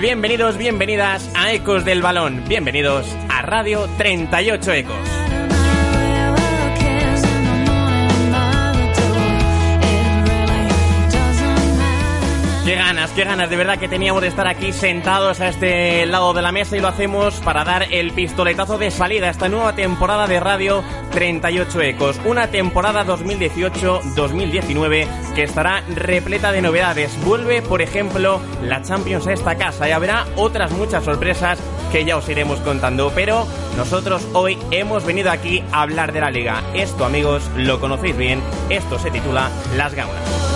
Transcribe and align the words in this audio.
Bienvenidos, 0.00 0.56
bienvenidas 0.56 1.28
a 1.34 1.52
Ecos 1.52 1.84
del 1.84 2.02
Balón. 2.02 2.44
Bienvenidos 2.46 3.04
a 3.28 3.42
Radio 3.42 3.88
38 3.98 4.72
Ecos. 4.74 4.94
Qué 12.64 12.74
ganas, 12.76 13.10
qué 13.10 13.24
ganas 13.24 13.50
de 13.50 13.56
verdad 13.56 13.78
que 13.78 13.88
teníamos 13.88 14.22
de 14.22 14.28
estar 14.28 14.46
aquí 14.46 14.72
sentados 14.72 15.40
a 15.40 15.48
este 15.48 16.06
lado 16.06 16.32
de 16.32 16.42
la 16.42 16.52
mesa 16.52 16.76
y 16.76 16.80
lo 16.80 16.88
hacemos 16.88 17.40
para 17.40 17.64
dar 17.64 17.86
el 17.90 18.12
pistoletazo 18.12 18.78
de 18.78 18.90
salida 18.90 19.26
a 19.26 19.30
esta 19.30 19.48
nueva 19.48 19.74
temporada 19.74 20.26
de 20.26 20.38
Radio 20.38 20.84
38 21.10 21.82
Ecos. 21.82 22.18
Una 22.24 22.48
temporada 22.48 23.04
2018-2019 23.06 25.34
que 25.34 25.42
estará 25.42 25.82
repleta 25.94 26.52
de 26.52 26.62
novedades. 26.62 27.12
Vuelve, 27.24 27.60
por 27.62 27.82
ejemplo, 27.82 28.40
la 28.62 28.82
Champions 28.82 29.26
a 29.26 29.32
esta 29.32 29.56
casa 29.56 29.88
y 29.88 29.92
habrá 29.92 30.26
otras 30.36 30.70
muchas 30.72 31.04
sorpresas 31.04 31.58
que 31.92 32.04
ya 32.04 32.16
os 32.16 32.28
iremos 32.28 32.60
contando. 32.60 33.12
Pero 33.14 33.46
nosotros 33.76 34.26
hoy 34.32 34.58
hemos 34.70 35.04
venido 35.04 35.30
aquí 35.30 35.62
a 35.72 35.82
hablar 35.82 36.12
de 36.12 36.20
la 36.20 36.30
liga. 36.30 36.62
Esto, 36.74 37.04
amigos, 37.04 37.50
lo 37.56 37.80
conocéis 37.80 38.16
bien. 38.16 38.40
Esto 38.68 38.98
se 38.98 39.10
titula 39.10 39.50
Las 39.76 39.94
Gaunas. 39.94 40.47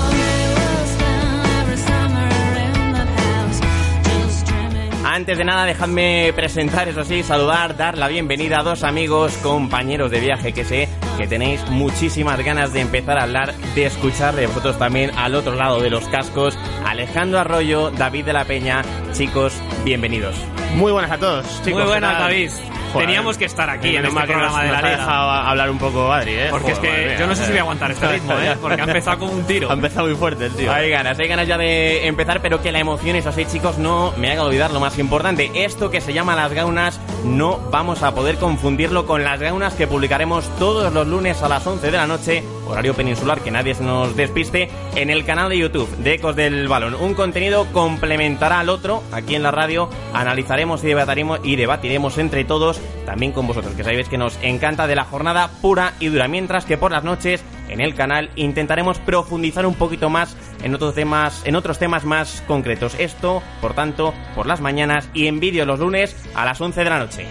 Antes 5.14 5.36
de 5.36 5.44
nada, 5.44 5.66
dejadme 5.66 6.32
presentar, 6.34 6.88
eso 6.88 7.04
sí, 7.04 7.22
saludar, 7.22 7.76
dar 7.76 7.98
la 7.98 8.08
bienvenida 8.08 8.60
a 8.60 8.62
dos 8.62 8.82
amigos, 8.82 9.36
compañeros 9.42 10.10
de 10.10 10.20
viaje 10.20 10.54
que 10.54 10.64
sé 10.64 10.88
que 11.18 11.26
tenéis 11.26 11.62
muchísimas 11.68 12.42
ganas 12.42 12.72
de 12.72 12.80
empezar 12.80 13.18
a 13.18 13.24
hablar, 13.24 13.52
de 13.74 13.84
escuchar 13.84 14.34
de 14.34 14.46
vosotros 14.46 14.78
también 14.78 15.10
al 15.18 15.34
otro 15.34 15.54
lado 15.54 15.82
de 15.82 15.90
los 15.90 16.08
cascos. 16.08 16.58
Alejandro 16.86 17.40
Arroyo, 17.40 17.90
David 17.90 18.24
de 18.24 18.32
la 18.32 18.46
Peña, 18.46 18.82
chicos, 19.12 19.52
bienvenidos. 19.84 20.34
Muy 20.76 20.92
buenas 20.92 21.10
a 21.10 21.18
todos, 21.18 21.44
chicos. 21.62 21.82
Muy 21.82 21.90
buenas. 21.90 22.18
David. 22.18 22.50
Joder, 22.92 23.06
Teníamos 23.06 23.38
que 23.38 23.44
estar 23.46 23.68
aquí 23.70 23.96
en 23.96 24.04
este 24.04 24.20
que 24.20 24.26
programa 24.26 24.48
nos- 24.58 24.62
de 24.62 24.66
la 24.66 24.72
nos 24.72 24.78
ha 24.84 24.86
liga. 24.86 24.96
dejado 24.98 25.30
hablar 25.30 25.70
un 25.70 25.78
poco 25.78 26.12
Adri, 26.12 26.32
¿eh? 26.34 26.46
Porque 26.50 26.72
es 26.72 26.78
que 26.78 27.16
yo 27.18 27.26
no 27.26 27.34
sé 27.34 27.44
si 27.44 27.50
voy 27.50 27.58
a 27.58 27.62
aguantar 27.62 27.90
este 27.90 28.06
ritmo, 28.08 28.32
¿eh? 28.38 28.56
Porque 28.60 28.80
ha 28.80 28.84
empezado 28.84 29.18
como 29.18 29.32
un 29.32 29.44
tiro. 29.44 29.68
Ha 29.70 29.74
empezado 29.74 30.06
muy 30.06 30.16
fuerte 30.16 30.46
el 30.46 30.52
tío. 30.54 30.72
Hay 30.72 30.90
ganas, 30.90 31.18
hay 31.18 31.28
ganas 31.28 31.46
ya 31.48 31.56
de 31.58 32.06
empezar, 32.06 32.40
pero 32.42 32.60
que 32.62 32.70
la 32.72 32.78
emoción, 32.80 33.16
eso 33.16 33.32
sí, 33.32 33.44
chicos, 33.46 33.78
no 33.78 34.12
me 34.16 34.30
haga 34.30 34.42
olvidar 34.44 34.70
lo 34.70 34.80
más 34.80 34.98
importante. 34.98 35.50
Esto 35.54 35.90
que 35.90 36.00
se 36.00 36.12
llama 36.12 36.36
Las 36.36 36.52
Gaunas, 36.52 37.00
no 37.24 37.58
vamos 37.70 38.02
a 38.02 38.14
poder 38.14 38.36
confundirlo 38.36 39.06
con 39.06 39.24
las 39.24 39.40
gaunas 39.40 39.74
que 39.74 39.86
publicaremos 39.86 40.44
todos 40.58 40.92
los 40.92 41.06
lunes 41.06 41.42
a 41.42 41.48
las 41.48 41.66
11 41.66 41.90
de 41.90 41.96
la 41.96 42.06
noche, 42.06 42.44
horario 42.66 42.94
peninsular, 42.94 43.40
que 43.40 43.50
nadie 43.50 43.74
se 43.74 43.84
nos 43.84 44.16
despiste, 44.16 44.70
en 44.94 45.10
el 45.10 45.24
canal 45.24 45.50
de 45.50 45.58
YouTube 45.58 45.88
de 45.98 46.14
Ecos 46.14 46.36
del 46.36 46.68
Balón. 46.68 46.94
Un 46.94 47.14
contenido 47.14 47.66
complementará 47.72 48.60
al 48.60 48.68
otro, 48.68 49.02
aquí 49.12 49.34
en 49.34 49.42
la 49.42 49.50
radio, 49.50 49.88
analizaremos 50.12 50.82
y 50.84 50.88
debatiremos, 50.88 51.40
y 51.42 51.56
debatiremos 51.56 52.18
entre 52.18 52.44
todos, 52.44 52.80
también 53.06 53.32
con 53.32 53.46
vosotros, 53.46 53.74
que 53.74 53.84
sabéis 53.84 54.08
que 54.08 54.18
nos 54.18 54.38
encanta 54.42 54.86
de 54.86 54.96
la 54.96 55.04
jornada 55.04 55.50
pura 55.60 55.94
y 56.00 56.08
dura, 56.08 56.28
mientras 56.28 56.64
que 56.64 56.78
por 56.78 56.92
las 56.92 57.04
noches 57.04 57.42
en 57.68 57.80
el 57.80 57.94
canal 57.94 58.30
intentaremos 58.36 58.98
profundizar 58.98 59.66
un 59.66 59.74
poquito 59.74 60.10
más 60.10 60.36
en 60.62 60.74
otros 60.74 60.94
temas, 60.94 61.42
en 61.44 61.56
otros 61.56 61.78
temas 61.78 62.04
más 62.04 62.42
concretos. 62.46 62.94
Esto, 62.98 63.42
por 63.60 63.74
tanto, 63.74 64.14
por 64.34 64.46
las 64.46 64.60
mañanas 64.60 65.08
y 65.14 65.26
en 65.26 65.40
vídeo 65.40 65.64
los 65.64 65.78
lunes 65.78 66.16
a 66.34 66.44
las 66.44 66.60
11 66.60 66.84
de 66.84 66.90
la 66.90 66.98
noche. 66.98 67.26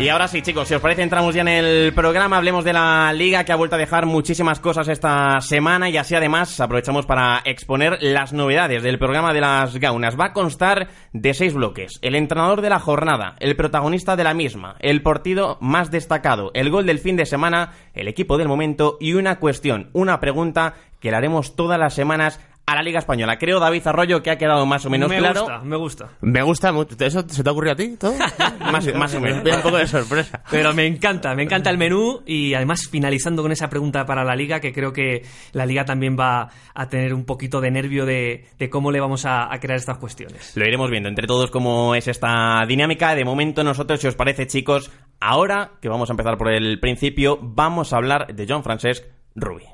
Y 0.00 0.10
ahora 0.10 0.28
sí, 0.28 0.42
chicos, 0.42 0.68
si 0.68 0.74
os 0.74 0.80
parece, 0.80 1.02
entramos 1.02 1.34
ya 1.34 1.40
en 1.40 1.48
el 1.48 1.92
programa. 1.92 2.36
Hablemos 2.36 2.64
de 2.64 2.72
la 2.72 3.12
liga 3.12 3.42
que 3.42 3.50
ha 3.50 3.56
vuelto 3.56 3.74
a 3.74 3.80
dejar 3.80 4.06
muchísimas 4.06 4.60
cosas 4.60 4.86
esta 4.86 5.40
semana 5.40 5.90
y 5.90 5.96
así 5.96 6.14
además 6.14 6.60
aprovechamos 6.60 7.04
para 7.04 7.42
exponer 7.44 7.98
las 8.00 8.32
novedades 8.32 8.84
del 8.84 9.00
programa 9.00 9.32
de 9.34 9.40
las 9.40 9.76
gaunas. 9.76 10.16
Va 10.16 10.26
a 10.26 10.32
constar 10.32 10.86
de 11.12 11.34
seis 11.34 11.52
bloques. 11.52 11.98
El 12.00 12.14
entrenador 12.14 12.60
de 12.60 12.70
la 12.70 12.78
jornada, 12.78 13.34
el 13.40 13.56
protagonista 13.56 14.14
de 14.14 14.22
la 14.22 14.34
misma, 14.34 14.76
el 14.78 15.02
partido 15.02 15.58
más 15.60 15.90
destacado, 15.90 16.52
el 16.54 16.70
gol 16.70 16.86
del 16.86 17.00
fin 17.00 17.16
de 17.16 17.26
semana, 17.26 17.72
el 17.92 18.06
equipo 18.06 18.38
del 18.38 18.46
momento 18.46 18.98
y 19.00 19.14
una 19.14 19.40
cuestión, 19.40 19.90
una 19.94 20.20
pregunta 20.20 20.74
que 21.00 21.10
le 21.10 21.16
haremos 21.16 21.56
todas 21.56 21.78
las 21.78 21.94
semanas 21.94 22.38
a 22.70 22.74
la 22.74 22.82
Liga 22.82 22.98
Española. 22.98 23.38
Creo, 23.38 23.58
David 23.60 23.86
Arroyo, 23.86 24.22
que 24.22 24.30
ha 24.30 24.36
quedado 24.38 24.66
más 24.66 24.84
o 24.84 24.90
menos 24.90 25.08
me 25.08 25.18
claro. 25.18 25.40
gusta, 25.40 25.60
me 25.60 25.76
gusta. 25.76 26.08
Me 26.20 26.42
gusta 26.42 26.72
mucho. 26.72 26.94
¿Eso 26.98 27.24
se 27.28 27.42
te 27.42 27.48
ha 27.48 27.52
ocurrido 27.52 27.72
a 27.72 27.76
ti 27.76 27.96
todo? 27.96 28.12
Más- 28.72 28.94
más 28.94 29.14
o 29.14 29.20
menos. 29.20 29.42
Me 29.42 29.54
un 29.56 29.62
poco 29.62 29.76
de 29.78 29.86
sorpresa. 29.86 30.42
Pero 30.50 30.74
me 30.74 30.86
encanta, 30.86 31.34
me 31.34 31.42
encanta 31.44 31.70
el 31.70 31.78
menú 31.78 32.22
y 32.26 32.54
además 32.54 32.88
finalizando 32.88 33.42
con 33.42 33.52
esa 33.52 33.68
pregunta 33.68 34.04
para 34.04 34.24
la 34.24 34.36
liga, 34.36 34.60
que 34.60 34.72
creo 34.72 34.92
que 34.92 35.22
la 35.52 35.64
liga 35.66 35.84
también 35.84 36.16
va 36.18 36.50
a 36.74 36.88
tener 36.88 37.14
un 37.14 37.24
poquito 37.24 37.60
de 37.60 37.70
nervio 37.70 38.04
de, 38.06 38.46
de 38.58 38.70
cómo 38.70 38.90
le 38.92 39.00
vamos 39.00 39.24
a, 39.24 39.52
a 39.52 39.58
crear 39.60 39.78
estas 39.78 39.98
cuestiones. 39.98 40.56
Lo 40.56 40.64
iremos 40.66 40.90
viendo 40.90 41.08
entre 41.08 41.26
todos 41.26 41.50
cómo 41.50 41.94
es 41.94 42.06
esta 42.08 42.62
dinámica. 42.68 43.14
De 43.14 43.24
momento 43.24 43.64
nosotros, 43.64 44.00
si 44.00 44.06
os 44.08 44.14
parece 44.14 44.46
chicos, 44.46 44.90
ahora 45.20 45.72
que 45.80 45.88
vamos 45.88 46.10
a 46.10 46.12
empezar 46.12 46.36
por 46.36 46.52
el 46.52 46.78
principio, 46.80 47.38
vamos 47.40 47.92
a 47.92 47.96
hablar 47.96 48.34
de 48.34 48.46
John 48.48 48.62
Francesc 48.62 49.04
Rubi. 49.34 49.64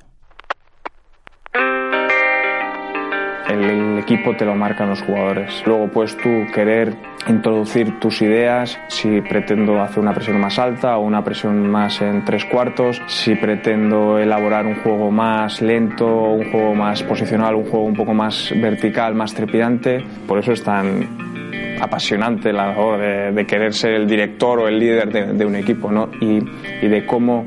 El 3.54 3.98
equipo 4.00 4.34
te 4.34 4.44
lo 4.44 4.56
marcan 4.56 4.88
los 4.88 5.00
jugadores. 5.02 5.62
Luego 5.64 5.86
puedes 5.88 6.16
tú 6.16 6.28
querer 6.52 6.96
introducir 7.28 8.00
tus 8.00 8.20
ideas, 8.20 8.76
si 8.88 9.20
pretendo 9.20 9.80
hacer 9.80 10.00
una 10.00 10.12
presión 10.12 10.40
más 10.40 10.58
alta 10.58 10.98
o 10.98 11.02
una 11.02 11.22
presión 11.22 11.70
más 11.70 12.02
en 12.02 12.24
tres 12.24 12.44
cuartos, 12.46 13.00
si 13.06 13.36
pretendo 13.36 14.18
elaborar 14.18 14.66
un 14.66 14.74
juego 14.82 15.12
más 15.12 15.62
lento, 15.62 16.06
un 16.06 16.50
juego 16.50 16.74
más 16.74 17.04
posicional, 17.04 17.54
un 17.54 17.64
juego 17.64 17.84
un 17.84 17.94
poco 17.94 18.12
más 18.12 18.52
vertical, 18.60 19.14
más 19.14 19.32
trepidante. 19.32 20.04
Por 20.26 20.40
eso 20.40 20.50
es 20.50 20.64
tan 20.64 21.78
apasionante 21.80 22.52
la 22.52 22.66
labor 22.66 22.98
de, 23.32 23.46
querer 23.46 23.72
ser 23.72 23.92
el 23.92 24.08
director 24.08 24.58
o 24.58 24.68
el 24.68 24.80
líder 24.80 25.32
de, 25.32 25.46
un 25.46 25.54
equipo 25.54 25.92
¿no? 25.92 26.10
y 26.20 26.40
de 26.40 27.06
cómo 27.06 27.46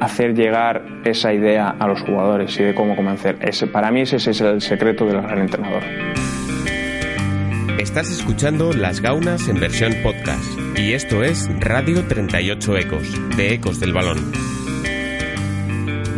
hacer 0.00 0.34
llegar 0.34 0.84
esa 1.04 1.32
idea 1.32 1.68
a 1.78 1.86
los 1.86 2.00
jugadores 2.02 2.58
y 2.58 2.64
de 2.64 2.74
cómo 2.74 2.96
convencer. 2.96 3.38
Ese, 3.40 3.66
para 3.66 3.90
mí 3.90 4.02
ese 4.02 4.16
es 4.16 4.40
el 4.40 4.60
secreto 4.60 5.06
del 5.06 5.22
gran 5.22 5.38
entrenador. 5.38 5.82
Estás 7.78 8.10
escuchando 8.10 8.72
Las 8.72 9.00
Gaunas 9.00 9.48
en 9.48 9.60
versión 9.60 9.94
podcast 10.02 10.44
y 10.76 10.94
esto 10.94 11.22
es 11.22 11.48
Radio 11.60 12.06
38 12.06 12.76
Ecos, 12.76 13.36
de 13.36 13.54
Ecos 13.54 13.80
del 13.80 13.92
Balón. 13.92 14.32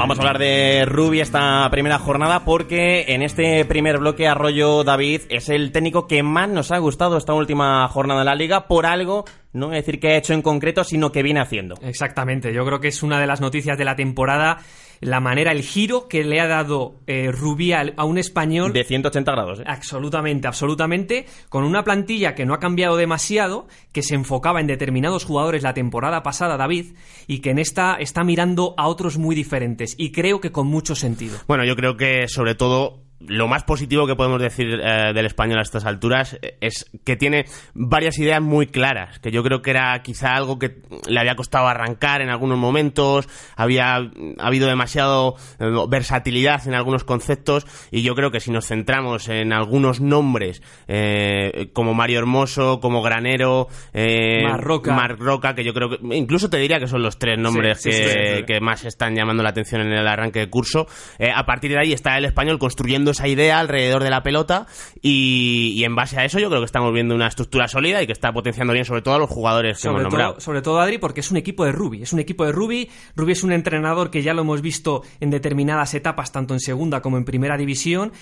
Vamos 0.00 0.18
a 0.18 0.22
hablar 0.22 0.38
de 0.38 0.86
Rubi 0.86 1.20
esta 1.20 1.68
primera 1.70 1.98
jornada 1.98 2.46
porque 2.46 3.04
en 3.08 3.20
este 3.20 3.66
primer 3.66 3.98
bloque 3.98 4.26
Arroyo 4.26 4.82
David 4.82 5.20
es 5.28 5.50
el 5.50 5.72
técnico 5.72 6.06
que 6.06 6.22
más 6.22 6.48
nos 6.48 6.72
ha 6.72 6.78
gustado 6.78 7.18
esta 7.18 7.34
última 7.34 7.86
jornada 7.88 8.20
de 8.20 8.24
la 8.24 8.34
liga 8.34 8.66
por 8.66 8.86
algo, 8.86 9.26
no 9.52 9.66
voy 9.66 9.76
a 9.76 9.78
decir 9.80 9.98
que 10.00 10.08
ha 10.08 10.16
hecho 10.16 10.32
en 10.34 10.42
concreto, 10.42 10.84
sino 10.84 11.12
que 11.12 11.22
viene 11.22 11.40
haciendo. 11.40 11.74
Exactamente, 11.82 12.52
yo 12.52 12.64
creo 12.64 12.80
que 12.80 12.88
es 12.88 13.02
una 13.02 13.20
de 13.20 13.26
las 13.26 13.40
noticias 13.40 13.76
de 13.76 13.84
la 13.84 13.96
temporada, 13.96 14.58
la 15.00 15.18
manera, 15.20 15.50
el 15.52 15.62
giro 15.62 16.08
que 16.08 16.24
le 16.24 16.40
ha 16.40 16.46
dado 16.46 16.96
eh, 17.06 17.32
Rubí 17.32 17.72
al- 17.72 17.94
a 17.96 18.04
un 18.04 18.18
español. 18.18 18.72
De 18.72 18.84
180 18.84 19.32
grados. 19.32 19.60
¿eh? 19.60 19.64
Absolutamente, 19.66 20.46
absolutamente, 20.46 21.24
con 21.48 21.64
una 21.64 21.82
plantilla 21.84 22.34
que 22.34 22.44
no 22.44 22.52
ha 22.54 22.58
cambiado 22.60 22.96
demasiado, 22.96 23.66
que 23.92 24.02
se 24.02 24.14
enfocaba 24.14 24.60
en 24.60 24.66
determinados 24.66 25.24
jugadores 25.24 25.62
la 25.62 25.72
temporada 25.74 26.22
pasada, 26.22 26.56
David, 26.58 26.94
y 27.26 27.40
que 27.40 27.50
en 27.50 27.58
esta 27.58 27.94
está 27.94 28.24
mirando 28.24 28.74
a 28.76 28.88
otros 28.88 29.16
muy 29.18 29.34
diferentes, 29.34 29.94
y 29.98 30.12
creo 30.12 30.40
que 30.40 30.52
con 30.52 30.66
mucho 30.66 30.94
sentido. 30.94 31.38
Bueno, 31.48 31.64
yo 31.64 31.74
creo 31.76 31.96
que 31.96 32.28
sobre 32.28 32.54
todo 32.54 32.99
lo 33.26 33.48
más 33.48 33.64
positivo 33.64 34.06
que 34.06 34.16
podemos 34.16 34.40
decir 34.40 34.80
eh, 34.82 35.12
del 35.14 35.26
español 35.26 35.58
a 35.58 35.62
estas 35.62 35.84
alturas 35.84 36.38
eh, 36.40 36.56
es 36.60 36.90
que 37.04 37.16
tiene 37.16 37.44
varias 37.74 38.18
ideas 38.18 38.40
muy 38.40 38.66
claras, 38.66 39.18
que 39.18 39.30
yo 39.30 39.42
creo 39.42 39.62
que 39.62 39.70
era 39.70 40.00
quizá 40.02 40.34
algo 40.34 40.58
que 40.58 40.76
le 41.08 41.20
había 41.20 41.34
costado 41.34 41.68
arrancar 41.68 42.22
en 42.22 42.30
algunos 42.30 42.58
momentos, 42.58 43.28
había 43.56 43.96
ha 43.96 44.46
habido 44.46 44.68
demasiado 44.68 45.36
eh, 45.58 45.66
versatilidad 45.88 46.66
en 46.66 46.74
algunos 46.74 47.04
conceptos 47.04 47.66
y 47.90 48.02
yo 48.02 48.14
creo 48.14 48.30
que 48.30 48.40
si 48.40 48.50
nos 48.50 48.66
centramos 48.66 49.28
en 49.28 49.52
algunos 49.52 50.00
nombres 50.00 50.62
eh, 50.88 51.68
como 51.72 51.94
Mario 51.94 52.20
Hermoso, 52.20 52.80
como 52.80 53.02
Granero, 53.02 53.68
eh, 53.92 54.42
Marc 54.44 54.62
Roca. 54.62 54.94
Marc 54.94 55.18
Roca, 55.18 55.54
que 55.54 55.64
yo 55.64 55.72
creo 55.72 55.90
que 55.90 56.16
incluso 56.16 56.48
te 56.48 56.58
diría 56.58 56.78
que 56.78 56.86
son 56.86 57.02
los 57.02 57.18
tres 57.18 57.38
nombres 57.38 57.80
Sí, 57.80 57.92
sí, 57.92 58.02
que, 58.02 58.36
sí, 58.38 58.42
que 58.46 58.60
más 58.60 58.84
están 58.84 59.14
llamando 59.14 59.42
la 59.42 59.50
atención 59.50 59.82
en 59.82 59.92
el 59.92 60.06
arranque 60.06 60.40
de 60.40 60.50
curso. 60.50 60.86
A 61.34 61.44
partir 61.44 61.70
de 61.70 61.78
ahí 61.78 61.92
está 61.92 62.16
el 62.18 62.24
español 62.24 62.58
construyendo 62.58 63.09
esa 63.10 63.28
idea 63.28 63.58
alrededor 63.58 64.02
de 64.02 64.10
la 64.10 64.22
pelota 64.22 64.66
y, 65.02 65.72
y 65.76 65.84
en 65.84 65.94
base 65.94 66.18
a 66.18 66.24
eso 66.24 66.38
yo 66.38 66.48
creo 66.48 66.60
que 66.60 66.66
estamos 66.66 66.92
viendo 66.92 67.14
una 67.14 67.26
estructura 67.28 67.68
sólida 67.68 68.02
y 68.02 68.06
que 68.06 68.12
está 68.12 68.32
potenciando 68.32 68.72
bien 68.72 68.84
sobre 68.84 69.02
todo 69.02 69.14
a 69.14 69.18
los 69.18 69.30
jugadores 69.30 69.76
que 69.76 69.82
Sobre 69.82 70.00
hemos 70.00 70.02
nombrado. 70.04 70.32
todo, 70.32 70.40
sobre 70.40 70.62
todo, 70.62 70.80
Adri, 70.80 70.98
porque 70.98 71.20
es 71.20 71.30
un 71.30 71.36
equipo 71.36 71.64
de 71.64 71.72
Rubi. 71.72 72.02
Es 72.02 72.12
un 72.12 72.18
equipo 72.20 72.44
de 72.44 72.52
Rubi. 72.52 72.90
Rubi 73.16 73.32
es 73.32 73.42
un 73.42 73.52
entrenador 73.52 74.10
que 74.10 74.22
ya 74.22 74.34
lo 74.34 74.42
hemos 74.42 74.62
visto 74.62 75.02
en 75.20 75.30
determinadas 75.30 75.94
etapas, 75.94 76.32
tanto 76.32 76.54
en 76.54 76.60
segunda 76.60 77.00
como 77.02 77.16
en 77.16 77.24
primera 77.24 77.56
división, 77.56 78.12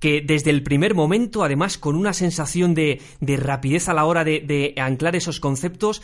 que 0.00 0.20
desde 0.20 0.50
el 0.50 0.62
primer 0.62 0.94
momento, 0.94 1.42
además, 1.44 1.78
con 1.78 1.96
una 1.96 2.12
sensación 2.12 2.74
de, 2.74 3.00
de 3.20 3.36
rapidez 3.36 3.88
a 3.88 3.94
la 3.94 4.04
hora 4.04 4.24
de, 4.24 4.40
de 4.40 4.74
anclar 4.80 5.16
esos 5.16 5.40
conceptos, 5.40 6.02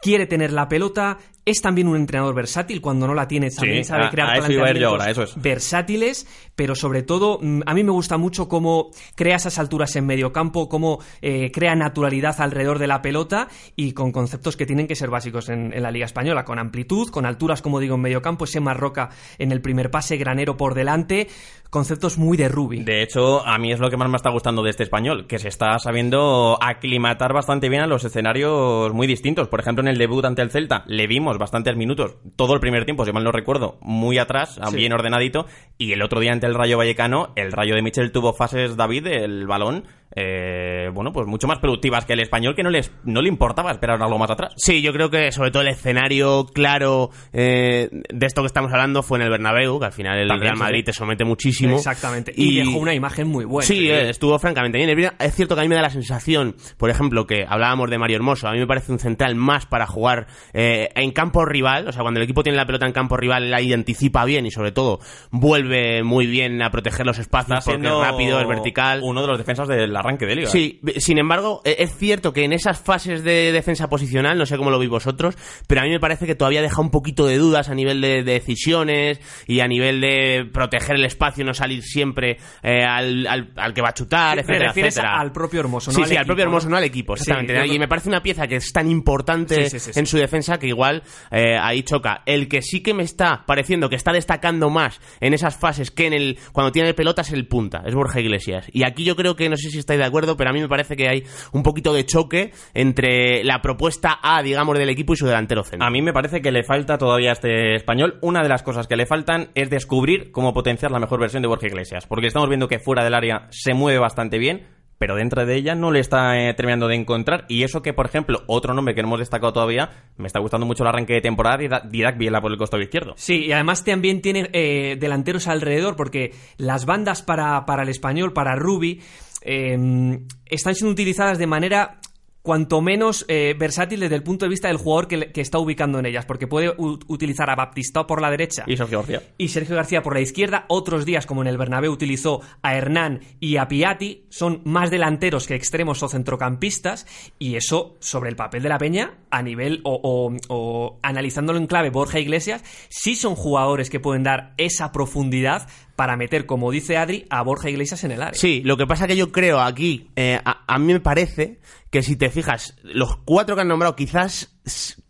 quiere 0.00 0.26
tener 0.26 0.52
la 0.52 0.68
pelota, 0.68 1.18
es 1.44 1.60
también 1.62 1.88
un 1.88 1.96
entrenador 1.96 2.34
versátil, 2.34 2.80
cuando 2.80 3.06
no 3.06 3.14
la 3.14 3.26
tiene 3.26 3.50
también 3.50 3.84
Sí, 3.84 3.88
sabe 3.88 4.06
a- 4.06 4.10
crear 4.10 4.30
a 4.30 4.34
planteamientos 4.38 4.84
ahora, 4.84 5.10
eso 5.10 5.22
es. 5.24 5.34
versátiles, 5.40 6.26
pero 6.54 6.74
sobre 6.74 7.02
todo 7.02 7.38
mm, 7.42 7.62
a 7.66 7.74
mí 7.74 7.82
me 7.84 7.90
gusta 7.92 8.16
mucho 8.18 8.48
cómo 8.48 8.90
crea 9.14 9.36
esas 9.36 9.58
alturas 9.58 9.94
en 9.96 10.06
medio 10.06 10.32
campo, 10.32 10.68
cómo 10.68 11.00
eh, 11.22 11.50
crea 11.52 11.74
naturalidad 11.74 12.40
alrededor 12.40 12.78
de 12.78 12.86
la 12.86 13.02
pelota 13.02 13.48
y 13.76 13.92
con 13.92 14.12
conceptos 14.12 14.56
que 14.56 14.66
tienen 14.66 14.86
que 14.86 14.94
ser 14.96 15.10
básicos 15.10 15.48
en, 15.48 15.72
en 15.74 15.82
la 15.82 15.90
Liga 15.90 16.06
Española, 16.06 16.44
con 16.44 16.58
amplitud, 16.58 17.08
con 17.10 17.26
alturas, 17.26 17.60
como 17.62 17.80
digo, 17.80 17.94
en 17.96 18.02
medio 18.02 18.22
campo, 18.22 18.44
ese 18.44 18.60
Marroca 18.60 19.10
en 19.38 19.52
el 19.52 19.60
primer 19.60 19.90
pase, 19.90 20.16
granero 20.16 20.56
por 20.56 20.74
delante, 20.74 21.28
conceptos 21.70 22.18
muy 22.18 22.36
de 22.36 22.48
Rubi. 22.48 22.82
De 22.82 23.02
hecho, 23.02 23.46
a 23.46 23.56
mí 23.58 23.72
es 23.72 23.78
lo 23.80 23.88
que 23.90 23.96
más 23.96 24.10
me 24.10 24.16
está 24.16 24.30
gustando 24.30 24.62
de 24.62 24.70
este 24.70 24.82
español, 24.82 25.26
que 25.26 25.38
se 25.38 25.48
está 25.48 25.78
sabiendo 25.78 26.58
aclimatar 26.60 27.32
bastante 27.32 27.68
bien 27.68 27.82
a 27.82 27.86
los 27.86 28.04
escenarios 28.04 28.92
muy 28.92 29.06
distintos. 29.06 29.48
Por 29.48 29.60
ejemplo, 29.60 29.82
en 29.82 29.88
el 29.88 29.98
debut 29.98 30.24
ante 30.24 30.42
el 30.42 30.50
Celta 30.50 30.82
le 30.86 31.06
vimos 31.06 31.38
bastantes 31.38 31.76
minutos, 31.76 32.16
todo 32.36 32.54
el 32.54 32.60
primer 32.60 32.84
tiempo, 32.84 33.04
si 33.04 33.12
mal 33.12 33.24
no 33.24 33.32
recuerdo, 33.32 33.78
muy 33.80 34.18
atrás, 34.18 34.60
Sí. 34.70 34.76
bien 34.76 34.92
ordenadito, 34.92 35.46
y 35.78 35.92
el 35.92 36.02
otro 36.02 36.20
día 36.20 36.32
ante 36.32 36.46
el 36.46 36.54
Rayo 36.54 36.76
Vallecano, 36.78 37.32
el 37.36 37.52
Rayo 37.52 37.74
de 37.74 37.82
Michel 37.82 38.12
tuvo 38.12 38.32
fases, 38.32 38.76
David, 38.76 39.06
el 39.06 39.46
balón, 39.46 39.84
eh, 40.14 40.90
bueno, 40.92 41.12
pues 41.12 41.26
mucho 41.26 41.46
más 41.46 41.58
productivas 41.58 42.04
que 42.04 42.14
el 42.14 42.20
español, 42.20 42.54
que 42.54 42.62
no, 42.62 42.70
les, 42.70 42.92
no 43.04 43.22
le 43.22 43.28
importaba 43.28 43.70
esperar 43.70 44.02
algo 44.02 44.18
más 44.18 44.30
atrás. 44.30 44.52
Sí, 44.56 44.82
yo 44.82 44.92
creo 44.92 45.10
que 45.10 45.30
sobre 45.32 45.50
todo 45.50 45.62
el 45.62 45.68
escenario 45.68 46.46
claro 46.46 47.10
eh, 47.32 47.88
de 47.90 48.26
esto 48.26 48.42
que 48.42 48.46
estamos 48.46 48.72
hablando 48.72 49.02
fue 49.02 49.18
en 49.18 49.24
el 49.24 49.30
Bernabéu, 49.30 49.78
que 49.78 49.86
al 49.86 49.92
final 49.92 50.18
el 50.18 50.28
También, 50.28 50.52
Real 50.52 50.58
Madrid 50.58 50.80
sí. 50.80 50.84
te 50.84 50.92
somete 50.92 51.24
muchísimo. 51.24 51.76
Exactamente. 51.76 52.32
Y, 52.34 52.58
dejó 52.58 52.78
una 52.78 52.94
imagen 52.94 53.28
muy 53.28 53.44
buena. 53.44 53.66
Sí, 53.66 53.88
eh, 53.88 54.10
estuvo 54.10 54.38
francamente 54.38 54.78
bien. 54.78 55.12
Es 55.18 55.34
cierto 55.34 55.54
que 55.54 55.60
a 55.60 55.64
mí 55.64 55.68
me 55.68 55.76
da 55.76 55.82
la 55.82 55.90
sensación, 55.90 56.56
por 56.76 56.90
ejemplo, 56.90 57.26
que 57.26 57.44
hablábamos 57.48 57.90
de 57.90 57.98
Mario 57.98 58.16
Hermoso. 58.16 58.48
A 58.48 58.52
mí 58.52 58.58
me 58.58 58.66
parece 58.66 58.92
un 58.92 58.98
central 58.98 59.34
más 59.36 59.66
para 59.66 59.86
jugar 59.86 60.26
eh, 60.52 60.88
en 60.94 61.12
campo 61.12 61.44
rival. 61.44 61.88
O 61.88 61.92
sea, 61.92 62.02
cuando 62.02 62.18
el 62.18 62.24
equipo 62.24 62.42
tiene 62.42 62.56
la 62.56 62.66
pelota 62.66 62.86
en 62.86 62.92
campo 62.92 63.16
rival, 63.16 63.52
ahí 63.54 63.72
anticipa 63.72 64.24
bien 64.24 64.46
y 64.46 64.50
sobre 64.50 64.72
todo 64.72 64.98
vuelve 65.30 66.02
muy 66.02 66.26
bien 66.26 66.62
a 66.62 66.70
proteger 66.70 67.06
los 67.06 67.18
espacios 67.18 67.64
porque 67.64 67.86
es 67.86 67.92
rápido, 67.92 68.40
es 68.40 68.48
vertical. 68.48 69.00
Uno 69.02 69.22
de 69.22 69.28
los 69.28 69.38
defensas 69.38 69.68
del 69.68 69.92
arranque 70.00 70.26
de 70.26 70.34
liga. 70.36 70.48
Sí, 70.50 70.80
sin 70.98 71.18
embargo, 71.18 71.62
eh, 71.64 71.76
es 71.78 71.96
cierto 71.96 72.32
que 72.32 72.44
en 72.44 72.52
esas 72.52 72.80
fases 72.80 73.22
de 73.24 73.52
defensa 73.52 73.88
posicional, 73.88 74.36
no 74.36 74.46
sé 74.46 74.56
cómo 74.56 74.70
lo 74.70 74.78
veis 74.78 74.90
vosotros, 74.90 75.36
pero 75.66 75.80
a 75.80 75.84
mí 75.84 75.90
me 75.90 76.00
parece 76.00 76.26
que 76.26 76.34
todavía 76.34 76.62
deja 76.62 76.80
un 76.80 76.90
poquito 76.90 77.26
de 77.26 77.38
dudas 77.38 77.68
a 77.68 77.74
nivel 77.74 78.00
de, 78.00 78.22
de 78.22 78.32
decisiones 78.32 79.20
y 79.46 79.60
a 79.60 79.68
nivel 79.68 80.00
de 80.00 80.48
proteger 80.52 80.96
el 80.96 81.04
espacio 81.04 81.44
no 81.44 81.54
salir 81.54 81.82
siempre 81.82 82.38
eh, 82.62 82.82
al, 82.84 83.26
al- 83.26 83.52
al 83.56 83.74
que 83.74 83.82
va 83.82 83.90
a 83.90 83.94
chutar, 83.94 84.34
Te 84.36 84.40
etcétera, 84.42 84.66
refieres 84.68 84.94
etcétera. 84.96 85.20
al 85.20 85.32
propio 85.32 85.60
Hermoso, 85.60 85.90
no 85.90 85.96
Sí, 85.96 86.02
al 86.02 86.08
sí, 86.08 86.16
al 86.16 86.26
propio. 86.26 86.44
Hermoso, 86.44 86.68
no 86.68 86.76
al 86.76 86.84
equipo, 86.84 87.16
Sí, 87.16 87.22
exactamente. 87.30 87.74
y 87.74 87.78
me 87.78 87.88
parece 87.88 88.08
una 88.08 88.22
pieza 88.22 88.46
que 88.46 88.56
es 88.56 88.72
tan 88.72 88.90
importante 88.90 89.64
Sí, 89.64 89.70
sí, 89.70 89.78
sí, 89.80 89.92
sí. 89.92 89.98
en 90.00 90.06
su 90.06 90.16
defensa 90.16 90.58
que 90.58 90.66
igual 90.68 91.02
eh, 91.30 91.56
ahí 91.60 91.82
choca. 91.82 92.22
El 92.26 92.48
que 92.48 92.62
sí 92.62 92.82
que 92.82 92.94
me 92.94 93.02
está 93.02 93.44
pareciendo 93.46 93.88
que 93.88 93.96
está 93.96 94.12
destacando 94.12 94.70
más 94.70 95.00
en 95.20 95.34
esas 95.34 95.56
fases 95.56 95.90
que 95.90 96.06
en 96.06 96.12
el 96.12 96.38
cuando 96.52 96.72
tiene 96.72 96.88
el 96.88 96.94
pelota 96.94 97.22
es 97.22 97.32
el 97.32 97.46
punta, 97.46 97.82
es 97.86 97.94
Borja 97.94 98.20
Iglesias. 98.20 98.66
Y 98.72 98.84
aquí 98.84 99.04
yo 99.04 99.16
creo 99.16 99.36
que, 99.36 99.48
no 99.48 99.56
sé 99.56 99.70
si 99.70 99.78
estáis 99.90 100.00
de 100.00 100.06
acuerdo, 100.06 100.36
pero 100.36 100.50
a 100.50 100.52
mí 100.52 100.60
me 100.60 100.68
parece 100.68 100.96
que 100.96 101.08
hay 101.08 101.24
un 101.52 101.62
poquito 101.62 101.92
de 101.92 102.04
choque 102.06 102.52
entre 102.74 103.42
la 103.44 103.60
propuesta 103.60 104.18
A, 104.22 104.42
digamos, 104.42 104.78
del 104.78 104.88
equipo 104.88 105.12
y 105.12 105.16
su 105.16 105.26
delantero 105.26 105.64
centro. 105.64 105.86
A 105.86 105.90
mí 105.90 106.00
me 106.02 106.12
parece 106.12 106.40
que 106.40 106.52
le 106.52 106.62
falta 106.62 106.96
todavía 106.98 107.30
a 107.30 107.32
este 107.32 107.74
español. 107.74 108.18
Una 108.22 108.42
de 108.42 108.48
las 108.48 108.62
cosas 108.62 108.86
que 108.86 108.96
le 108.96 109.06
faltan 109.06 109.50
es 109.54 109.70
descubrir 109.70 110.30
cómo 110.32 110.52
potenciar 110.54 110.90
la 110.92 110.98
mejor 111.00 111.20
versión 111.20 111.42
de 111.42 111.48
Borja 111.48 111.66
Iglesias. 111.66 112.06
Porque 112.06 112.26
estamos 112.28 112.48
viendo 112.48 112.68
que 112.68 112.78
fuera 112.78 113.02
del 113.04 113.14
área 113.14 113.48
se 113.50 113.74
mueve 113.74 113.98
bastante 113.98 114.38
bien, 114.38 114.66
pero 114.98 115.16
dentro 115.16 115.46
de 115.46 115.56
ella 115.56 115.74
no 115.74 115.90
le 115.90 116.00
está 116.00 116.36
eh, 116.38 116.52
terminando 116.54 116.86
de 116.86 116.94
encontrar. 116.94 117.46
Y 117.48 117.62
eso 117.62 117.80
que, 117.80 117.92
por 117.94 118.04
ejemplo, 118.06 118.42
otro 118.46 118.74
nombre 118.74 118.94
que 118.94 119.00
no 119.02 119.08
hemos 119.08 119.20
destacado 119.20 119.52
todavía, 119.54 119.88
me 120.18 120.26
está 120.26 120.40
gustando 120.40 120.66
mucho 120.66 120.82
el 120.84 120.88
arranque 120.90 121.14
de 121.14 121.20
temporada, 121.22 121.56
Dida- 121.58 121.82
Didac 121.88 122.18
Viela 122.18 122.40
por 122.42 122.52
el 122.52 122.58
costado 122.58 122.82
izquierdo. 122.82 123.14
Sí, 123.16 123.46
y 123.46 123.52
además 123.52 123.82
también 123.82 124.20
tiene 124.20 124.50
eh, 124.52 124.96
delanteros 125.00 125.48
alrededor, 125.48 125.96
porque 125.96 126.32
las 126.58 126.84
bandas 126.84 127.22
para, 127.22 127.64
para 127.64 127.82
el 127.82 127.88
español, 127.88 128.32
para 128.34 128.54
Ruby, 128.56 129.00
eh, 129.42 130.20
están 130.46 130.74
siendo 130.74 130.92
utilizadas 130.92 131.38
de 131.38 131.46
manera 131.46 132.00
cuanto 132.42 132.80
menos 132.80 133.26
eh, 133.28 133.54
versátil 133.58 134.00
desde 134.00 134.14
el 134.14 134.22
punto 134.22 134.46
de 134.46 134.48
vista 134.48 134.68
del 134.68 134.78
jugador 134.78 135.08
que, 135.08 135.30
está 135.42 135.58
ubicando 135.58 135.98
en 135.98 136.06
ellas, 136.06 136.24
porque 136.24 136.46
puede 136.46 136.72
utilizar 136.78 137.50
a 137.50 137.54
Baptistao 137.54 138.06
por 138.06 138.22
la 138.22 138.30
derecha 138.30 138.64
Y 138.66 138.78
Sergio 138.78 139.00
García. 139.00 139.22
y 139.36 139.48
Sergio 139.48 139.76
García 139.76 140.02
por 140.02 140.14
la 140.14 140.22
izquierda. 140.22 140.64
Otros 140.68 141.04
días, 141.04 141.26
como 141.26 141.42
en 141.42 141.48
el 141.48 141.58
Bernabéu, 141.58 141.92
utilizó 141.92 142.40
a 142.62 142.74
Hernán 142.74 143.20
y 143.40 143.58
a 143.58 143.68
Piatti. 143.68 144.24
Son 144.30 144.62
más 144.64 144.90
delanteros 144.90 145.46
que 145.46 145.54
extremos 145.54 146.02
o 146.02 146.08
centrocampistas. 146.08 147.06
Y 147.38 147.56
eso, 147.56 147.98
sobre 148.00 148.30
el 148.30 148.36
papel 148.36 148.62
de 148.62 148.70
la 148.70 148.78
peña, 148.78 149.18
a 149.30 149.42
nivel 149.42 149.82
o, 149.84 150.00
o- 150.02 150.34
o 150.48 150.98
analizándolo 151.02 151.58
en 151.58 151.66
clave 151.66 151.90
Borja 151.90 152.20
Iglesias, 152.20 152.64
sí 152.88 153.16
son 153.16 153.34
jugadores 153.34 153.90
que 153.90 154.00
pueden 154.00 154.22
dar 154.22 154.54
esa 154.56 154.92
profundidad 154.92 155.68
para 156.00 156.16
meter, 156.16 156.46
como 156.46 156.70
dice 156.70 156.96
Adri, 156.96 157.26
a 157.28 157.42
Borja 157.42 157.68
Iglesias 157.68 158.04
en 158.04 158.12
el 158.12 158.22
área. 158.22 158.32
Sí, 158.32 158.62
lo 158.64 158.78
que 158.78 158.86
pasa 158.86 159.06
que 159.06 159.16
yo 159.16 159.32
creo 159.32 159.60
aquí, 159.60 160.08
eh, 160.16 160.40
a, 160.42 160.64
a 160.66 160.78
mí 160.78 160.94
me 160.94 161.00
parece 161.00 161.60
que 161.90 162.02
si 162.02 162.16
te 162.16 162.30
fijas, 162.30 162.74
los 162.82 163.18
cuatro 163.18 163.54
que 163.54 163.60
han 163.60 163.68
nombrado, 163.68 163.96
quizás 163.96 164.56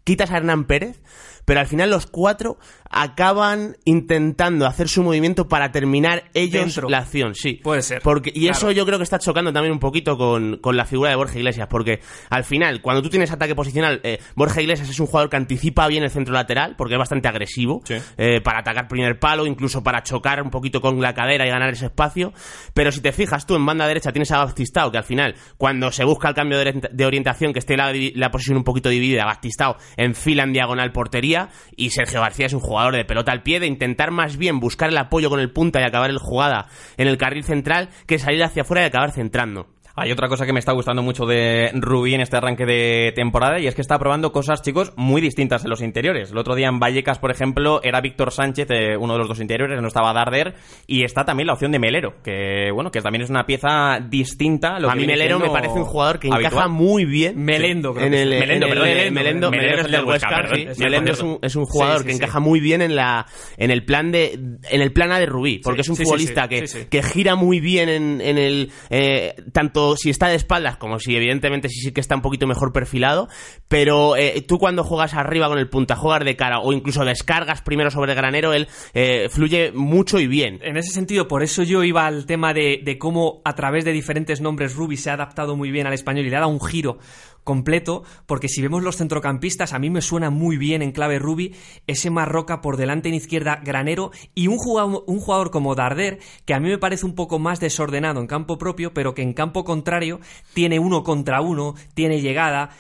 quitas 0.03 0.33
a 0.33 0.39
Hernán 0.39 0.65
Pérez, 0.65 1.01
pero 1.45 1.61
al 1.61 1.69
final 1.69 1.91
los 1.91 2.07
cuatro 2.07 2.59
acaban 2.91 3.77
intentando 3.85 4.67
hacer 4.67 4.89
su 4.89 5.03
movimiento 5.03 5.49
para 5.49 5.71
terminar 5.71 6.25
ellos 6.35 6.65
Dentro. 6.75 6.89
la 6.89 6.99
acción, 6.99 7.35
sí. 7.37 7.55
Puede 7.63 7.83
ser, 7.83 8.03
Porque, 8.03 8.31
y 8.35 8.41
claro. 8.43 8.53
eso 8.59 8.71
yo 8.73 8.85
creo 8.85 8.99
que 8.99 9.05
está 9.05 9.19
chocando 9.21 9.53
también 9.53 9.73
un 9.73 9.79
poquito 9.79 10.19
con, 10.19 10.59
con 10.59 10.77
la 10.77 10.85
figura 10.85 11.11
de 11.11 11.17
Borja 11.17 11.39
Iglesias, 11.39 11.69
porque 11.71 12.01
al 12.31 12.43
final, 12.45 12.83
cuando 12.83 13.01
tú 13.03 13.09
tienes 13.09 13.31
ataque 13.31 13.55
posicional, 13.55 14.01
eh, 14.03 14.19
Borja 14.35 14.61
Iglesias 14.61 14.89
es 14.91 14.99
un 14.99 15.07
jugador 15.07 15.31
que 15.31 15.37
anticipa 15.37 15.87
bien 15.87 16.03
el 16.03 16.11
centro 16.11 16.35
lateral, 16.35 16.75
porque 16.77 16.95
es 16.95 16.99
bastante 16.99 17.29
agresivo, 17.29 17.81
Sí. 17.85 17.95
eh, 18.19 18.41
para 18.41 18.59
atacar 18.61 18.89
primer 18.89 19.19
palo, 19.21 19.47
incluso 19.47 19.83
para 19.85 20.03
chocar 20.03 20.43
un 20.43 20.51
poquito 20.51 20.81
con 20.81 21.01
la 21.01 21.15
cadera 21.15 21.47
y 21.47 21.51
ganar 21.51 21.71
ese 21.71 21.87
espacio. 21.87 22.33
Pero 22.75 22.91
si 22.91 23.01
te 23.01 23.13
fijas 23.13 23.47
tú 23.47 23.55
en 23.55 23.65
banda 23.65 23.87
derecha 23.87 24.11
tienes 24.13 24.33
a 24.33 24.39
Baptistao, 24.39 24.91
que 24.91 24.99
al 24.99 25.05
final, 25.05 25.37
cuando 25.57 25.93
se 25.93 26.05
busca 26.05 26.29
el 26.29 26.35
cambio 26.35 26.59
de 26.59 26.65
orienta- 26.73 26.89
de 26.91 27.07
orientación, 27.07 27.53
que 27.53 27.61
esté 27.61 27.77
la, 27.77 27.93
la 28.15 28.31
posición 28.33 28.57
un 28.57 28.65
poquito 28.65 28.89
dividida, 28.89 29.25
Baptistao 29.27 29.77
enfila 29.97 30.43
en 30.43 30.53
diagonal 30.53 30.91
portería 30.93 31.51
y 31.77 31.91
Sergio 31.91 32.21
García 32.21 32.47
es 32.47 32.53
un 32.53 32.61
jugador 32.61 32.80
de 32.89 33.05
pelota 33.05 33.33
al 33.33 33.43
pie, 33.43 33.61
de 33.61 33.67
intentar 33.67 34.11
más 34.11 34.37
bien 34.37 34.59
buscar 34.61 34.89
el 34.89 34.99
apoyo 34.99 35.31
con 35.31 35.41
el 35.41 35.53
punta 35.53 35.81
y 35.81 35.85
acabar 35.85 36.11
el 36.11 36.19
jugada 36.19 36.67
en 36.97 37.09
el 37.09 37.19
carril 37.19 37.45
central 37.45 37.91
que 38.07 38.19
salir 38.19 38.43
hacia 38.43 38.63
afuera 38.63 38.83
y 38.83 38.87
acabar 38.87 39.13
centrando. 39.13 39.69
Hay 40.03 40.11
otra 40.13 40.29
cosa 40.29 40.47
que 40.47 40.53
me 40.55 40.61
está 40.61 40.73
gustando 40.73 41.03
mucho 41.03 41.27
de 41.27 41.71
Rubí 41.75 42.15
en 42.15 42.23
este 42.23 42.37
arranque 42.39 42.65
de 42.65 43.13
temporada 43.15 43.61
y 43.61 43.67
es 43.67 43.75
que 43.75 43.83
está 43.83 43.99
probando 43.99 44.33
cosas, 44.33 44.63
chicos, 44.63 44.95
muy 44.97 45.21
distintas 45.21 45.63
en 45.65 45.69
los 45.71 45.83
interiores. 45.83 46.31
El 46.31 46.39
otro 46.39 46.55
día 46.55 46.69
en 46.69 46.81
Vallecas, 46.81 47.19
por 47.19 47.31
ejemplo, 47.31 47.81
era 47.83 48.01
Víctor 48.01 48.33
Sánchez, 48.33 48.67
eh, 48.71 48.97
uno 48.97 49.13
de 49.13 49.19
los 49.19 49.29
dos 49.29 49.41
interiores, 49.41 49.81
no 49.83 49.89
estaba 49.89 50.15
Darder, 50.15 50.55
y 50.87 51.05
está 51.05 51.27
también 51.27 51.49
la 51.49 51.53
opción 51.53 51.71
de 51.73 51.79
Melero, 51.79 52.15
que 52.25 52.71
bueno, 52.73 52.91
que 52.91 53.03
también 53.03 53.23
es 53.23 53.29
una 53.31 53.45
pieza 53.45 54.01
distinta. 54.09 54.79
Lo 54.79 54.89
a 54.89 54.95
que 54.95 55.01
mí 55.01 55.07
Melero 55.07 55.39
me 55.39 55.51
parece 55.51 55.75
un 55.79 55.85
jugador 55.85 56.19
que 56.19 56.29
encaja 56.29 56.67
muy 56.69 57.05
bien. 57.05 57.37
Melendo, 57.45 57.93
creo 57.93 58.07
en 58.07 58.15
el, 58.15 58.33
es. 58.33 58.41
Melendo, 58.41 58.67
en 58.67 58.73
el- 58.73 58.79
perdón, 58.79 58.89
Melendo, 58.89 59.13
Melendo, 59.15 59.51
Melendo 59.51 59.79
es 59.81 59.85
el 59.87 59.93
del 59.93 60.05
Huesca, 60.05 60.29
perdón, 60.31 60.57
sí. 60.57 60.67
sí, 60.77 60.83
Melendo 60.83 61.13
es 61.13 61.21
un, 61.23 61.39
es 61.43 61.57
un 61.57 61.65
jugador 61.67 61.99
Sí, 61.99 62.03
sí, 62.03 62.07
que 62.07 62.13
sí. 62.15 62.17
encaja 62.23 62.41
muy 62.41 62.61
bien 62.61 62.81
en 62.81 62.97
la 62.97 63.27
en 63.59 63.71
el 63.71 63.85
plan 63.85 64.13
de 64.13 64.33
en 64.71 64.81
el 64.81 64.93
plan 64.93 65.13
A 65.13 65.19
de 65.19 65.27
Rubí, 65.27 65.59
porque 65.63 65.83
es 65.83 65.89
un 65.91 65.97
sí, 65.97 66.03
sí, 66.03 66.05
futbolista 66.05 66.45
sí, 66.45 66.49
que, 66.49 66.67
sí, 66.67 66.79
sí. 66.81 66.87
que 66.89 67.03
gira 67.03 67.35
muy 67.35 67.61
bien 67.61 67.89
en, 67.91 68.21
en 68.23 68.39
el 68.39 68.71
eh, 68.89 69.35
tanto 69.53 69.90
si 69.97 70.11
está 70.11 70.29
de 70.29 70.37
espaldas 70.37 70.77
como 70.77 70.99
si 70.99 71.17
evidentemente 71.17 71.69
sí, 71.69 71.81
sí 71.81 71.93
que 71.93 72.01
está 72.01 72.15
un 72.15 72.23
poquito 72.23 72.47
mejor 72.47 72.73
perfilado, 72.73 73.29
pero 73.69 74.17
eh, 74.17 74.45
tú 74.47 74.59
cuando 74.59 74.85
juegas 74.85 75.15
arriba 75.15 75.49
con 75.49 75.59
el 75.59 75.69
punta, 75.69 75.97
juegas 75.97 76.25
de 76.25 76.37
cara 76.37 76.61
o 76.61 76.73
incluso 76.73 77.05
descargas 77.05 77.63
primero 77.63 77.91
sobre 77.91 78.13
el 78.13 78.17
granero, 78.17 78.53
él 78.53 78.69
eh, 78.95 79.29
fluye 79.31 79.73
mucho 79.73 80.19
y 80.19 80.27
bien. 80.27 80.59
En 80.63 80.77
ese 80.77 80.91
sentido, 80.91 81.29
por 81.29 81.43
eso 81.43 81.63
yo 81.63 81.85
iba 81.85 82.07
al 82.07 82.27
tema 82.27 82.53
de, 82.53 82.81
de 82.83 82.99
cómo 82.99 83.41
a 83.45 83.55
través 83.55 83.85
de 83.85 83.93
diferentes 83.93 84.41
nombres 84.41 84.75
Ruby 84.75 84.97
se 84.97 85.11
ha 85.11 85.15
adaptado 85.15 85.57
muy 85.57 85.71
bien 85.71 85.87
al 85.87 85.93
español 85.93 86.27
y 86.27 86.31
le 86.31 86.37
ha 86.37 86.41
dado 86.41 86.53
un 86.53 86.61
giro 86.61 86.99
completo, 87.45 88.05
porque 88.27 88.49
si 88.49 88.63
vemos 88.63 88.83
los 88.83 88.97
centrocampistas, 88.97 89.73
a 89.73 89.79
mí 89.79 89.91
me 89.91 90.03
suena 90.03 90.31
muy 90.31 90.57
bien 90.57 90.83
en 90.83 90.93
clave 90.93 91.19
Ruby 91.19 91.55
ese 91.87 92.11
Marroca 92.11 92.61
por 92.61 92.77
delante 92.77 93.09
en 93.09 93.15
izquierda 93.15 93.61
Granero 93.65 94.11
y 94.35 94.47
un 94.47 94.59
jugador, 94.59 95.05
un 95.07 95.21
jugador 95.21 95.51
como 95.51 95.75
Darder, 95.75 96.19
que 96.45 96.55
a 96.55 96.61
mí 96.61 96.69
me 96.69 96.79
parece 96.79 97.07
un 97.07 97.15
poco 97.15 97.39
más 97.39 97.61
desordenado 97.61 98.21
en 98.21 98.27
campo 98.27 98.59
propio, 98.59 98.95
pero 98.95 99.15
que 99.15 99.23
en 99.23 99.33
campo 99.33 99.65
contrario 99.65 100.21
tiene 100.55 100.79
uno 100.79 101.03
contra 101.03 101.41
uno, 101.41 101.75
tiene 101.95 102.21
llegada, 102.21 102.71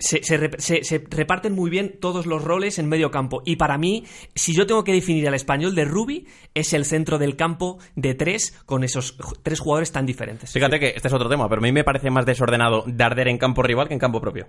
se, 0.00 0.22
se 0.24 0.50
se- 0.58 0.82
se 0.84 1.04
reparten 1.10 1.52
muy 1.54 1.70
bien 1.70 1.98
todos 2.00 2.26
los 2.26 2.42
roles 2.42 2.78
en 2.80 2.88
medio 2.88 3.10
campo. 3.10 3.42
Y 3.44 3.56
para 3.56 3.78
mí, 3.78 4.04
si 4.34 4.54
yo 4.54 4.66
tengo 4.66 4.82
que 4.82 4.92
definir 4.92 5.28
al 5.28 5.34
español 5.34 5.74
de 5.74 5.84
Ruby, 5.84 6.26
es 6.54 6.72
el 6.72 6.84
centro 6.84 7.18
del 7.18 7.36
campo 7.36 7.78
de 7.94 8.14
tres 8.14 8.58
con 8.66 8.82
esos 8.82 9.16
tres 9.42 9.60
jugadores 9.60 9.92
tan 9.92 10.06
diferentes. 10.06 10.52
Fíjate 10.52 10.80
que 10.80 10.88
este 10.96 11.08
es 11.08 11.14
otro 11.14 11.28
tema, 11.28 11.48
pero 11.48 11.60
a 11.60 11.62
mí 11.62 11.70
me 11.72 11.84
parece 11.84 12.10
más 12.10 12.26
desordenado 12.26 12.82
Darder 12.86 13.28
en 13.28 13.38
campo 13.38 13.62
rival 13.62 13.86
que 13.88 13.94
en 13.94 14.00
campo 14.00 14.20
propio. 14.20 14.46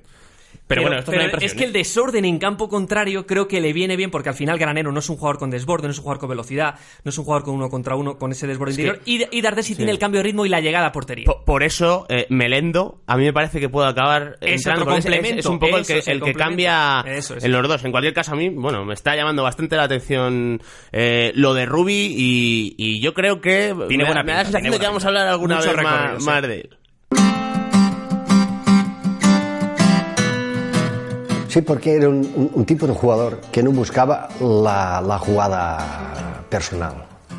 Pero, 0.67 0.84
bueno, 0.84 1.00
esto 1.00 1.12
es, 1.12 1.17
una 1.17 1.25
es 1.46 1.53
que 1.53 1.65
el 1.65 1.70
¿eh? 1.72 1.74
desorden 1.79 2.24
en 2.24 2.39
campo 2.39 2.70
contrario 2.70 3.25
creo 3.27 3.48
que 3.48 3.60
le 3.60 3.74
viene 3.74 3.98
bien 3.98 4.10
porque 4.10 4.29
al 4.29 4.36
final 4.36 4.58
Granero 4.58 4.91
no 4.93 5.00
es 5.00 5.10
un 5.10 5.17
jugador 5.17 5.38
con 5.38 5.50
desborde, 5.50 5.88
no 5.88 5.91
es 5.91 5.98
un 5.98 6.03
jugador 6.03 6.20
con 6.22 6.29
velocidad, 6.29 6.75
no 7.03 7.10
es 7.10 7.17
un 7.17 7.25
jugador 7.25 7.43
con 7.43 7.55
uno 7.55 7.70
contra 7.70 7.96
uno 7.98 8.17
con 8.17 8.31
ese 8.31 8.48
desborde 8.48 8.72
interior. 8.72 9.01
Y, 9.05 9.24
y 9.38 9.41
Dardesi 9.41 9.75
tiene 9.75 9.91
el 9.91 10.00
cambio 10.00 10.20
de 10.20 10.24
ritmo 10.24 10.46
y 10.46 10.50
la 10.50 10.62
llegada 10.62 10.88
a 10.88 10.91
portería. 10.93 11.25
Po- 11.25 11.43
Por 11.43 11.63
eso, 11.63 12.05
eh, 12.08 12.25
Melendo, 12.29 13.01
a 13.05 13.17
mí 13.17 13.25
me 13.25 13.34
parece 13.34 13.60
que 13.60 13.67
puede 13.67 13.89
acabar 13.89 14.38
Es 14.39 14.65
entrando, 14.65 14.89
es- 14.91 15.00
es, 15.00 15.03
complemento, 15.05 15.39
es 15.39 15.46
un 15.46 15.60
poco 15.60 15.77
el 15.77 15.86
que, 15.86 16.00
el 16.00 16.24
el 16.24 16.34
cambia 16.38 17.01
Eso 17.05 17.36
en 17.41 17.51
los 17.51 17.67
dos. 17.67 17.84
En 17.84 17.91
cualquier 17.91 18.13
caso, 18.13 18.31
a 18.31 18.36
mí, 18.38 18.48
bueno, 18.50 18.86
me 18.86 18.93
está 18.93 19.13
llamando 19.15 19.43
bastante 19.43 19.75
la 19.75 19.84
atención 19.84 20.62
eh, 20.93 21.34
lo 21.36 21.53
de 21.53 21.65
Rubi 21.65 22.13
y, 22.17 22.75
y 22.77 23.01
yo 23.01 23.13
creo 23.13 23.41
que 23.41 23.75
Tiene 23.89 24.03
me, 24.03 24.10
buena 24.10 24.24
me 24.24 24.31
da 24.31 24.38
la 24.39 24.43
sensación 24.46 24.72
de 24.72 24.79
que 24.79 24.86
vamos 24.86 25.03
a 25.03 25.08
hablar 25.10 25.27
alguna 25.27 25.55
Mucho 25.58 25.67
vez 25.75 25.77
sí. 26.20 26.25
más 26.25 26.41
de 26.43 26.55
él. 26.62 26.70
Sí, 31.51 31.62
porque 31.62 31.96
era 31.96 32.08
un, 32.08 32.50
un- 32.55 32.63
tipo 32.65 32.88
de 32.88 32.93
jugador 32.93 33.41
que 33.51 33.62
no 33.62 33.72
buscaba 33.72 34.29
la, 34.39 35.01
la 35.05 35.20
jugada 35.20 36.46
personal. 36.50 36.93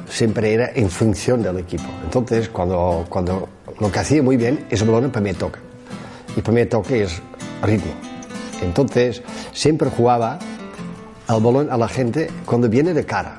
Siempre 0.07 0.53
era 0.53 0.71
en 0.75 0.91
función 0.91 1.43
del 1.43 1.61
equipo. 1.61 1.85
Entonces, 2.05 2.51
cuando, 2.51 3.07
cuando 3.09 3.49
lo 3.81 3.91
que 3.91 3.99
hacía 4.01 4.23
muy 4.23 4.37
bien 4.37 4.67
es 4.69 4.83
el 4.83 4.89
balón 4.89 5.05
en 5.05 5.13
primer 5.13 5.37
toque. 5.37 5.61
Y 6.37 6.43
primer 6.43 6.69
toque 6.69 7.05
es 7.05 7.23
ritmo. 7.63 7.93
Entonces, 8.61 9.23
siempre 9.55 9.89
jugaba 9.89 10.39
al 11.29 11.41
balón 11.41 11.71
a 11.71 11.79
la 11.79 11.89
gente 11.89 12.29
cuando 12.45 12.69
viene 12.69 12.93
de 12.93 13.07
cara. 13.07 13.39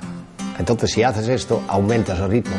Entonces, 0.58 0.90
si 0.92 1.04
haces 1.04 1.28
esto, 1.28 1.62
aumentas 1.68 2.18
el 2.20 2.30
ritmo. 2.30 2.56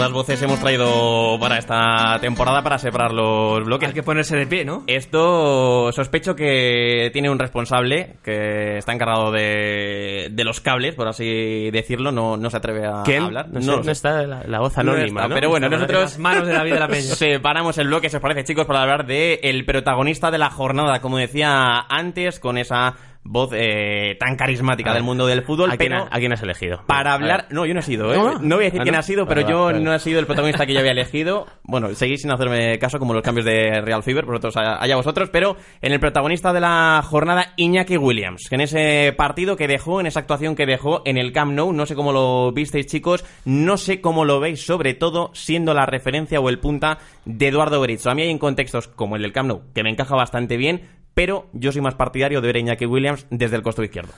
Menudas 0.00 0.12
voces 0.14 0.40
hemos 0.40 0.58
traído 0.60 1.38
para 1.38 1.58
esta 1.58 2.18
temporada 2.22 2.62
para 2.62 2.78
separar 2.78 3.12
los 3.12 3.62
bloques. 3.64 3.88
Hay 3.88 3.94
que 3.94 4.02
ponerse 4.02 4.34
de 4.34 4.46
pie, 4.46 4.64
¿no? 4.64 4.82
Esto 4.86 5.92
sospecho 5.92 6.34
que 6.34 7.10
tiene 7.12 7.28
un 7.28 7.38
responsable 7.38 8.16
que 8.24 8.78
está 8.78 8.94
encargado 8.94 9.30
de, 9.30 10.28
de 10.30 10.44
los 10.44 10.60
cables, 10.60 10.94
por 10.94 11.06
así 11.06 11.70
decirlo. 11.70 12.12
No, 12.12 12.38
no 12.38 12.48
se 12.48 12.56
atreve 12.56 12.86
a 12.86 13.02
¿Quién? 13.04 13.24
hablar. 13.24 13.48
No, 13.50 13.82
sé, 13.82 13.90
está 13.90 14.22
la, 14.22 14.42
la 14.44 14.60
voz 14.60 14.74
No 14.76 14.92
anónima, 14.92 15.20
está, 15.20 15.28
¿no? 15.28 15.34
Pero 15.34 15.50
bueno, 15.50 15.66
Está 15.66 15.76
nosotros 15.76 16.02
Las 16.02 16.18
manos 16.18 16.46
de 16.46 16.54
la 16.54 16.88
Peña. 16.88 17.00
separamos 17.14 17.76
el 17.76 17.88
bloque, 17.88 18.08
si 18.08 18.16
os 18.16 18.22
parece, 18.22 18.44
chicos, 18.44 18.64
para 18.64 18.80
hablar 18.80 19.04
de 19.04 19.40
el 19.42 19.66
protagonista 19.66 20.30
de 20.30 20.38
la 20.38 20.48
jornada, 20.48 21.02
como 21.02 21.18
decía 21.18 21.78
antes, 21.90 22.40
con 22.40 22.56
esa 22.56 22.94
voz 23.22 23.50
eh, 23.52 24.16
tan 24.18 24.34
carismática 24.36 24.92
del 24.94 25.02
mundo 25.02 25.26
del 25.26 25.42
fútbol. 25.42 25.70
¿A 25.70 25.76
quién, 25.76 25.92
ha- 25.92 26.08
a 26.10 26.18
quién 26.18 26.32
has 26.32 26.42
elegido? 26.42 26.82
para 26.86 27.12
hablar. 27.12 27.46
No, 27.50 27.66
yo 27.66 27.74
no 27.74 27.80
he 27.80 27.82
sido, 27.82 28.12
¿eh? 28.12 28.16
¿No? 28.16 28.38
No 28.38 28.56
voy 28.56 28.64
a 28.64 28.68
decir 28.68 28.80
Ah, 28.80 28.84
quién 28.84 28.94
¿no? 28.94 28.98
ha 28.98 29.02
sido, 29.02 29.26
pero 29.26 29.42
yo 29.42 29.64
vale, 29.64 29.80
no 29.80 29.94
he 29.94 29.98
sido 29.98 30.18
el 30.20 30.26
protagonista 30.26 30.66
que 30.66 30.72
yo 30.72 30.80
había 30.80 30.92
elegido. 30.92 31.46
Bueno, 31.62 31.94
seguís 31.94 32.22
sin 32.22 32.30
hacerme 32.32 32.78
caso, 32.78 32.98
como 32.98 33.12
los 33.14 33.22
cambios 33.22 33.44
de 33.46 33.80
Real 33.82 34.02
Fever, 34.02 34.24
vosotros 34.24 34.56
allá 34.56 34.96
vosotros, 34.96 35.28
pero 35.30 35.56
en 35.82 35.92
el 35.92 36.00
protagonista 36.00 36.52
de 36.52 36.60
la 36.60 37.02
jornada, 37.04 37.52
Iñaki 37.56 37.96
Williams, 37.96 38.46
que 38.48 38.54
en 38.56 38.62
ese 38.62 39.14
partido 39.16 39.56
que 39.56 39.68
dejó, 39.68 40.00
en 40.00 40.06
esa 40.06 40.20
actuación 40.20 40.56
que 40.56 40.66
dejó 40.66 41.02
en 41.04 41.16
el 41.18 41.32
Camp 41.32 41.52
Nou, 41.52 41.72
no 41.72 41.86
sé 41.86 41.94
cómo 41.94 42.12
lo 42.12 42.52
visteis, 42.52 42.86
chicos, 42.86 43.24
no 43.44 43.76
sé 43.76 44.00
cómo 44.00 44.24
lo 44.24 44.40
veis, 44.40 44.64
sobre 44.64 44.94
todo 44.94 45.30
siendo 45.34 45.74
la 45.74 45.86
referencia 45.86 46.40
o 46.40 46.48
el 46.48 46.58
punta 46.58 46.98
de 47.24 47.48
Eduardo 47.48 47.80
Berizzo. 47.80 48.10
A 48.10 48.14
mí 48.14 48.22
hay 48.22 48.30
en 48.30 48.38
contextos 48.38 48.88
como 48.88 49.16
el 49.16 49.22
del 49.22 49.32
Camp 49.32 49.48
Nou, 49.48 49.62
que 49.74 49.82
me 49.82 49.90
encaja 49.90 50.16
bastante 50.16 50.56
bien, 50.56 50.88
pero 51.14 51.48
yo 51.52 51.72
soy 51.72 51.80
más 51.82 51.94
partidario 51.94 52.40
de 52.40 52.46
ver 52.46 52.56
a 52.56 52.58
Iñaki 52.60 52.86
Williams 52.86 53.26
desde 53.30 53.56
el 53.56 53.62
costado 53.62 53.84
izquierdo. 53.84 54.12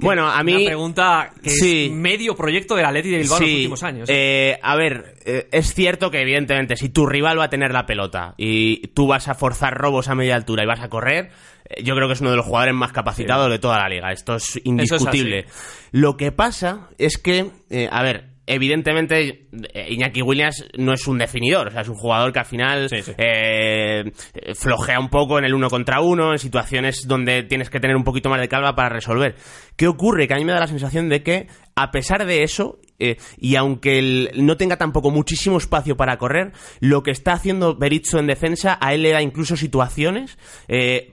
Bueno, 0.00 0.28
a 0.30 0.44
mí... 0.44 0.54
Una 0.54 0.64
pregunta 0.66 1.32
que 1.42 1.50
Sí. 1.50 1.86
es 1.86 1.90
medio 1.92 2.36
proyecto 2.36 2.76
del 2.76 2.84
Atleti 2.86 3.10
de 3.10 3.18
Bilbao 3.18 3.38
en 3.38 3.42
los 3.42 3.52
últimos 3.52 3.82
años. 3.82 4.08
¿eh? 4.08 4.50
eh, 4.52 4.60
a 4.62 4.76
ver, 4.76 5.16
eh, 5.24 5.48
es 5.50 5.74
cierto 5.74 6.12
que 6.12 6.20
evidentemente 6.20 6.76
si 6.76 6.88
tu 6.88 7.04
rival 7.04 7.40
va 7.40 7.44
a 7.44 7.50
tener 7.50 7.72
la 7.72 7.84
pelota 7.84 8.34
y 8.36 8.86
tú 8.88 9.08
vas 9.08 9.26
a 9.26 9.34
forzar 9.34 9.74
robos 9.76 10.06
a 10.08 10.14
media 10.14 10.36
altura 10.36 10.62
y 10.62 10.66
vas 10.66 10.80
a 10.80 10.88
correr, 10.88 11.30
eh, 11.68 11.82
yo 11.82 11.96
creo 11.96 12.06
que 12.06 12.14
es 12.14 12.20
uno 12.20 12.30
de 12.30 12.36
los 12.36 12.46
jugadores 12.46 12.76
más 12.76 12.92
capacitados 12.92 13.50
de 13.50 13.58
toda 13.58 13.80
la 13.80 13.88
liga. 13.88 14.12
Esto 14.12 14.36
es 14.36 14.60
indiscutible. 14.62 15.46
Lo 15.90 16.16
que 16.16 16.30
pasa 16.30 16.90
es 16.98 17.18
que, 17.18 17.50
eh, 17.68 17.88
a 17.90 18.00
ver, 18.04 18.37
evidentemente 18.48 19.46
eh, 19.74 19.86
Iñaki 19.90 20.22
Williams 20.22 20.66
no 20.76 20.92
es 20.92 21.06
un 21.06 21.18
definidor, 21.18 21.68
o 21.68 21.70
sea, 21.70 21.82
es 21.82 21.88
un 21.88 21.94
jugador 21.94 22.32
que 22.32 22.38
al 22.40 22.46
final 22.46 22.88
Sí, 22.88 23.02
sí. 23.02 23.12
eh, 23.18 24.10
eh, 24.34 24.54
flojea 24.54 24.98
un 24.98 25.08
poco 25.08 25.38
en 25.38 25.44
el 25.44 25.54
uno 25.54 25.68
contra 25.70 26.00
uno, 26.00 26.32
en 26.32 26.38
situaciones 26.38 27.06
donde 27.06 27.42
tienes 27.44 27.70
que 27.70 27.80
tener 27.80 27.96
un 27.96 28.04
poquito 28.04 28.30
más 28.30 28.40
de 28.40 28.48
calma 28.48 28.74
para 28.74 28.88
resolver. 28.88 29.36
¿Qué 29.76 29.86
ocurre? 29.86 30.26
Que 30.26 30.34
a 30.34 30.36
mí 30.38 30.44
me 30.44 30.52
da 30.52 30.60
la 30.60 30.66
sensación 30.66 31.08
de 31.08 31.22
que, 31.22 31.46
a 31.76 31.90
pesar 31.90 32.26
de 32.26 32.42
eso, 32.42 32.80
eh, 32.98 33.16
y 33.38 33.54
aunque 33.56 33.98
él 33.98 34.30
no 34.34 34.56
tenga 34.56 34.76
tampoco 34.76 35.10
muchísimo 35.10 35.58
espacio 35.58 35.96
para 35.96 36.18
correr, 36.18 36.52
lo 36.80 37.02
que 37.02 37.12
está 37.12 37.32
haciendo 37.32 37.76
Berizzo 37.76 38.18
en 38.18 38.26
defensa, 38.26 38.78
a 38.80 38.94
él 38.94 39.02
le 39.02 39.10
da 39.12 39.22
incluso 39.22 39.56
situaciones 39.56 40.38
eh, 40.66 41.12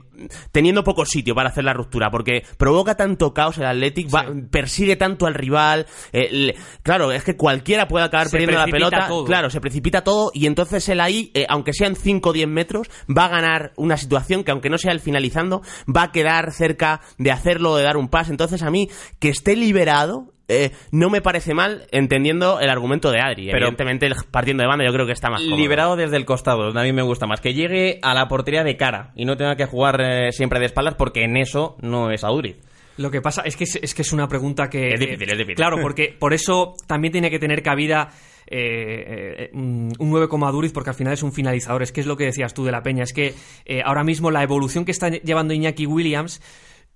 teniendo 0.52 0.82
poco 0.84 1.04
sitio 1.04 1.34
para 1.34 1.50
hacer 1.50 1.64
la 1.64 1.72
ruptura, 1.72 2.10
porque 2.10 2.42
provoca 2.58 2.96
tanto 2.96 3.32
caos 3.34 3.58
el 3.58 3.64
Athletic, 3.66 4.12
va- 4.14 4.26
persigue 4.50 4.96
tanto 4.96 5.26
al 5.26 5.34
rival, 5.34 5.86
eh, 6.12 6.28
le- 6.30 6.54
claro, 6.82 7.12
es 7.12 7.24
que 7.24 7.36
cualquiera 7.36 7.88
puede 7.88 8.04
acabar 8.06 8.26
Se 8.28 8.32
perdiendo 8.38 8.58
la 8.58 8.66
pelota, 8.66 9.08
todo. 9.08 9.24
claro, 9.24 9.50
se 9.50 9.60
precipita 9.60 10.02
todo 10.02 10.30
y 10.34 10.46
entonces 10.46 10.88
él 10.88 11.00
ahí, 11.00 11.30
eh, 11.34 11.46
aunque 11.48 11.72
sean 11.72 11.96
5 11.96 12.30
o 12.30 12.32
10 12.32 12.48
metros, 12.48 12.88
va 13.08 13.26
a 13.26 13.28
ganar 13.28 13.72
una 13.76 13.96
situación 13.96 14.44
que 14.44 14.50
aunque 14.50 14.70
no 14.70 14.78
sea 14.78 14.92
el 14.92 15.00
finalizando, 15.00 15.62
va 15.94 16.04
a 16.04 16.12
quedar 16.12 16.52
cerca 16.52 17.00
de 17.18 17.30
hacerlo, 17.32 17.76
de 17.76 17.82
dar 17.84 17.96
un 17.96 18.08
pase, 18.08 18.30
entonces 18.30 18.62
a 18.62 18.70
mí, 18.70 18.88
que 19.18 19.28
esté 19.28 19.56
liberado, 19.56 20.32
eh, 20.48 20.70
no 20.92 21.10
me 21.10 21.20
parece 21.20 21.54
mal 21.54 21.86
entendiendo 21.90 22.60
el 22.60 22.70
argumento 22.70 23.10
de 23.10 23.20
Adri. 23.20 23.46
Pero- 23.46 23.66
Evidentemente, 23.66 24.06
el 24.06 24.14
partiendo 24.30 24.62
de 24.62 24.68
banda 24.68 24.84
yo 24.84 24.92
creo 24.92 25.06
que 25.06 25.12
está 25.12 25.28
más 25.30 25.42
cómodo. 25.42 25.56
Liberado 25.60 25.96
desde 25.96 26.16
el 26.16 26.24
costado, 26.24 26.68
a 26.78 26.82
mí 26.82 26.92
me 26.92 27.02
gusta 27.02 27.26
más. 27.26 27.40
Que 27.40 27.54
llegue 27.54 27.98
a 28.02 28.14
la 28.14 28.28
portería 28.28 28.62
de 28.64 28.76
cara 28.76 29.12
y 29.16 29.24
no 29.24 29.36
tenga 29.36 29.56
que 29.56 29.66
jugar 29.66 30.00
eh, 30.00 30.32
siempre 30.32 30.60
de 30.60 30.66
espaldas 30.66 30.94
porque 30.94 31.24
en 31.24 31.36
eso 31.36 31.76
no 31.82 32.10
es 32.10 32.22
Auriz. 32.24 32.56
Lo 32.98 33.10
que 33.10 33.20
pasa 33.20 33.42
es 33.44 33.56
que 33.56 33.64
es, 33.64 33.76
es 33.82 33.94
que 33.94 34.00
es 34.02 34.12
una 34.14 34.26
pregunta 34.26 34.70
que... 34.70 34.88
Es 34.94 35.00
difícil, 35.00 35.28
es 35.30 35.36
difícil. 35.36 35.54
Claro, 35.56 35.76
porque 35.82 36.16
por 36.18 36.32
eso 36.32 36.74
también 36.86 37.12
tiene 37.12 37.28
que 37.30 37.38
tener 37.38 37.62
cabida 37.62 38.08
eh, 38.46 39.48
eh, 39.48 39.50
un 39.52 39.92
un 39.98 40.10
9 40.10 40.28
como 40.28 40.46
Aduriz, 40.46 40.72
porque 40.72 40.90
al 40.90 40.96
final 40.96 41.12
es 41.12 41.22
un 41.22 41.32
finalizador. 41.32 41.82
Es 41.82 41.92
que 41.92 42.00
es 42.00 42.06
lo 42.06 42.16
que 42.16 42.24
decías 42.24 42.54
tú 42.54 42.64
de 42.64 42.72
la 42.72 42.82
Peña. 42.82 43.02
Es 43.02 43.12
que 43.12 43.34
eh, 43.66 43.82
ahora 43.84 44.02
mismo 44.04 44.30
la 44.30 44.42
evolución 44.42 44.84
que 44.84 44.92
está 44.92 45.10
llevando 45.10 45.52
Iñaki 45.52 45.84
Williams 45.86 46.40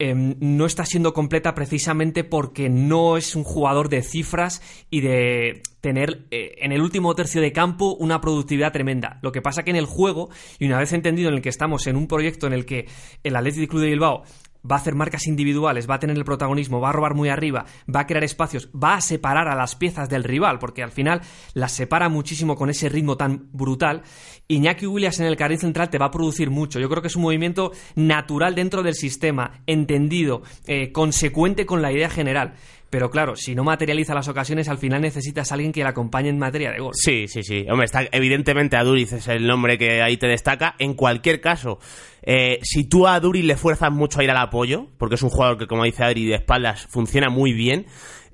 eh, 0.02 0.14
no 0.14 0.64
está 0.64 0.87
siendo 0.87 1.12
completa 1.12 1.54
precisamente 1.54 2.25
porque 2.25 2.71
no 2.71 3.19
es 3.19 3.37
un 3.37 3.45
jugador 3.45 3.90
de 3.90 4.02
cifras 4.02 4.62
y 4.88 5.02
de 5.02 5.62
tener 5.83 6.26
eh, 6.30 6.57
en 6.62 6.73
el 6.73 6.80
último 6.80 7.14
tercio 7.14 7.42
de 7.42 7.52
campo 7.52 7.97
una 7.97 8.23
productividad 8.23 8.73
tremenda. 8.73 9.19
Lo 9.21 9.30
que 9.30 9.42
pasa 9.42 9.62
que 9.62 9.71
en 9.71 9.76
el 9.76 9.85
juego, 9.85 10.30
y 10.59 10.64
una 10.64 10.78
vez 10.78 10.95
entendido 10.95 11.28
en 11.28 11.35
el 11.35 11.42
que 11.42 11.50
estamos 11.50 11.87
en 11.87 11.97
un 11.97 12.07
proyecto 12.07 12.47
en 12.47 12.54
el 12.54 12.64
que 12.64 12.87
el 13.25 13.37
Athletic 13.37 13.69
Club 13.69 13.83
de 13.83 13.90
Bilbao 13.90 14.25
va 14.68 14.76
a 14.76 14.78
hacer 14.78 14.94
marcas 14.94 15.26
individuales, 15.26 15.88
va 15.88 15.96
a 15.96 15.98
tener 15.98 16.16
el 16.16 16.24
protagonismo, 16.24 16.80
va 16.80 16.90
a 16.90 16.92
robar 16.92 17.14
muy 17.14 17.28
arriba, 17.28 17.66
va 17.94 18.00
a 18.00 18.06
crear 18.06 18.24
espacios, 18.24 18.70
va 18.72 18.94
a 18.94 19.00
separar 19.00 19.48
a 19.48 19.54
las 19.54 19.76
piezas 19.76 20.08
del 20.08 20.24
rival, 20.24 20.58
porque 20.58 20.82
al 20.82 20.90
final 20.90 21.20
las 21.54 21.72
separa 21.72 22.08
muchísimo 22.08 22.56
con 22.56 22.70
ese 22.70 22.88
ritmo 22.88 23.16
tan 23.16 23.48
brutal. 23.52 24.02
Iñaki 24.48 24.86
Williams 24.86 25.20
en 25.20 25.26
el 25.26 25.36
carril 25.36 25.58
central 25.58 25.90
te 25.90 25.98
va 25.98 26.06
a 26.06 26.10
producir 26.10 26.50
mucho. 26.50 26.80
Yo 26.80 26.88
creo 26.88 27.02
que 27.02 27.08
es 27.08 27.16
un 27.16 27.22
movimiento 27.22 27.72
natural 27.94 28.54
dentro 28.54 28.82
del 28.82 28.94
sistema, 28.94 29.62
entendido, 29.66 30.42
eh, 30.66 30.92
consecuente 30.92 31.66
con 31.66 31.82
la 31.82 31.92
idea 31.92 32.10
general. 32.10 32.54
Pero 32.90 33.09
claro, 33.09 33.37
si 33.37 33.54
no 33.54 33.62
materializa 33.62 34.14
las 34.14 34.26
ocasiones, 34.26 34.68
al 34.68 34.78
final 34.78 35.00
necesitas 35.00 35.50
a 35.50 35.54
alguien 35.54 35.70
que 35.70 35.82
le 35.82 35.88
acompañe 35.88 36.28
en 36.28 36.38
materia 36.38 36.73
de 36.73 36.80
gol. 36.80 36.92
Sí, 36.94 37.28
sí, 37.28 37.44
sí. 37.44 37.64
Hombre, 37.70 37.85
está, 37.85 38.02
evidentemente 38.11 38.76
Aduriz 38.76 39.12
es 39.12 39.28
el 39.28 39.47
nombre 39.47 39.78
que 39.78 40.02
ahí 40.02 40.16
te 40.16 40.26
destaca. 40.26 40.75
En 40.78 40.94
cualquier 40.94 41.40
caso, 41.40 41.78
eh, 42.23 42.59
si 42.62 42.88
tú 42.88 43.06
a 43.06 43.14
Aduriz 43.14 43.44
le 43.44 43.56
fuerzas 43.56 43.92
mucho 43.92 44.20
a 44.20 44.25
ir 44.25 44.30
al 44.30 44.38
apoyo, 44.38 44.88
porque 44.99 45.14
es 45.14 45.23
un 45.23 45.30
jugador 45.30 45.56
que, 45.56 45.68
como 45.68 45.85
dice 45.85 46.02
Adri, 46.02 46.26
de 46.26 46.35
espaldas 46.35 46.87
funciona 46.88 47.30
muy 47.30 47.52
bien, 47.52 47.87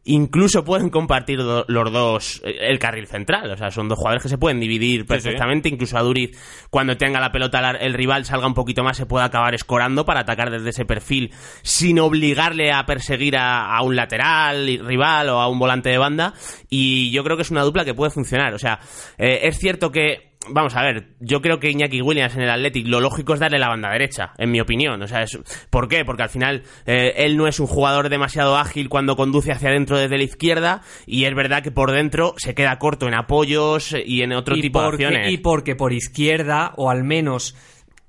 incluso 0.06 0.64
pueden 0.64 0.88
compartir 0.90 1.38
do- 1.38 1.64
los 1.68 1.92
dos 1.92 2.40
eh, 2.44 2.56
el 2.68 2.78
carril 2.78 3.06
central. 3.06 3.50
O 3.50 3.56
sea, 3.56 3.70
son 3.70 3.88
dos 3.88 3.98
jugadores 3.98 4.22
que 4.22 4.28
se 4.28 4.38
pueden 4.38 4.58
dividir 4.60 5.06
perfectamente. 5.06 5.68
Incluso 5.68 5.98
Aduriz, 5.98 6.30
cuando 6.70 6.96
tenga 6.96 7.20
la 7.20 7.30
pelota 7.32 7.70
el 7.72 7.94
rival 7.94 8.24
salga 8.24 8.46
un 8.46 8.54
poquito 8.54 8.82
más, 8.82 8.96
se 8.96 9.06
puede 9.06 9.24
acabar 9.24 9.54
escorando 9.54 10.04
para 10.04 10.20
atacar 10.20 10.50
desde 10.50 10.70
ese 10.70 10.84
perfil 10.84 11.32
sin 11.62 11.98
obligarle 11.98 12.72
a 12.72 12.86
perseguir 12.86 13.36
a, 13.36 13.76
a 13.76 13.82
un 13.82 13.96
lateral 13.96 14.80
rival 14.84 15.28
o 15.28 15.40
a 15.40 15.48
un 15.48 15.58
volante 15.58 15.90
de 15.90 15.98
banda. 15.98 16.34
Y 16.70 17.10
yo 17.10 17.22
creo 17.24 17.36
que 17.36 17.42
es 17.42 17.50
una 17.50 17.62
dupla 17.62 17.84
que 17.84 17.94
puede 17.94 18.10
funcionar. 18.10 18.54
O 18.54 18.58
sea, 18.58 18.78
eh, 19.18 19.40
es 19.42 19.58
cierto 19.58 19.90
que 19.90 20.35
Vamos 20.48 20.74
a 20.76 20.82
ver, 20.82 21.08
yo 21.20 21.40
creo 21.40 21.58
que 21.58 21.70
Iñaki 21.70 22.02
Williams 22.02 22.34
en 22.36 22.42
el 22.42 22.50
Athletic 22.50 22.86
lo 22.86 23.00
lógico 23.00 23.34
es 23.34 23.40
darle 23.40 23.58
la 23.58 23.68
banda 23.68 23.90
derecha, 23.90 24.32
en 24.38 24.50
mi 24.50 24.60
opinión. 24.60 25.00
O 25.02 25.06
sea, 25.06 25.22
es, 25.22 25.38
¿por 25.70 25.88
qué? 25.88 26.04
Porque 26.04 26.22
al 26.22 26.28
final 26.28 26.62
eh, 26.86 27.14
él 27.16 27.36
no 27.36 27.46
es 27.46 27.60
un 27.60 27.66
jugador 27.66 28.08
demasiado 28.08 28.56
ágil 28.56 28.88
cuando 28.88 29.16
conduce 29.16 29.52
hacia 29.52 29.70
adentro 29.70 29.98
desde 29.98 30.16
la 30.16 30.24
izquierda 30.24 30.82
y 31.06 31.24
es 31.24 31.34
verdad 31.34 31.62
que 31.62 31.70
por 31.70 31.92
dentro 31.92 32.34
se 32.36 32.54
queda 32.54 32.78
corto 32.78 33.08
en 33.08 33.14
apoyos 33.14 33.94
y 34.04 34.22
en 34.22 34.32
otro 34.32 34.56
y 34.56 34.60
tipo 34.60 34.80
porque, 34.82 35.04
de 35.04 35.06
acciones. 35.06 35.32
y 35.32 35.38
porque 35.38 35.74
por 35.76 35.92
izquierda, 35.92 36.72
o 36.76 36.90
al 36.90 37.04
menos 37.04 37.56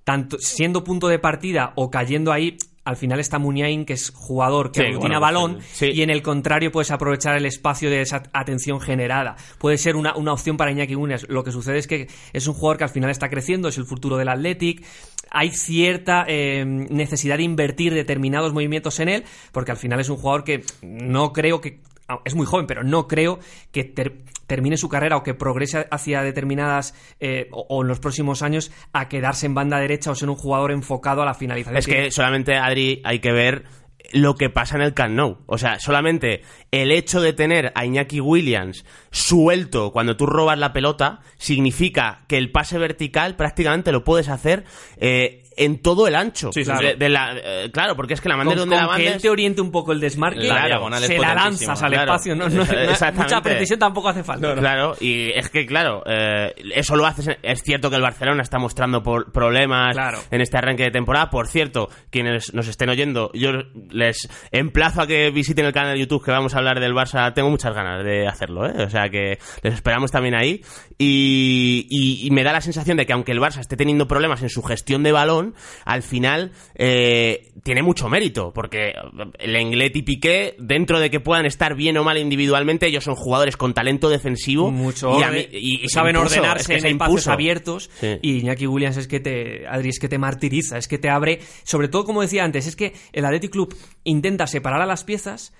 tanto 0.03 0.37
siendo 0.39 0.83
punto 0.83 1.09
de 1.09 1.19
partida 1.19 1.73
o 1.75 1.89
cayendo 1.89 2.31
ahí, 2.31 2.57
al 2.87 2.95
final 2.95 3.19
está 3.19 3.37
Muniain, 3.37 3.83
que 3.83 3.91
es 3.93 4.11
jugador 4.11 4.71
que 4.71 4.79
Sí, 4.79 4.85
aglutina 4.85 5.19
bueno, 5.19 5.39
balón, 5.41 5.57
sí. 5.73 5.87
y 5.93 6.03
en 6.03 6.09
el 6.09 6.21
contrario 6.21 6.71
puedes 6.71 6.89
aprovechar 6.89 7.35
el 7.35 7.45
espacio 7.45 7.89
de 7.89 7.99
esa 7.99 8.23
atención 8.31 8.79
generada. 8.79 9.35
Puede 9.57 9.77
ser 9.77 9.97
una, 9.97 10.15
una 10.15 10.31
opción 10.31 10.55
para 10.55 10.71
Iñaki 10.71 10.95
Williams. 10.95 11.25
Lo 11.27 11.43
que 11.43 11.51
sucede 11.51 11.79
es 11.79 11.85
que 11.87 12.07
es 12.31 12.47
un 12.47 12.53
jugador 12.53 12.77
que 12.77 12.85
al 12.85 12.89
final 12.89 13.09
está 13.09 13.27
creciendo, 13.29 13.67
es 13.67 13.77
el 13.77 13.83
futuro 13.83 14.15
del 14.15 14.29
Athletic. 14.29 14.85
Hay 15.29 15.49
cierta 15.51 16.23
eh, 16.29 16.63
necesidad 16.65 17.35
de 17.35 17.43
invertir 17.43 17.93
determinados 17.93 18.53
movimientos 18.53 19.01
en 19.01 19.09
él, 19.09 19.23
porque 19.51 19.71
al 19.71 19.77
final 19.77 19.99
es 19.99 20.07
un 20.07 20.15
jugador 20.15 20.45
que 20.45 20.63
no 20.81 21.33
creo 21.33 21.59
que 21.59 21.81
es 22.25 22.35
muy 22.35 22.45
joven, 22.45 22.67
pero 22.67 22.83
no 22.83 23.07
creo 23.07 23.39
que 23.71 23.83
ter- 23.83 24.23
termine 24.47 24.77
su 24.77 24.87
carrera 24.89 25.17
o 25.17 25.23
que 25.23 25.33
progrese 25.33 25.87
hacia 25.91 26.21
determinadas 26.21 26.93
eh, 27.19 27.47
o, 27.51 27.65
o 27.69 27.81
en 27.81 27.87
los 27.87 27.99
próximos 27.99 28.41
años 28.41 28.71
a 28.93 29.09
quedarse 29.09 29.45
en 29.45 29.53
banda 29.53 29.79
derecha 29.79 30.11
o 30.11 30.15
ser 30.15 30.29
un 30.29 30.35
jugador 30.35 30.71
enfocado 30.71 31.21
a 31.21 31.25
la 31.25 31.33
finalización. 31.33 31.77
Es 31.77 31.85
que 31.87 32.11
solamente, 32.11 32.55
Adri, 32.55 33.01
hay 33.03 33.19
que 33.19 33.31
ver 33.31 33.65
lo 34.13 34.35
que 34.35 34.49
pasa 34.49 34.77
en 34.77 34.83
el 34.83 34.93
Camp 34.93 35.15
Nou. 35.15 35.39
O 35.47 35.57
sea, 35.57 35.79
solamente 35.79 36.41
el 36.71 36.91
hecho 36.91 37.19
de 37.19 37.33
tener 37.33 37.73
a 37.75 37.83
Iñaki 37.85 38.21
Williams 38.21 38.85
suelto 39.11 39.91
cuando 39.91 40.15
tú 40.15 40.25
robas 40.25 40.57
la 40.57 40.71
pelota 40.71 41.19
significa 41.37 42.19
que 42.27 42.37
el 42.37 42.51
pase 42.51 42.77
vertical 42.77 43.35
prácticamente 43.35 43.91
lo 43.91 44.05
puedes 44.05 44.29
hacer 44.29 44.63
eh, 44.95 45.43
en 45.57 45.81
todo 45.81 46.07
el 46.07 46.15
ancho. 46.15 46.51
Sí, 46.53 46.63
sí, 46.63 46.71
De- 46.97 47.09
la- 47.09 47.35
eh, 47.35 47.69
claro, 47.71 47.95
porque 47.95 48.13
es 48.13 48.21
que 48.21 48.29
la 48.29 48.37
manera 48.37 48.55
donde 48.59 48.75
la 48.75 48.83
que 48.95 49.01
él 49.01 49.03
mandes... 49.05 49.21
te 49.21 49.29
oriente 49.29 49.61
un 49.61 49.71
poco 49.71 49.91
el 49.91 49.99
desmarque, 49.99 50.41
Claro, 50.41 50.87
se 50.99 51.17
la 51.17 51.33
lanzas 51.33 51.81
al 51.83 51.91
claro. 51.91 52.11
espacio. 52.13 52.35
No, 52.35 52.47
no- 52.49 52.65
mucha 53.13 53.41
precisión 53.41 53.79
tampoco 53.79 54.09
hace 54.09 54.23
falta. 54.23 54.55
Claro, 54.55 54.95
y 54.99 55.31
es 55.31 55.49
que, 55.49 55.65
claro, 55.65 56.03
eh, 56.05 56.53
eso 56.75 56.95
lo 56.95 57.05
haces. 57.05 57.29
Es 57.41 57.61
cierto 57.63 57.89
que 57.89 57.95
el 57.95 58.01
Barcelona 58.01 58.43
está 58.43 58.57
mostrando 58.59 59.01
por- 59.03 59.31
problemas 59.31 59.93
Claro. 59.93 60.19
en 60.31 60.41
este 60.41 60.57
arranque 60.57 60.83
de 60.83 60.91
temporada. 60.91 61.29
Por 61.29 61.47
cierto, 61.47 61.89
quienes 62.09 62.53
nos 62.53 62.67
estén 62.67 62.89
oyendo, 62.89 63.31
yo 63.33 63.51
les 63.89 64.29
emplazo 64.51 65.01
a 65.01 65.07
que 65.07 65.31
visiten 65.31 65.65
el 65.65 65.73
canal 65.73 65.93
de 65.93 65.99
YouTube 66.01 66.23
que 66.23 66.31
vamos 66.31 66.53
a 66.53 66.59
hablar 66.59 66.79
del 66.79 66.93
Barça. 66.93 67.33
Tengo 67.33 67.49
muchas 67.49 67.73
ganas 67.73 68.03
de 68.03 68.27
hacerlo, 68.27 68.67
¿eh? 68.67 68.83
O 68.83 68.89
sea 68.89 69.09
que 69.09 69.39
les 69.63 69.73
esperamos 69.73 70.11
también 70.11 70.35
ahí. 70.35 70.61
Y, 70.97 71.87
y- 71.89 72.27
y 72.27 72.31
me 72.31 72.43
da 72.43 72.51
la 72.53 72.61
sensación 72.61 72.97
de 72.97 73.05
que, 73.05 73.13
aunque 73.13 73.31
el 73.31 73.39
Barça 73.39 73.59
esté 73.59 73.75
teniendo 73.75 74.07
problemas 74.07 74.41
en 74.43 74.49
su 74.49 74.61
gestión 74.63 75.03
de 75.03 75.11
balón, 75.11 75.46
al 75.85 76.03
final 76.03 76.51
eh, 76.75 77.51
tiene 77.63 77.81
mucho 77.83 78.09
mérito. 78.09 78.51
Porque 78.53 78.93
el 79.39 79.55
Englet 79.55 79.95
y 79.95 80.01
Piqué, 80.03 80.55
dentro 80.59 80.99
de 80.99 81.09
que 81.09 81.19
puedan 81.19 81.45
estar 81.45 81.75
bien 81.75 81.97
o 81.97 82.03
mal 82.03 82.17
individualmente, 82.17 82.87
ellos 82.87 83.03
son 83.03 83.15
jugadores 83.15 83.57
con 83.57 83.73
talento 83.73 84.09
defensivo. 84.09 84.71
Mucho 84.71 85.19
y, 85.19 85.23
a 85.23 85.27
orden- 85.29 85.47
mí- 85.51 85.57
y- 85.59 85.75
y 85.83 85.87
se 85.87 85.93
saben 85.95 86.15
ordenarse 86.15 86.75
es 86.75 86.81
que 86.83 86.87
en 86.89 86.93
espacios 86.95 87.27
abiertos 87.27 87.89
Sí. 87.99 88.17
y 88.21 88.39
Iñaki 88.39 88.67
Williams 88.67 88.97
es 88.97 89.07
que 89.07 89.19
te 89.19 89.67
Adri 89.67 89.89
es 89.89 89.99
que 89.99 90.07
te 90.09 90.17
martiriza 90.17 90.77
es 90.77 90.87
que 90.87 90.97
te 90.97 91.09
abre 91.09 91.39
sobre 91.63 91.87
todo 91.87 92.05
como 92.05 92.21
decía 92.21 92.43
antes 92.43 92.67
es 92.67 92.75
que 92.75 92.93
el 93.13 93.25
Athletic 93.25 93.51
Club 93.51 93.75
intenta 94.03 94.47
separar 94.47 94.81
a 94.81 94.85
las 94.85 95.03
piezas 95.03 95.53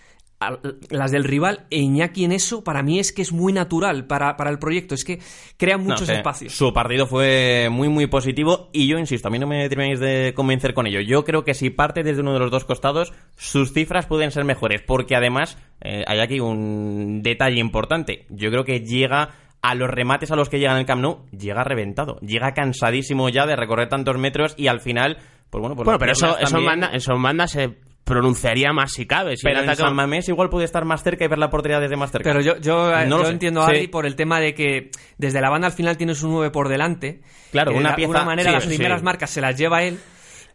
las 0.90 1.12
del 1.12 1.24
rival 1.24 1.66
e 1.72 1.80
Iñaki 1.80 2.24
en 2.24 2.32
eso 2.32 2.64
para 2.64 2.84
mí 2.84 3.00
es 3.00 3.12
que 3.12 3.24
es 3.24 3.32
muy 3.32 3.54
natural 3.54 4.06
para, 4.06 4.38
para 4.38 4.52
el 4.52 4.60
proyecto 4.60 4.94
es 4.94 5.04
que 5.04 5.20
crea 5.58 5.78
No 5.78 5.86
muchos 5.86 6.08
sé, 6.08 6.16
espacios 6.16 6.54
Su 6.54 6.74
partido 6.74 7.08
fue 7.08 7.70
muy, 7.72 7.90
muy 7.90 8.06
positivo 8.06 8.70
y 8.72 8.88
yo 8.88 9.00
insisto, 9.00 9.28
a 9.28 9.32
mí 9.32 9.40
no 9.40 9.48
me 9.48 9.68
termináis 9.68 10.00
de 10.00 10.34
convencer 10.36 10.74
con 10.74 10.86
ello. 10.86 11.02
Yo 11.02 11.24
creo 11.24 11.44
que 11.44 11.54
si 11.54 11.70
parte 11.70 12.04
desde 12.04 12.22
uno 12.22 12.34
de 12.34 12.40
los 12.40 12.52
dos 12.52 12.66
costados, 12.66 13.14
sus 13.36 13.74
cifras 13.74 14.06
pueden 14.06 14.32
ser 14.32 14.46
mejores, 14.46 14.82
porque 14.82 15.16
además 15.16 15.58
eh, 15.82 16.04
hay 16.08 16.20
aquí 16.20 16.40
un 16.40 17.22
detalle 17.24 17.60
importante. 17.60 18.26
Yo 18.30 18.52
creo 18.52 18.64
que 18.64 18.82
llega 18.82 19.32
a 19.62 19.76
los 19.76 19.90
remates 19.90 20.32
a 20.32 20.36
los 20.36 20.50
que 20.50 20.60
llega 20.60 20.74
en 20.74 20.80
el 20.80 20.86
Camp 20.86 21.02
Nou, 21.02 21.26
llega 21.32 21.64
reventado, 21.64 22.20
llega 22.20 22.54
cansadísimo 22.54 23.30
ya 23.30 23.46
de 23.46 23.56
recorrer 23.56 23.90
tantos 23.90 24.18
metros 24.18 24.54
y 24.56 24.68
al 24.68 24.80
final, 24.82 25.18
pues 25.50 25.62
bueno, 25.62 25.76
pues 25.76 25.86
Bueno, 25.86 26.00
pero 26.00 26.12
eso, 26.12 26.38
eso, 26.38 26.60
en 26.60 26.66
banda, 26.66 26.92
eso 26.94 27.14
en 27.14 27.24
banda 27.24 27.48
se 27.48 27.87
pronunciaría 28.08 28.74
más 28.74 28.94
si 28.94 29.06
cabe. 29.06 29.38
Si 29.38 29.44
Pero 29.44 29.60
en 29.62 29.76
San 29.76 29.96
Mamés 29.96 30.28
igual 30.30 30.50
puede 30.50 30.66
estar 30.66 30.84
más 30.86 31.04
cerca 31.04 31.26
y 31.26 31.28
ver 31.28 31.38
la 31.38 31.50
portería 31.52 31.80
desde 31.80 31.96
más 31.98 32.10
cerca. 32.12 32.30
Pero 32.32 32.42
yo, 32.42 32.58
yo, 32.58 32.90
No 33.06 33.18
yo 33.18 33.24
lo 33.24 33.30
entiendo 33.30 33.62
a 33.62 33.70
Sí. 33.74 33.88
Por 33.88 34.06
el 34.08 34.16
tema 34.16 34.40
de 34.40 34.54
que 34.56 34.90
desde 35.18 35.42
la 35.42 35.50
banda 35.52 35.68
al 35.68 35.74
final 35.74 35.98
tienes 35.98 36.24
un 36.24 36.32
9 36.32 36.50
por 36.50 36.70
delante. 36.70 37.22
Claro, 37.52 37.72
que 37.72 37.78
una 37.78 37.90
de 37.92 37.96
pieza- 37.98 38.08
alguna 38.08 38.26
manera 38.26 38.50
sí, 38.50 38.56
las 38.56 38.64
sí. 38.64 38.70
primeras 38.70 39.04
marcas 39.04 39.30
se 39.30 39.42
las 39.42 39.56
lleva 39.58 39.84
él. 39.84 40.00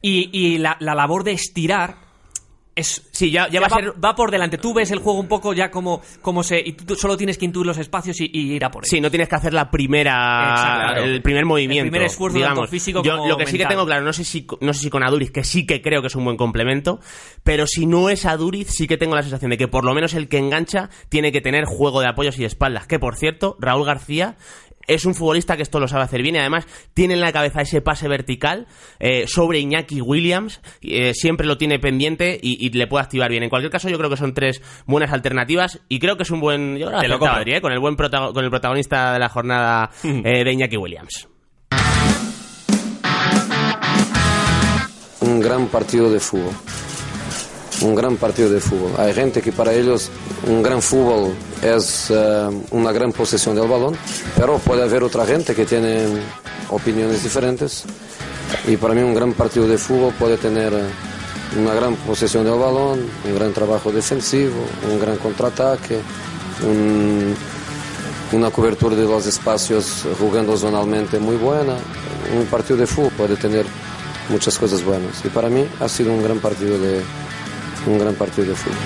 Y, 0.00 0.30
y 0.32 0.58
la, 0.58 0.76
la 0.80 0.94
labor 0.96 1.22
de 1.22 1.32
estirar 1.32 1.94
es. 2.74 3.08
Sí, 3.11 3.30
ya, 3.30 3.48
ya 3.48 3.61
va 3.61 3.66
a 3.66 3.70
ser... 3.70 3.92
va 4.02 4.14
por 4.14 4.30
delante. 4.30 4.58
Tú 4.58 4.72
ves 4.72 4.90
el 4.90 4.98
juego 4.98 5.20
un 5.20 5.28
poco 5.28 5.52
ya 5.52 5.70
como, 5.70 6.00
como 6.20 6.42
se. 6.42 6.61
Y 6.61 6.72
tú 6.72 6.94
solo 6.96 7.16
tienes 7.16 7.38
que 7.38 7.44
intuir 7.44 7.66
los 7.66 7.78
espacios 7.78 8.20
y, 8.20 8.30
y 8.32 8.52
ir 8.54 8.64
a 8.64 8.70
por 8.70 8.85
él. 8.85 8.88
Sí, 8.88 9.00
no 9.00 9.11
tienes 9.11 9.28
que 9.28 9.35
hacer 9.37 9.52
la 9.52 9.70
primera, 9.70 10.50
Exacto. 10.50 11.04
el 11.04 11.22
primer 11.22 11.44
movimiento. 11.44 11.85
El 11.85 11.90
primer 11.90 12.06
esfuerzo 12.06 12.38
digamos. 12.38 12.70
físico 12.70 13.02
Yo 13.02 13.16
como 13.16 13.28
lo 13.28 13.37
que 13.37 13.46
sí 13.46 13.58
que 13.58 13.66
tengo 13.66 13.85
claro, 13.85 14.04
no 14.04 14.12
sé 14.12 14.24
si 14.24 14.46
no 14.61 14.72
sé 14.72 14.80
si 14.80 14.90
con 14.90 15.02
Aduriz, 15.02 15.30
que 15.30 15.44
sí 15.44 15.66
que 15.66 15.82
creo 15.82 16.00
que 16.00 16.08
es 16.08 16.16
un 16.16 16.24
buen 16.24 16.37
complemento, 16.37 17.00
pero 17.42 17.66
si 17.66 17.87
no 17.87 18.08
es 18.08 18.24
Aduriz, 18.26 18.68
sí 18.70 18.87
que 18.87 18.96
tengo 18.96 19.14
la 19.14 19.22
sensación 19.22 19.50
de 19.50 19.58
que 19.58 19.68
por 19.68 19.85
lo 19.85 19.94
menos 19.94 20.14
el 20.14 20.28
que 20.28 20.38
engancha 20.38 20.90
tiene 21.08 21.32
que 21.32 21.40
tener 21.40 21.64
juego 21.64 22.00
de 22.00 22.08
apoyos 22.08 22.38
y 22.38 22.44
espaldas. 22.44 22.87
Que 22.87 22.98
por 22.98 23.16
cierto, 23.16 23.56
Raúl 23.61 23.85
García 23.85 24.37
es 24.86 25.04
un 25.04 25.14
futbolista 25.14 25.56
que 25.56 25.62
esto 25.62 25.80
lo 25.80 25.88
sabe 25.88 26.04
hacer 26.04 26.22
bien 26.22 26.36
y 26.36 26.38
además 26.38 26.66
tiene 26.94 27.14
en 27.14 27.20
la 27.20 27.32
cabeza 27.32 27.62
ese 27.62 27.80
pase 27.80 28.08
vertical 28.08 28.66
eh, 28.98 29.26
sobre 29.26 29.60
Iñaki 29.60 30.00
Williams, 30.00 30.60
eh, 30.82 31.12
siempre 31.14 31.46
lo 31.46 31.58
tiene 31.58 31.78
pendiente 31.78 32.38
y, 32.42 32.64
y 32.64 32.70
le 32.70 32.86
puede 32.86 33.04
activar 33.04 33.30
bien. 33.30 33.42
En 33.42 33.50
cualquier 33.50 33.70
caso, 33.70 33.88
yo 33.88 33.98
creo 33.98 34.10
que 34.10 34.16
son 34.16 34.34
tres 34.34 34.62
buenas 34.86 35.12
alternativas 35.12 35.80
y 35.88 35.98
creo 35.98 36.16
que 36.16 36.22
es 36.24 36.30
un 36.30 36.40
buen. 36.40 36.78
Yo 36.78 36.86
creo 36.86 37.00
que 37.00 37.06
Te 37.06 37.08
lo 37.08 37.16
¿eh? 37.16 37.60
con 37.60 37.72
el 37.72 37.78
buen 37.78 37.96
con 37.96 38.44
el 38.44 38.50
protagonista 38.50 39.12
de 39.12 39.18
la 39.18 39.28
jornada 39.28 39.90
eh, 40.04 40.44
de 40.44 40.52
Iñaki 40.52 40.76
Williams. 40.76 41.28
un 45.22 45.40
gran 45.40 45.66
partido 45.68 46.10
de 46.10 46.20
fútbol. 46.20 46.52
Un 47.82 47.94
gran 47.94 48.16
partido 48.16 48.48
de 48.50 48.60
fútbol. 48.60 48.92
Hay 48.98 49.12
gente 49.12 49.42
que 49.42 49.50
para 49.52 49.72
ellos 49.72 50.08
un 50.46 50.62
gran 50.62 50.80
fútbol 50.80 51.32
es 51.62 52.06
eh, 52.10 52.48
una 52.70 52.92
gran 52.92 53.12
posesión 53.12 53.56
del 53.56 53.66
balón, 53.68 53.96
pero 54.36 54.58
puede 54.58 54.82
haber 54.82 55.02
otra 55.02 55.26
gente 55.26 55.54
que 55.54 55.64
tiene 55.64 56.06
opiniones 56.70 57.22
diferentes. 57.22 57.84
Y 58.68 58.76
para 58.76 58.94
mí 58.94 59.00
un 59.02 59.14
gran 59.14 59.32
partido 59.32 59.66
de 59.66 59.78
fútbol 59.78 60.12
puede 60.18 60.36
tener 60.36 60.72
una 61.58 61.74
gran 61.74 61.96
posesión 61.96 62.44
del 62.44 62.58
balón, 62.58 63.00
un 63.24 63.34
gran 63.34 63.52
trabajo 63.52 63.90
defensivo, 63.90 64.54
un 64.90 65.00
gran 65.00 65.16
contraataque, 65.16 65.98
un- 66.64 67.34
una 68.32 68.50
cobertura 68.50 68.94
de 68.96 69.04
los 69.04 69.26
espacios 69.26 70.04
jugando 70.20 70.56
zonalmente 70.56 71.18
muy 71.18 71.36
buena. 71.36 71.74
Un 72.38 72.46
partido 72.46 72.76
de 72.78 72.86
fútbol 72.86 73.12
puede 73.16 73.36
tener 73.36 73.66
muchas 74.28 74.56
cosas 74.58 74.82
buenas. 74.84 75.22
Y 75.24 75.28
para 75.28 75.48
mí 75.50 75.66
ha 75.80 75.88
sido 75.88 76.12
un 76.12 76.22
gran 76.22 76.38
partido 76.38 76.78
de, 76.78 77.02
un 77.86 77.98
gran 77.98 78.14
partido 78.14 78.48
de 78.48 78.54
fútbol. 78.54 78.78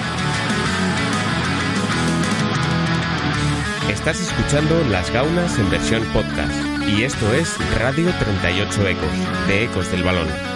Estás 3.91 4.21
escuchando 4.21 4.83
Las 4.91 5.11
Gaunas 5.11 5.59
en 5.59 5.71
versión 5.71 6.03
podcast. 6.13 6.53
Y 6.89 7.03
esto 7.03 7.33
es 7.35 7.57
Radio 7.79 8.13
38 8.19 8.89
Ecos, 8.89 9.49
de 9.49 9.65
Ecos 9.65 9.91
del 9.91 10.03
Balón. 10.05 10.56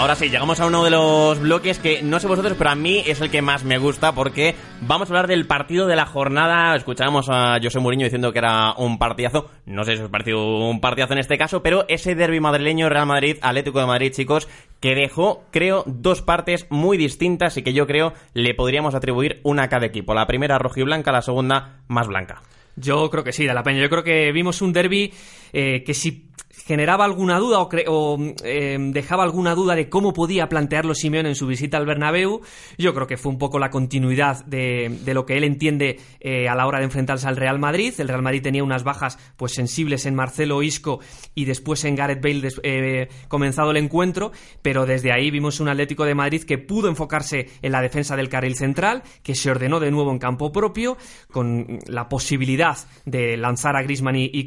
Ahora 0.00 0.14
sí, 0.14 0.30
llegamos 0.30 0.58
a 0.60 0.66
uno 0.66 0.82
de 0.82 0.88
los 0.88 1.38
bloques 1.40 1.78
que 1.78 2.02
no 2.02 2.18
sé 2.20 2.26
vosotros, 2.26 2.54
pero 2.56 2.70
a 2.70 2.74
mí 2.74 3.02
es 3.06 3.20
el 3.20 3.30
que 3.30 3.42
más 3.42 3.64
me 3.64 3.76
gusta 3.76 4.14
porque 4.14 4.54
vamos 4.80 5.08
a 5.08 5.12
hablar 5.12 5.26
del 5.26 5.46
partido 5.46 5.86
de 5.86 5.94
la 5.94 6.06
jornada. 6.06 6.74
Escuchábamos 6.74 7.28
a 7.28 7.58
José 7.62 7.80
Mourinho 7.80 8.04
diciendo 8.04 8.32
que 8.32 8.38
era 8.38 8.72
un 8.78 8.98
partidazo. 8.98 9.50
No 9.66 9.84
sé 9.84 9.98
si 9.98 10.02
os 10.02 10.08
pareció 10.08 10.42
un 10.42 10.80
partidazo 10.80 11.12
en 11.12 11.18
este 11.18 11.36
caso, 11.36 11.62
pero 11.62 11.84
ese 11.86 12.14
derby 12.14 12.40
madrileño 12.40 12.88
Real 12.88 13.04
Madrid, 13.04 13.36
Atlético 13.42 13.78
de 13.78 13.86
Madrid, 13.86 14.12
chicos, 14.14 14.48
que 14.80 14.94
dejó, 14.94 15.44
creo, 15.50 15.84
dos 15.84 16.22
partes 16.22 16.66
muy 16.70 16.96
distintas 16.96 17.58
y 17.58 17.62
que 17.62 17.74
yo 17.74 17.86
creo 17.86 18.14
le 18.32 18.54
podríamos 18.54 18.94
atribuir 18.94 19.42
una 19.42 19.64
a 19.64 19.68
cada 19.68 19.84
equipo. 19.84 20.14
La 20.14 20.26
primera 20.26 20.58
rojiblanca, 20.58 21.12
la 21.12 21.20
segunda 21.20 21.82
más 21.88 22.06
blanca. 22.06 22.40
Yo 22.76 23.10
creo 23.10 23.22
que 23.22 23.32
sí, 23.32 23.44
de 23.44 23.52
la 23.52 23.62
Peña. 23.62 23.82
Yo 23.82 23.90
creo 23.90 24.02
que 24.02 24.32
vimos 24.32 24.62
un 24.62 24.72
derby 24.72 25.12
eh, 25.52 25.82
que 25.84 25.94
si 25.94 26.26
generaba 26.66 27.04
alguna 27.04 27.38
duda 27.40 27.58
o, 27.60 27.68
o, 27.88 28.18
eh, 28.44 28.76
dejaba 28.92 29.24
alguna 29.24 29.56
duda 29.56 29.74
de 29.74 29.88
cómo 29.88 30.12
podía 30.12 30.48
plantearlo 30.48 30.94
Simeone 30.94 31.30
en 31.30 31.34
su 31.34 31.48
visita 31.48 31.78
al 31.78 31.86
Bernabéu, 31.86 32.42
yo 32.78 32.94
creo 32.94 33.08
que 33.08 33.16
fue 33.16 33.32
un 33.32 33.38
poco 33.38 33.58
la 33.58 33.70
continuidad 33.70 34.44
de, 34.44 34.98
de 35.04 35.14
lo 35.14 35.26
que 35.26 35.36
él 35.36 35.42
entiende 35.42 35.98
eh, 36.20 36.48
a 36.48 36.54
la 36.54 36.66
hora 36.68 36.78
de 36.78 36.84
enfrentarse 36.84 37.26
al 37.26 37.36
Real 37.36 37.58
Madrid. 37.58 37.92
El 37.98 38.06
Real 38.06 38.22
Madrid 38.22 38.42
tenía 38.42 38.62
unas 38.62 38.84
bajas 38.84 39.18
pues 39.36 39.52
sensibles 39.52 40.06
en 40.06 40.14
Marcelo 40.14 40.62
Isco 40.62 41.00
y 41.34 41.44
después 41.46 41.84
en 41.84 41.96
Gareth 41.96 42.22
Bale 42.22 42.48
eh, 42.62 43.08
comenzado 43.26 43.72
el 43.72 43.76
encuentro, 43.78 44.30
pero 44.62 44.86
desde 44.86 45.12
ahí 45.12 45.32
vimos 45.32 45.58
un 45.58 45.68
Atlético 45.68 46.04
de 46.04 46.14
Madrid 46.14 46.44
que 46.44 46.58
pudo 46.58 46.88
enfocarse 46.88 47.48
en 47.62 47.72
la 47.72 47.82
defensa 47.82 48.16
del 48.16 48.28
carril 48.28 48.54
central, 48.54 49.02
que 49.24 49.34
se 49.34 49.50
ordenó 49.50 49.80
de 49.80 49.90
nuevo 49.90 50.12
en 50.12 50.18
campo 50.20 50.52
propio, 50.52 50.96
con 51.32 51.80
la 51.88 52.08
posibilidad 52.08 52.76
de 53.06 53.36
lanzar 53.36 53.74
a 53.74 53.82
Griezmann 53.82 54.14
y, 54.16 54.30
y 54.32 54.44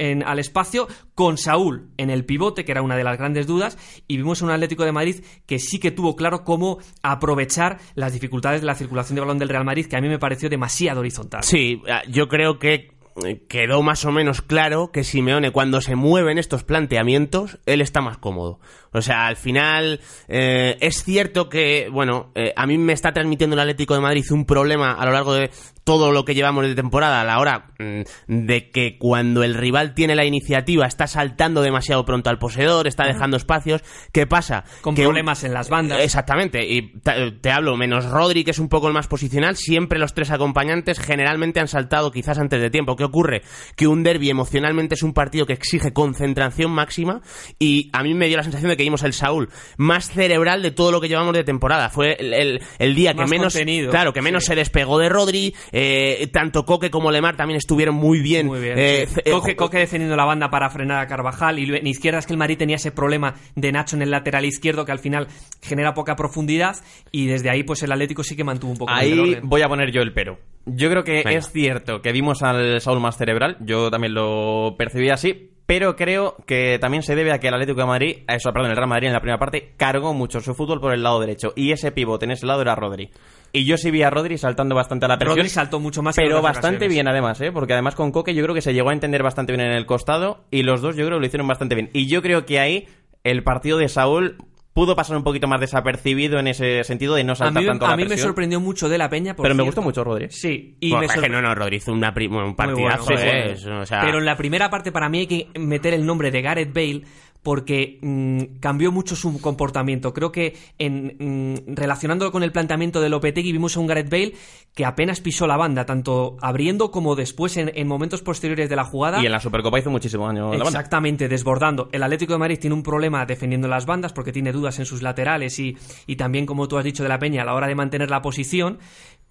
en- 0.00 0.24
al 0.32 0.38
espacio, 0.38 0.88
con 1.14 1.38
Saúl 1.38 1.90
en 1.96 2.10
el 2.10 2.24
pivote, 2.24 2.64
que 2.64 2.72
era 2.72 2.82
una 2.82 2.96
de 2.96 3.04
las 3.04 3.18
grandes 3.18 3.46
dudas, 3.46 3.78
y 4.08 4.16
vimos 4.16 4.42
un 4.42 4.50
Atlético 4.50 4.84
de 4.84 4.92
Madrid 4.92 5.24
que 5.46 5.58
sí 5.58 5.78
que 5.78 5.90
tuvo 5.90 6.16
claro 6.16 6.44
cómo 6.44 6.78
aprovechar 7.02 7.78
las 7.94 8.12
dificultades 8.12 8.60
de 8.60 8.66
la 8.66 8.74
circulación 8.74 9.14
de 9.14 9.20
balón 9.20 9.38
del 9.38 9.48
Real 9.48 9.64
Madrid, 9.64 9.86
que 9.86 9.96
a 9.96 10.00
mí 10.00 10.08
me 10.08 10.18
pareció 10.18 10.48
demasiado 10.48 11.00
horizontal. 11.00 11.42
Sí, 11.44 11.80
eh, 11.86 11.92
yo 12.08 12.28
creo 12.28 12.58
que 12.58 13.01
quedó 13.48 13.82
más 13.82 14.04
o 14.04 14.12
menos 14.12 14.42
claro 14.42 14.90
que 14.92 15.04
Simeone 15.04 15.50
cuando 15.50 15.80
se 15.80 15.94
mueve 15.96 16.32
en 16.32 16.38
estos 16.38 16.64
planteamientos, 16.64 17.58
él 17.66 17.80
está 17.80 18.00
más 18.00 18.18
cómodo. 18.18 18.60
O 18.94 19.00
sea, 19.00 19.26
al 19.26 19.36
final 19.36 20.00
eh, 20.28 20.76
es 20.80 21.02
cierto 21.02 21.48
que, 21.48 21.88
bueno, 21.90 22.30
eh, 22.34 22.52
a 22.56 22.66
mí 22.66 22.76
me 22.76 22.92
está 22.92 23.12
transmitiendo 23.12 23.54
el 23.54 23.60
Atlético 23.60 23.94
de 23.94 24.00
Madrid 24.00 24.24
un 24.30 24.44
problema 24.44 24.92
a 24.92 25.06
lo 25.06 25.12
largo 25.12 25.32
de 25.32 25.50
todo 25.84 26.12
lo 26.12 26.24
que 26.24 26.34
llevamos 26.34 26.64
de 26.66 26.74
temporada 26.74 27.22
a 27.22 27.24
la 27.24 27.40
hora 27.40 27.72
mm, 27.78 28.02
de 28.28 28.70
que 28.70 28.98
cuando 28.98 29.42
el 29.42 29.54
rival 29.54 29.94
tiene 29.94 30.14
la 30.14 30.24
iniciativa 30.26 30.86
está 30.86 31.06
saltando 31.06 31.62
demasiado 31.62 32.04
pronto 32.04 32.28
al 32.30 32.38
poseedor, 32.38 32.86
está 32.86 33.04
dejando 33.06 33.36
espacios. 33.38 33.82
¿Qué 34.12 34.26
pasa? 34.26 34.64
Con 34.82 34.94
Que 34.94 35.02
un- 35.02 35.06
problemas 35.08 35.42
en 35.44 35.54
las 35.54 35.70
bandas. 35.70 36.00
Exactamente, 36.02 36.64
y 36.68 36.98
te, 37.00 37.32
te 37.32 37.50
hablo, 37.50 37.76
menos 37.78 38.04
Rodri, 38.10 38.44
que 38.44 38.50
es 38.52 38.58
un 38.58 38.68
poco 38.68 38.88
el 38.88 38.94
más 38.94 39.08
posicional, 39.08 39.56
siempre 39.56 39.98
los 39.98 40.12
tres 40.14 40.30
acompañantes 40.30 41.00
generalmente 41.00 41.60
han 41.60 41.68
saltado 41.68 42.10
quizás 42.12 42.38
antes 42.38 42.60
de 42.60 42.68
tiempo. 42.70 42.94
¿Qué 43.02 43.06
ocurre? 43.06 43.42
Que 43.76 43.88
un 43.88 44.04
derby 44.04 44.30
emocionalmente 44.30 44.94
es 44.94 45.02
un 45.02 45.12
partido 45.12 45.44
que 45.44 45.52
exige 45.54 45.92
concentración 45.92 46.70
máxima 46.70 47.20
y 47.58 47.90
a 47.92 48.02
mí 48.04 48.14
me 48.14 48.28
dio 48.28 48.36
la 48.36 48.44
sensación 48.44 48.70
de 48.70 48.76
que 48.76 48.84
vimos 48.84 49.02
el 49.02 49.12
Saúl 49.12 49.48
más 49.76 50.08
cerebral 50.10 50.62
de 50.62 50.70
todo 50.70 50.92
lo 50.92 51.00
que 51.00 51.08
llevamos 51.08 51.34
de 51.34 51.42
temporada. 51.42 51.88
Fue 51.90 52.14
el, 52.20 52.32
el- 52.32 52.60
el 52.78 52.94
día 52.94 53.12
que 53.14 53.22
Más 53.22 53.30
menos, 53.30 53.52
contenido, 53.54 53.90
claro, 53.90 54.12
que 54.12 54.22
menos 54.22 54.44
sí. 54.44 54.48
se 54.48 54.54
despegó 54.54 54.98
de 54.98 55.08
Rodri, 55.08 55.54
eh, 55.72 56.28
tanto 56.32 56.64
Coque 56.64 56.90
como 56.90 57.10
Lemar 57.10 57.36
también 57.36 57.56
estuvieron 57.58 57.94
muy 57.96 58.20
bien. 58.20 58.46
Muy 58.46 58.60
bien. 58.60 58.78
Eh, 58.78 59.06
sí. 59.08 59.20
eh, 59.24 59.30
Coque, 59.32 59.56
Coque 59.56 59.78
defendiendo 59.78 60.16
la 60.16 60.24
banda 60.24 60.48
para 60.50 60.70
frenar 60.70 61.00
a 61.00 61.06
Carvajal 61.08 61.58
y 61.58 61.74
en 61.76 61.86
izquierda 61.86 62.20
es 62.20 62.26
que 62.26 62.32
el 62.34 62.38
Madrid 62.38 62.58
tenía 62.58 62.76
ese 62.76 62.92
problema 62.92 63.34
de 63.56 63.72
Nacho 63.72 63.96
en 63.96 64.02
el 64.02 64.10
lateral 64.10 64.44
izquierdo 64.44 64.84
que 64.84 64.92
al 64.92 64.98
final 65.00 65.26
genera 65.60 65.94
poca 65.94 66.14
profundidad 66.14 66.76
y 67.10 67.26
desde 67.26 67.50
ahí 67.50 67.62
pues 67.64 67.82
el 67.82 67.90
Atlético 67.92 68.22
sí 68.22 68.36
que 68.36 68.44
mantuvo 68.44 68.72
un 68.72 68.78
poco 68.78 68.92
el 68.92 68.98
Ahí 68.98 69.18
orden. 69.18 69.40
voy 69.48 69.62
a 69.62 69.68
poner 69.68 69.90
yo 69.90 70.02
el 70.02 70.12
pero. 70.12 70.38
Yo 70.66 70.90
creo 70.90 71.04
que 71.04 71.22
Venga. 71.24 71.32
es 71.32 71.50
cierto 71.50 72.02
que 72.02 72.12
vimos 72.12 72.42
al 72.42 72.80
Saúl 72.80 73.00
más 73.00 73.16
cerebral, 73.16 73.56
yo 73.60 73.90
también 73.90 74.14
lo 74.14 74.76
percibí 74.78 75.10
así, 75.10 75.50
pero 75.66 75.96
creo 75.96 76.36
que 76.46 76.78
también 76.80 77.02
se 77.02 77.14
debe 77.16 77.32
a 77.32 77.38
que 77.40 77.48
el 77.48 77.54
Atlético 77.54 77.80
de 77.80 77.86
Madrid, 77.86 78.16
eso, 78.28 78.52
perdón, 78.52 78.70
el 78.70 78.76
Real 78.76 78.88
Madrid 78.88 79.08
en 79.08 79.12
la 79.12 79.20
primera 79.20 79.38
parte 79.38 79.74
cargó 79.76 80.14
mucho 80.14 80.40
su 80.40 80.54
fútbol 80.54 80.80
por 80.80 80.92
el 80.94 81.02
lado 81.02 81.18
derecho 81.20 81.52
y 81.56 81.72
ese 81.72 81.90
pivote 81.92 82.26
en 82.26 82.32
ese 82.32 82.46
lado 82.46 82.62
era 82.62 82.74
Rodri. 82.74 83.10
Y 83.52 83.64
yo 83.64 83.76
sí 83.76 83.90
vi 83.90 84.02
a 84.02 84.10
Rodri 84.10 84.38
saltando 84.38 84.74
bastante 84.74 85.04
a 85.04 85.08
la 85.08 85.18
presión. 85.18 85.36
Rodri 85.36 85.50
saltó 85.50 85.78
mucho 85.78 86.02
más 86.02 86.16
Pero 86.16 86.40
bastante 86.40 86.68
ocasiones. 86.76 86.88
bien 86.94 87.08
además, 87.08 87.40
¿eh? 87.42 87.52
Porque 87.52 87.74
además 87.74 87.94
con 87.94 88.10
Coque 88.10 88.34
yo 88.34 88.42
creo 88.42 88.54
que 88.54 88.62
se 88.62 88.72
llegó 88.72 88.90
a 88.90 88.92
entender 88.94 89.22
bastante 89.22 89.52
bien 89.52 89.66
en 89.66 89.72
el 89.72 89.84
costado 89.84 90.44
y 90.50 90.62
los 90.62 90.80
dos 90.80 90.96
yo 90.96 91.04
creo 91.04 91.18
que 91.18 91.20
lo 91.20 91.26
hicieron 91.26 91.48
bastante 91.48 91.74
bien. 91.74 91.90
Y 91.92 92.06
yo 92.06 92.22
creo 92.22 92.46
que 92.46 92.60
ahí 92.60 92.86
el 93.24 93.42
partido 93.42 93.76
de 93.78 93.88
Saúl 93.88 94.36
pudo 94.72 94.96
pasar 94.96 95.16
un 95.16 95.24
poquito 95.24 95.46
más 95.46 95.60
desapercibido 95.60 96.38
en 96.38 96.48
ese 96.48 96.84
sentido 96.84 97.14
de 97.14 97.24
no 97.24 97.32
A 97.32 97.36
saltar 97.36 97.62
mí, 97.62 97.68
tanto 97.68 97.84
a 97.84 97.88
a 97.88 97.90
la 97.92 97.96
mí 97.96 98.04
me 98.06 98.16
sorprendió 98.16 98.60
mucho 98.60 98.88
de 98.88 98.98
la 98.98 99.08
Peña. 99.08 99.34
por 99.34 99.44
Pero 99.44 99.54
me 99.54 99.62
gustó 99.62 99.82
mucho 99.82 100.02
Rodri. 100.02 100.30
Sí, 100.30 100.76
y 100.80 100.90
Bueno, 100.90 101.00
me 101.00 101.14
es 101.14 101.20
que 101.20 101.28
no, 101.28 101.42
no, 101.42 101.68
hizo 101.68 101.92
una 101.92 102.14
un 102.16 102.54
partidazo, 102.54 103.04
bueno, 103.04 103.20
sí, 103.56 103.68
eh, 103.68 103.70
o 103.70 103.86
sea, 103.86 104.00
Pero 104.02 104.18
en 104.18 104.24
la 104.24 104.36
primera 104.36 104.70
parte 104.70 104.92
para 104.92 105.08
mí 105.08 105.20
hay 105.20 105.26
que 105.26 105.48
meter 105.58 105.94
el 105.94 106.06
nombre 106.06 106.30
de 106.30 106.42
Gareth 106.42 106.72
Bale 106.72 107.02
porque 107.42 107.98
mm, 108.00 108.60
cambió 108.60 108.92
mucho 108.92 109.16
su 109.16 109.40
comportamiento. 109.40 110.14
Creo 110.14 110.30
que 110.30 110.56
en, 110.78 111.16
mm, 111.18 111.74
relacionándolo 111.74 112.30
con 112.30 112.42
el 112.42 112.52
planteamiento 112.52 113.00
de 113.00 113.08
Lopetegui 113.08 113.52
vimos 113.52 113.76
a 113.76 113.80
un 113.80 113.86
Gareth 113.86 114.10
Bale 114.10 114.34
que 114.74 114.84
apenas 114.84 115.20
pisó 115.20 115.46
la 115.46 115.56
banda, 115.56 115.84
tanto 115.84 116.36
abriendo 116.40 116.90
como 116.90 117.14
después 117.14 117.56
en, 117.56 117.72
en 117.74 117.88
momentos 117.88 118.22
posteriores 118.22 118.70
de 118.70 118.76
la 118.76 118.84
jugada. 118.84 119.20
Y 119.22 119.26
en 119.26 119.32
la 119.32 119.40
Supercopa 119.40 119.78
hizo 119.78 119.90
muchísimo 119.90 120.26
daño 120.26 120.52
la 120.52 120.64
banda. 120.64 120.64
Exactamente, 120.66 121.28
desbordando. 121.28 121.88
El 121.92 122.02
Atlético 122.02 122.32
de 122.32 122.38
Madrid 122.38 122.58
tiene 122.60 122.74
un 122.74 122.82
problema 122.82 123.26
defendiendo 123.26 123.68
las 123.68 123.86
bandas 123.86 124.12
porque 124.12 124.32
tiene 124.32 124.52
dudas 124.52 124.78
en 124.78 124.86
sus 124.86 125.02
laterales 125.02 125.58
y, 125.58 125.76
y 126.06 126.16
también, 126.16 126.46
como 126.46 126.68
tú 126.68 126.78
has 126.78 126.84
dicho, 126.84 127.02
de 127.02 127.08
la 127.08 127.18
Peña 127.18 127.42
a 127.42 127.44
la 127.44 127.54
hora 127.54 127.66
de 127.66 127.74
mantener 127.74 128.10
la 128.10 128.22
posición. 128.22 128.78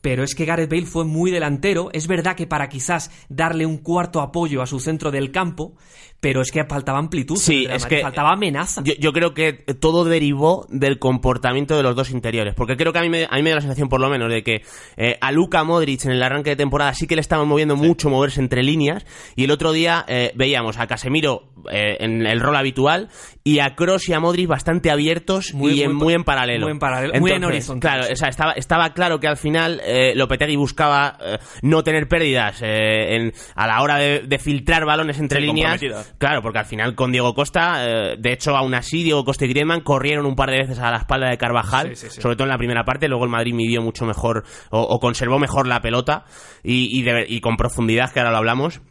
Pero 0.02 0.24
es 0.24 0.34
que 0.34 0.46
Gareth 0.46 0.70
Bale 0.70 0.86
fue 0.86 1.06
muy 1.06 1.30
delantero. 1.30 1.90
Es 1.94 2.08
verdad 2.08 2.36
que 2.36 2.48
para 2.48 2.70
quizás 2.70 3.12
darle 3.30 3.68
un 3.68 3.78
cuarto 3.78 4.20
apoyo 4.22 4.64
a 4.64 4.68
su 4.68 4.80
centro 4.80 5.12
del 5.12 5.32
campo, 5.32 5.76
pero 6.22 6.42
es 6.42 6.52
que 6.52 6.64
faltaba 6.64 7.00
amplitud. 7.00 7.36
en 7.36 7.42
Sí, 7.42 7.68
es 7.70 7.86
que 7.86 8.00
faltaba 8.02 8.32
amenaza. 8.32 8.82
Yo, 8.86 8.94
yo 9.00 9.12
creo 9.12 9.34
que 9.34 9.52
todo 9.54 10.06
derivó 10.06 10.66
del 10.70 11.00
comportamiento 11.00 11.76
de 11.76 11.84
los 11.84 11.96
dos 11.96 12.12
interiores. 12.12 12.54
Porque 12.56 12.78
creo 12.78 12.94
que 12.94 13.00
a 13.00 13.02
mí 13.02 13.10
me, 13.10 13.26
a 13.30 13.36
mí 13.36 13.42
me 13.44 13.50
da 13.50 13.56
la 13.58 13.62
sensación, 13.62 13.90
por 13.90 14.00
lo 14.00 14.08
menos, 14.10 14.30
de 14.32 14.44
que 14.44 14.62
eh, 14.98 15.18
a 15.20 15.32
Luka 15.34 15.64
Modric 15.64 16.06
en 16.06 16.12
el 16.12 16.24
arranque 16.24 16.52
de 16.52 16.56
temporada 16.56 16.94
sí 16.94 17.08
que 17.08 17.16
le 17.16 17.22
estaban 17.22 17.48
moviendo 17.48 17.76
mucho 17.76 18.10
moverse 18.10 18.40
entre 18.40 18.64
líneas. 18.64 19.06
Y 19.36 19.44
el 19.46 19.52
otro 19.52 19.72
día 19.74 20.06
eh, 20.08 20.32
veíamos 20.36 20.78
a 20.78 20.88
Casemiro 20.88 21.50
eh, 21.72 21.98
en 22.00 22.26
el 22.26 22.40
rol 22.40 22.56
habitual 22.56 23.10
y 23.44 23.60
a 23.60 23.76
Kroos 23.76 24.08
y 24.08 24.14
a 24.14 24.20
Modric 24.20 24.48
bastante 24.48 24.92
abiertos 24.92 25.54
Muy- 25.56 25.74
y 25.74 25.82
en- 25.84 25.94
muy 25.96 26.04
muy, 26.06 26.14
pa- 26.14 26.16
en 26.20 26.24
paralelo. 26.24 26.66
muy 26.68 26.72
en 26.74 26.80
paralelo, 26.80 27.14
muy 27.20 27.32
en 27.32 27.44
horizontal, 27.44 27.98
Claro, 28.00 28.14
o 28.14 28.16
sea, 28.16 28.30
estaba, 28.30 28.52
estaba 28.54 28.94
claro 28.94 29.20
que 29.20 29.28
al 29.28 29.38
final 29.38 29.82
eh, 29.84 30.14
Lopetegui 30.16 30.56
buscaba 30.56 31.18
eh, 31.20 31.38
no 31.64 31.84
tener 31.84 32.08
pérdidas 32.08 32.62
eh, 32.62 33.16
en- 33.16 33.34
a 33.56 33.66
la 33.66 33.82
hora 33.82 33.98
de, 33.98 34.20
de 34.20 34.38
filtrar 34.38 34.86
balones 34.86 35.18
entre 35.20 35.40
Sí, 35.40 35.48
líneas. 35.48 35.82
Claro, 36.18 36.42
porque 36.42 36.60
al 36.60 36.66
final 36.66 36.94
con 36.96 37.12
Diego 37.12 37.34
Costa, 37.34 37.78
eh, 37.86 38.16
de 38.20 38.34
hecho, 38.34 38.56
aún 38.56 38.74
así, 38.74 39.04
Diego 39.04 39.24
Costa 39.26 39.46
y 39.46 39.50
Griezmann 39.50 39.82
corrieron 39.82 40.26
un 40.26 40.36
par 40.36 40.50
de 40.52 40.58
veces 40.60 40.80
a 40.80 40.92
la 40.92 40.98
espalda 40.98 41.30
de 41.30 41.38
Carvajal, 41.38 41.96
Sí, 41.96 42.08
sí, 42.08 42.16
sí. 42.16 42.22
sobre 42.22 42.36
todo 42.36 42.44
en 42.46 42.52
la 42.52 42.58
primera 42.58 42.84
parte. 42.84 43.08
Luego 43.08 43.24
el 43.26 43.30
Madrid 43.32 43.54
midió 43.54 43.82
mucho 43.82 44.06
mejor 44.06 44.44
o, 44.70 44.82
o 44.82 45.00
conservó 45.00 45.40
mejor 45.40 45.68
la 45.68 45.82
pelota 45.82 46.26
y, 46.64 46.98
y, 47.00 47.02
de- 47.04 47.26
y 47.28 47.42
con 47.42 47.58
profundidad, 47.58 48.12
que 48.12 48.20
ahora 48.20 48.32
lo 48.32 48.38
hablamos. 48.38 48.82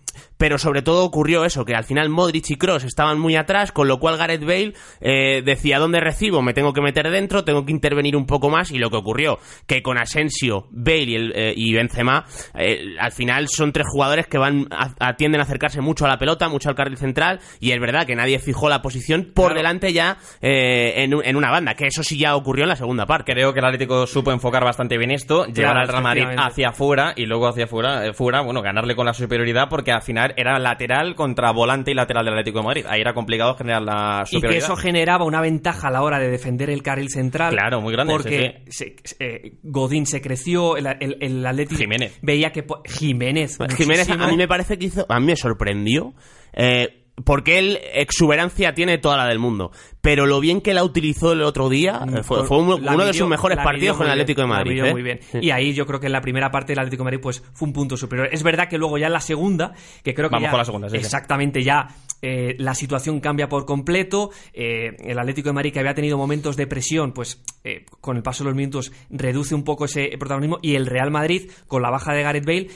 Pero 0.40 0.56
sobre 0.56 0.80
todo 0.80 1.04
ocurrió 1.04 1.44
eso, 1.44 1.66
que 1.66 1.74
al 1.74 1.84
final 1.84 2.08
Modric 2.08 2.48
y 2.48 2.56
Cross 2.56 2.84
estaban 2.84 3.18
muy 3.20 3.36
atrás, 3.36 3.72
con 3.72 3.88
lo 3.88 4.00
cual 4.00 4.16
Gareth 4.16 4.40
Bale 4.40 4.72
eh, 5.02 5.42
decía, 5.44 5.78
¿dónde 5.78 6.00
recibo? 6.00 6.40
Me 6.40 6.54
tengo 6.54 6.72
que 6.72 6.80
meter 6.80 7.10
dentro, 7.10 7.44
tengo 7.44 7.66
que 7.66 7.72
intervenir 7.72 8.16
un 8.16 8.24
poco 8.24 8.48
más, 8.48 8.70
y 8.70 8.78
lo 8.78 8.88
que 8.88 8.96
ocurrió, 8.96 9.38
que 9.66 9.82
con 9.82 9.98
Asensio, 9.98 10.66
Bale 10.70 11.02
y, 11.04 11.14
el, 11.14 11.32
eh, 11.36 11.52
y 11.54 11.74
Benzema, 11.74 12.24
eh, 12.54 12.94
al 12.98 13.12
final 13.12 13.48
son 13.48 13.70
tres 13.72 13.86
jugadores 13.86 14.28
que 14.28 14.38
van 14.38 14.66
a, 14.70 14.94
a- 14.98 15.16
tienden 15.16 15.42
a 15.42 15.44
acercarse 15.44 15.82
mucho 15.82 16.06
a 16.06 16.08
la 16.08 16.16
pelota, 16.16 16.48
mucho 16.48 16.70
al 16.70 16.74
carril 16.74 16.96
central, 16.96 17.40
y 17.60 17.72
es 17.72 17.78
verdad 17.80 18.06
que 18.06 18.16
nadie 18.16 18.38
fijó 18.38 18.70
la 18.70 18.80
posición 18.80 19.32
por 19.34 19.48
Claro. 19.48 19.56
delante 19.58 19.92
ya 19.92 20.16
en, 20.40 21.14
un- 21.14 21.22
en 21.24 21.36
una 21.36 21.50
banda, 21.50 21.74
que 21.74 21.86
eso 21.86 22.02
sí 22.02 22.18
ya 22.18 22.34
ocurrió 22.34 22.64
en 22.64 22.70
la 22.70 22.76
segunda 22.76 23.04
parte. 23.04 23.32
Creo 23.34 23.52
que 23.52 23.58
el 23.58 23.66
Atlético 23.66 24.06
supo 24.06 24.32
enfocar 24.32 24.64
bastante 24.64 24.96
bien 24.96 25.10
esto, 25.10 25.44
llevar 25.44 25.76
al 25.76 25.88
Real 25.88 26.02
Madrid 26.02 26.24
hacia 26.38 26.70
afuera 26.70 27.12
y 27.14 27.26
luego 27.26 27.46
hacia 27.46 27.64
afuera, 27.64 28.12
fuera, 28.14 28.40
bueno, 28.40 28.62
ganarle 28.62 28.96
con 28.96 29.04
la 29.04 29.12
superioridad 29.12 29.68
porque 29.68 29.92
al 29.92 30.00
final 30.02 30.29
era 30.36 30.58
lateral 30.58 31.14
contra 31.14 31.50
volante 31.52 31.90
y 31.90 31.94
lateral 31.94 32.24
del 32.24 32.34
Atlético 32.34 32.58
de 32.60 32.64
Madrid. 32.64 32.84
Ahí 32.88 33.00
era 33.00 33.14
complicado 33.14 33.54
generar 33.56 33.82
la 33.82 34.20
y 34.26 34.30
que 34.30 34.36
superioridad. 34.36 34.64
eso 34.64 34.76
generaba 34.76 35.24
una 35.24 35.40
ventaja 35.40 35.88
a 35.88 35.90
la 35.90 36.02
hora 36.02 36.18
de 36.18 36.30
defender 36.30 36.70
el 36.70 36.82
carril 36.82 37.08
central. 37.08 37.52
Claro, 37.52 37.80
muy 37.80 37.92
grande, 37.92 38.12
Porque 38.12 38.62
se- 38.68 38.96
eh, 39.18 39.52
Godín 39.62 40.06
se 40.06 40.20
creció, 40.20 40.76
el, 40.76 40.86
el, 41.00 41.16
el 41.20 41.46
Atlético 41.46 41.80
Jiménez. 41.80 42.18
veía 42.22 42.50
que 42.52 42.64
Jiménez, 42.86 43.58
Jiménez 43.76 44.10
a 44.10 44.26
mí 44.26 44.36
me 44.36 44.48
parece 44.48 44.78
que 44.78 44.86
hizo, 44.86 45.06
a 45.08 45.20
mí 45.20 45.26
me 45.26 45.36
sorprendió, 45.36 46.14
eh, 46.52 46.99
porque 47.24 47.58
él 47.58 47.78
exuberancia 47.94 48.74
tiene 48.74 48.98
toda 48.98 49.16
la 49.16 49.26
del 49.26 49.38
mundo, 49.38 49.72
pero 50.00 50.26
lo 50.26 50.40
bien 50.40 50.60
que 50.60 50.72
la 50.74 50.84
utilizó 50.84 51.32
el 51.32 51.42
otro 51.42 51.68
día 51.68 52.00
eh, 52.08 52.22
fue, 52.22 52.40
uno, 52.48 52.78
de 53.04 53.12
sus 53.12 53.28
mejores 53.28 53.58
partidos 53.58 53.96
con 53.98 54.06
el 54.06 54.12
Atlético 54.12 54.40
bien, 54.42 54.48
de 54.50 54.56
Madrid. 54.56 54.84
¿eh? 54.84 54.92
muy 54.92 55.02
bien. 55.02 55.20
Sí. 55.30 55.38
Y 55.42 55.50
ahí 55.50 55.74
yo 55.74 55.86
creo 55.86 56.00
que 56.00 56.06
en 56.06 56.12
la 56.12 56.22
primera 56.22 56.50
parte 56.50 56.72
del 56.72 56.78
Atlético 56.78 57.02
de 57.02 57.04
Madrid 57.04 57.20
pues 57.22 57.42
fue 57.52 57.68
un 57.68 57.74
punto 57.74 57.96
superior. 57.96 58.28
Es 58.32 58.42
verdad 58.42 58.68
que 58.68 58.78
luego 58.78 58.96
ya 58.98 59.08
en 59.08 59.12
la 59.12 59.20
segunda, 59.20 59.72
que 60.02 60.14
creo 60.14 60.28
que 60.28 60.34
Vamos 60.36 60.46
ya- 60.46 60.50
con 60.50 60.58
la 60.58 60.64
segunda, 60.64 60.88
sí, 60.88 60.96
exactamente 60.96 61.62
ya 61.62 61.88
eh, 62.22 62.54
la 62.58 62.74
situación 62.74 63.20
cambia 63.20 63.48
por 63.48 63.66
completo. 63.66 64.30
eh, 64.52 64.96
el 65.00 65.18
Atlético 65.18 65.50
de 65.50 65.52
Madrid 65.54 65.72
que 65.72 65.80
había 65.80 65.94
tenido 65.94 66.16
momentos 66.16 66.56
de 66.56 66.66
presión, 66.66 67.12
pues 67.12 67.42
eh, 67.64 67.84
con 68.00 68.16
el 68.16 68.22
paso 68.22 68.44
de 68.44 68.50
los 68.50 68.56
minutos 68.56 68.92
reduce 69.10 69.54
un 69.54 69.64
poco 69.64 69.84
ese 69.84 70.10
protagonismo 70.18 70.58
y 70.62 70.74
el 70.74 70.86
Real 70.86 71.10
Madrid 71.10 71.50
con 71.66 71.82
la 71.82 71.90
baja 71.90 72.14
de 72.14 72.22
Gareth 72.22 72.46
Bale 72.46 72.68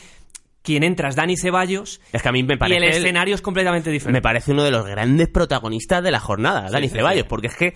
quien 0.64 0.82
entra 0.82 1.08
es 1.10 1.14
Dani 1.14 1.36
Ceballos 1.36 2.00
Es 2.12 2.22
que 2.22 2.28
a 2.28 2.32
mí 2.32 2.42
me 2.42 2.56
parece 2.56 2.78
el 2.78 2.84
el- 2.84 2.90
escenario 2.96 3.34
es 3.36 3.42
completamente 3.42 3.90
me 3.90 3.94
diferente. 3.94 4.22
parece 4.22 4.50
uno 4.50 4.64
de 4.64 4.70
los 4.72 4.84
grandes 4.86 5.28
protagonistas 5.28 6.02
de 6.02 6.10
la 6.10 6.18
jornada, 6.18 6.68
Dani 6.70 6.88
sí, 6.88 6.94
Ceballos, 6.96 7.22
sí. 7.24 7.28
porque 7.28 7.46
es 7.48 7.54
que, 7.56 7.74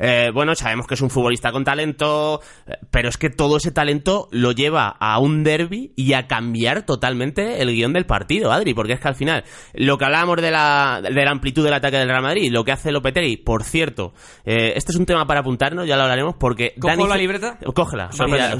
eh, 0.00 0.30
bueno, 0.32 0.54
sabemos 0.54 0.86
que 0.86 0.94
es 0.94 1.02
un 1.02 1.10
futbolista 1.10 1.52
con 1.52 1.62
talento, 1.62 2.40
eh, 2.66 2.78
pero 2.90 3.10
es 3.10 3.18
que 3.18 3.28
todo 3.28 3.58
ese 3.58 3.70
talento 3.70 4.28
lo 4.32 4.52
lleva 4.52 4.88
a 4.88 5.18
un 5.18 5.44
derby 5.44 5.92
y 5.94 6.14
a 6.14 6.26
cambiar 6.26 6.86
totalmente 6.86 7.60
el 7.60 7.70
guion 7.70 7.92
del 7.92 8.06
partido, 8.06 8.50
Adri, 8.50 8.72
porque 8.72 8.94
es 8.94 9.00
que 9.00 9.08
al 9.08 9.14
final, 9.14 9.44
lo 9.74 9.98
que 9.98 10.06
hablábamos 10.06 10.38
de 10.40 10.50
la, 10.50 11.02
de 11.02 11.24
la 11.24 11.30
amplitud 11.30 11.62
del 11.62 11.74
ataque 11.74 11.98
del 11.98 12.08
Real 12.08 12.22
Madrid, 12.22 12.50
lo 12.50 12.64
que 12.64 12.72
hace 12.72 12.92
Lopetegui, 12.92 13.36
por 13.36 13.62
cierto, 13.62 14.14
eh, 14.46 14.72
este 14.74 14.92
es 14.92 14.98
un 14.98 15.04
tema 15.04 15.26
para 15.26 15.40
apuntarnos, 15.40 15.86
ya 15.86 15.96
lo 15.96 16.04
hablaremos, 16.04 16.34
porque... 16.40 16.74
¿Cojo 16.80 17.06
la 17.06 17.16
libreta? 17.16 17.58
Cógela, 17.74 18.08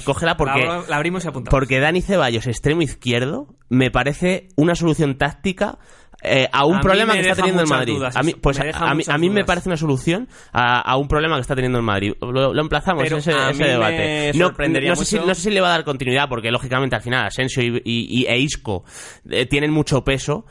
cógela 0.05 0.37
porque... 0.37 0.67
La, 0.67 0.85
la 0.87 0.97
abrimos 0.97 1.25
y 1.25 1.29
apuntamos. 1.29 1.51
Porque 1.51 1.81
Dani 1.81 2.03
Ceballos, 2.03 2.47
extremo 2.47 2.83
izquierdo, 2.83 3.47
me 3.71 3.91
parece 3.91 4.49
una 4.57 4.75
solución 4.75 5.17
táctica 5.17 5.79
eh, 6.23 6.49
a 6.53 6.65
un 6.67 6.77
A 6.77 6.81
problema 6.81 7.13
que 7.15 7.21
está 7.21 7.35
teniendo 7.37 7.63
el 7.63 7.69
Madrid. 7.69 7.95
dudas 7.95 8.17
a 8.17 8.23
mí, 8.23 8.35
pues 8.35 8.59
me 8.59 8.71
a, 8.75 8.95
mí, 8.95 9.03
a 9.07 9.19
mí 9.19 9.31
me 9.31 9.45
parece 9.45 9.69
una 9.69 9.77
solución 9.77 10.29
a, 10.53 10.81
a 10.81 10.97
un 10.97 11.09
problema 11.09 11.37
que 11.37 11.43
está 11.43 11.55
teniendo 11.55 11.79
el 11.79 11.85
Madrid. 11.85 12.13
Lo, 12.21 12.53
lo 12.53 12.61
emplazamos 12.61 13.03
Pero 13.05 13.19
ese, 13.19 13.33
debate. 13.33 14.33
No, 14.35 14.97
sé 14.97 15.05
si, 15.05 15.17
no 15.19 15.35
sé 15.35 15.41
si 15.43 15.51
le 15.51 15.61
va 15.61 15.69
a 15.69 15.71
dar 15.71 15.85
continuidad, 15.85 16.29
porque 16.29 16.51
lógicamente 16.51 16.97
al 16.97 17.03
final 17.03 17.27
Asensio 17.27 17.63
y, 17.63 17.83
y- 17.85 18.21
y- 18.23 18.27
e 18.27 18.39
Isco 18.39 18.85
eh, 19.29 19.47
tienen 19.47 19.71
mucho 19.71 20.03
peso. 20.05 20.47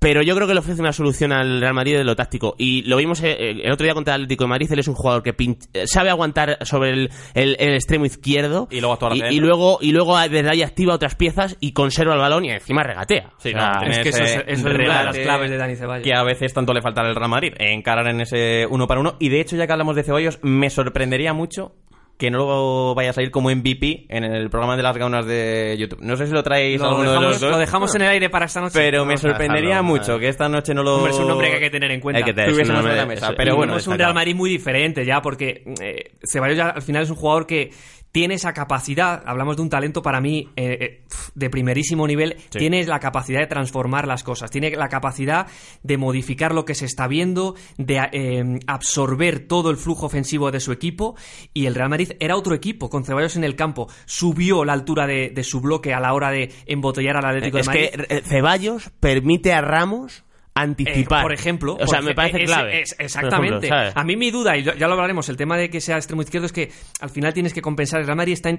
Pero 0.00 0.22
yo 0.22 0.34
creo 0.34 0.48
que 0.48 0.54
le 0.54 0.60
ofrece 0.60 0.80
una 0.80 0.94
solución 0.94 1.30
al 1.30 1.60
Real 1.60 1.74
Madrid 1.74 1.98
de 1.98 2.04
lo 2.04 2.16
táctico. 2.16 2.54
Y 2.56 2.82
lo 2.88 2.96
vimos 2.96 3.22
eh, 3.22 3.50
el 3.62 3.70
otro 3.70 3.84
día 3.84 3.92
contra 3.92 4.14
el 4.14 4.22
Atlético 4.22 4.44
de 4.44 4.48
Madrid. 4.48 4.72
Él 4.72 4.78
es 4.78 4.88
un 4.88 4.94
jugador 4.94 5.22
que 5.22 5.34
eh, 5.38 5.86
sabe 5.86 6.08
aguantar 6.08 6.56
sobre 6.62 6.90
el, 6.90 7.10
el, 7.34 7.74
extremo 7.74 8.06
izquierdo. 8.06 8.66
Y 8.70 8.80
luego 8.80 8.94
actuar 8.94 9.14
y, 9.14 9.38
luego 9.38 9.78
Y 9.82 9.92
luego 9.92 10.18
desde 10.18 10.48
ahí 10.48 10.62
activa 10.62 10.94
otras 10.94 11.16
piezas 11.16 11.58
y 11.60 11.72
conserva 11.72 12.14
el 12.14 12.20
balón 12.20 12.46
y 12.46 12.50
encima 12.50 12.82
regatea. 12.82 13.30
Sí, 13.36 13.50
es 13.50 13.98
que 13.98 14.08
eso 14.08 14.22
es, 14.22 14.64
una 14.64 14.72
de 14.72 15.04
las 15.04 15.18
claves 15.18 15.50
de 15.50 15.58
Dani 15.58 15.76
Ceballos. 15.76 16.04
Que 16.04 16.14
a 16.14 16.22
veces 16.22 16.54
tanto 16.54 16.72
le 16.72 16.80
falta 16.80 17.02
al 17.02 17.14
Real 17.14 17.28
Madrid, 17.28 17.52
encarar 17.58 18.08
en 18.08 18.22
ese 18.22 18.66
uno 18.70 18.86
para 18.86 19.00
uno. 19.00 19.16
Y 19.18 19.28
de 19.28 19.42
hecho, 19.42 19.56
ya 19.56 19.66
que 19.66 19.72
hablamos 19.72 19.96
de 19.96 20.02
Ceballos, 20.02 20.38
me 20.40 20.70
sorprendería 20.70 21.34
mucho 21.34 21.74
que 22.20 22.30
no 22.30 22.94
vaya 22.94 23.10
a 23.10 23.12
salir 23.14 23.30
como 23.30 23.48
MVP 23.48 24.04
en 24.10 24.24
el 24.24 24.50
programa 24.50 24.76
de 24.76 24.82
las 24.82 24.94
gaunas 24.94 25.24
de 25.24 25.74
YouTube. 25.78 26.00
No 26.02 26.18
sé 26.18 26.26
si 26.26 26.32
lo 26.34 26.42
traéis 26.42 26.78
lo 26.78 26.88
alguno 26.88 27.12
dejamos, 27.12 27.22
de 27.22 27.30
los 27.30 27.40
dos. 27.40 27.50
Lo 27.50 27.58
dejamos 27.58 27.94
en 27.94 28.02
el 28.02 28.08
aire 28.08 28.28
para 28.28 28.44
esta 28.44 28.60
noche. 28.60 28.78
Pero 28.78 29.06
me 29.06 29.16
sorprendería 29.16 29.80
mucho 29.80 30.18
que 30.18 30.28
esta 30.28 30.46
noche 30.46 30.74
no 30.74 30.82
lo... 30.82 31.06
es 31.06 31.16
un 31.16 31.28
nombre 31.28 31.48
que 31.48 31.54
hay 31.54 31.60
que 31.62 31.70
tener 31.70 31.90
en 31.90 32.00
cuenta. 32.00 32.18
Hay 32.18 32.24
que 32.24 32.34
tener 32.34 32.66
la 32.66 33.06
mesa. 33.06 33.32
Pero 33.34 33.56
bueno, 33.56 33.74
es 33.74 33.86
un 33.86 33.96
Real 33.96 34.12
Madrid 34.12 34.34
muy 34.34 34.50
diferente 34.50 35.02
ya, 35.06 35.22
porque 35.22 35.64
eh, 35.80 36.12
Ceballos 36.30 36.58
ya 36.58 36.68
al 36.68 36.82
final 36.82 37.04
es 37.04 37.10
un 37.10 37.16
jugador 37.16 37.46
que 37.46 37.70
tiene 38.12 38.34
esa 38.34 38.52
capacidad, 38.52 39.22
hablamos 39.26 39.56
de 39.56 39.62
un 39.62 39.70
talento 39.70 40.02
para 40.02 40.20
mí 40.20 40.48
eh, 40.56 40.78
eh, 40.80 41.04
de 41.34 41.50
primerísimo 41.50 42.06
nivel, 42.06 42.36
tiene 42.50 42.84
la 42.84 42.98
capacidad 42.98 43.40
de 43.40 43.46
transformar 43.46 44.06
las 44.06 44.22
cosas, 44.24 44.50
tiene 44.50 44.70
la 44.70 44.88
capacidad 44.88 45.46
de 45.82 45.96
modificar 45.96 46.54
lo 46.54 46.64
que 46.64 46.74
se 46.74 46.86
está 46.86 47.06
viendo, 47.06 47.54
de 47.78 48.00
eh, 48.12 48.58
absorber 48.66 49.46
todo 49.46 49.70
el 49.70 49.76
flujo 49.76 50.06
ofensivo 50.06 50.50
de 50.50 50.60
su 50.60 50.72
equipo 50.72 51.16
y 51.54 51.66
el 51.66 51.74
Real 51.74 51.90
Madrid 51.90 52.12
era 52.20 52.36
otro 52.36 52.54
equipo 52.54 52.90
con 52.90 53.04
Ceballos 53.04 53.36
en 53.36 53.44
el 53.44 53.56
campo, 53.56 53.88
subió 54.06 54.64
la 54.64 54.72
altura 54.72 55.06
de, 55.06 55.40
su 55.44 55.60
bloque 55.60 55.94
a 55.94 56.00
la 56.00 56.12
hora 56.12 56.30
de 56.30 56.52
embotellar 56.66 57.16
al 57.16 57.24
Atlético 57.24 57.58
de 57.58 57.64
Madrid. 57.64 57.88
Es 57.92 58.06
que 58.06 58.22
Ceballos 58.22 58.90
permite 59.00 59.52
a 59.52 59.62
Ramos 59.62 60.24
anticipar. 60.54 61.20
Eh, 61.20 61.22
por 61.22 61.32
ejemplo. 61.32 61.76
O 61.80 61.86
sea, 61.86 62.00
me 62.00 62.14
parece 62.14 62.44
clave. 62.44 62.82
exactamente. 62.98 63.68
a 63.70 64.04
mí 64.04 64.16
mi 64.16 64.30
duda, 64.30 64.56
y 64.56 64.64
ya 64.64 64.86
lo 64.86 64.92
hablaremos, 64.92 65.28
el 65.28 65.36
tema 65.36 65.56
de 65.56 65.70
que 65.70 65.80
sea 65.80 65.96
extremo 65.96 66.22
izquierdo 66.22 66.46
es 66.46 66.52
que 66.52 66.70
al 67.00 67.10
final 67.10 67.32
tienes 67.32 67.52
que 67.52 67.62
compensar. 67.62 68.00
El 68.00 68.06
Real 68.06 68.16
Madrid 68.16 68.32
está 68.32 68.50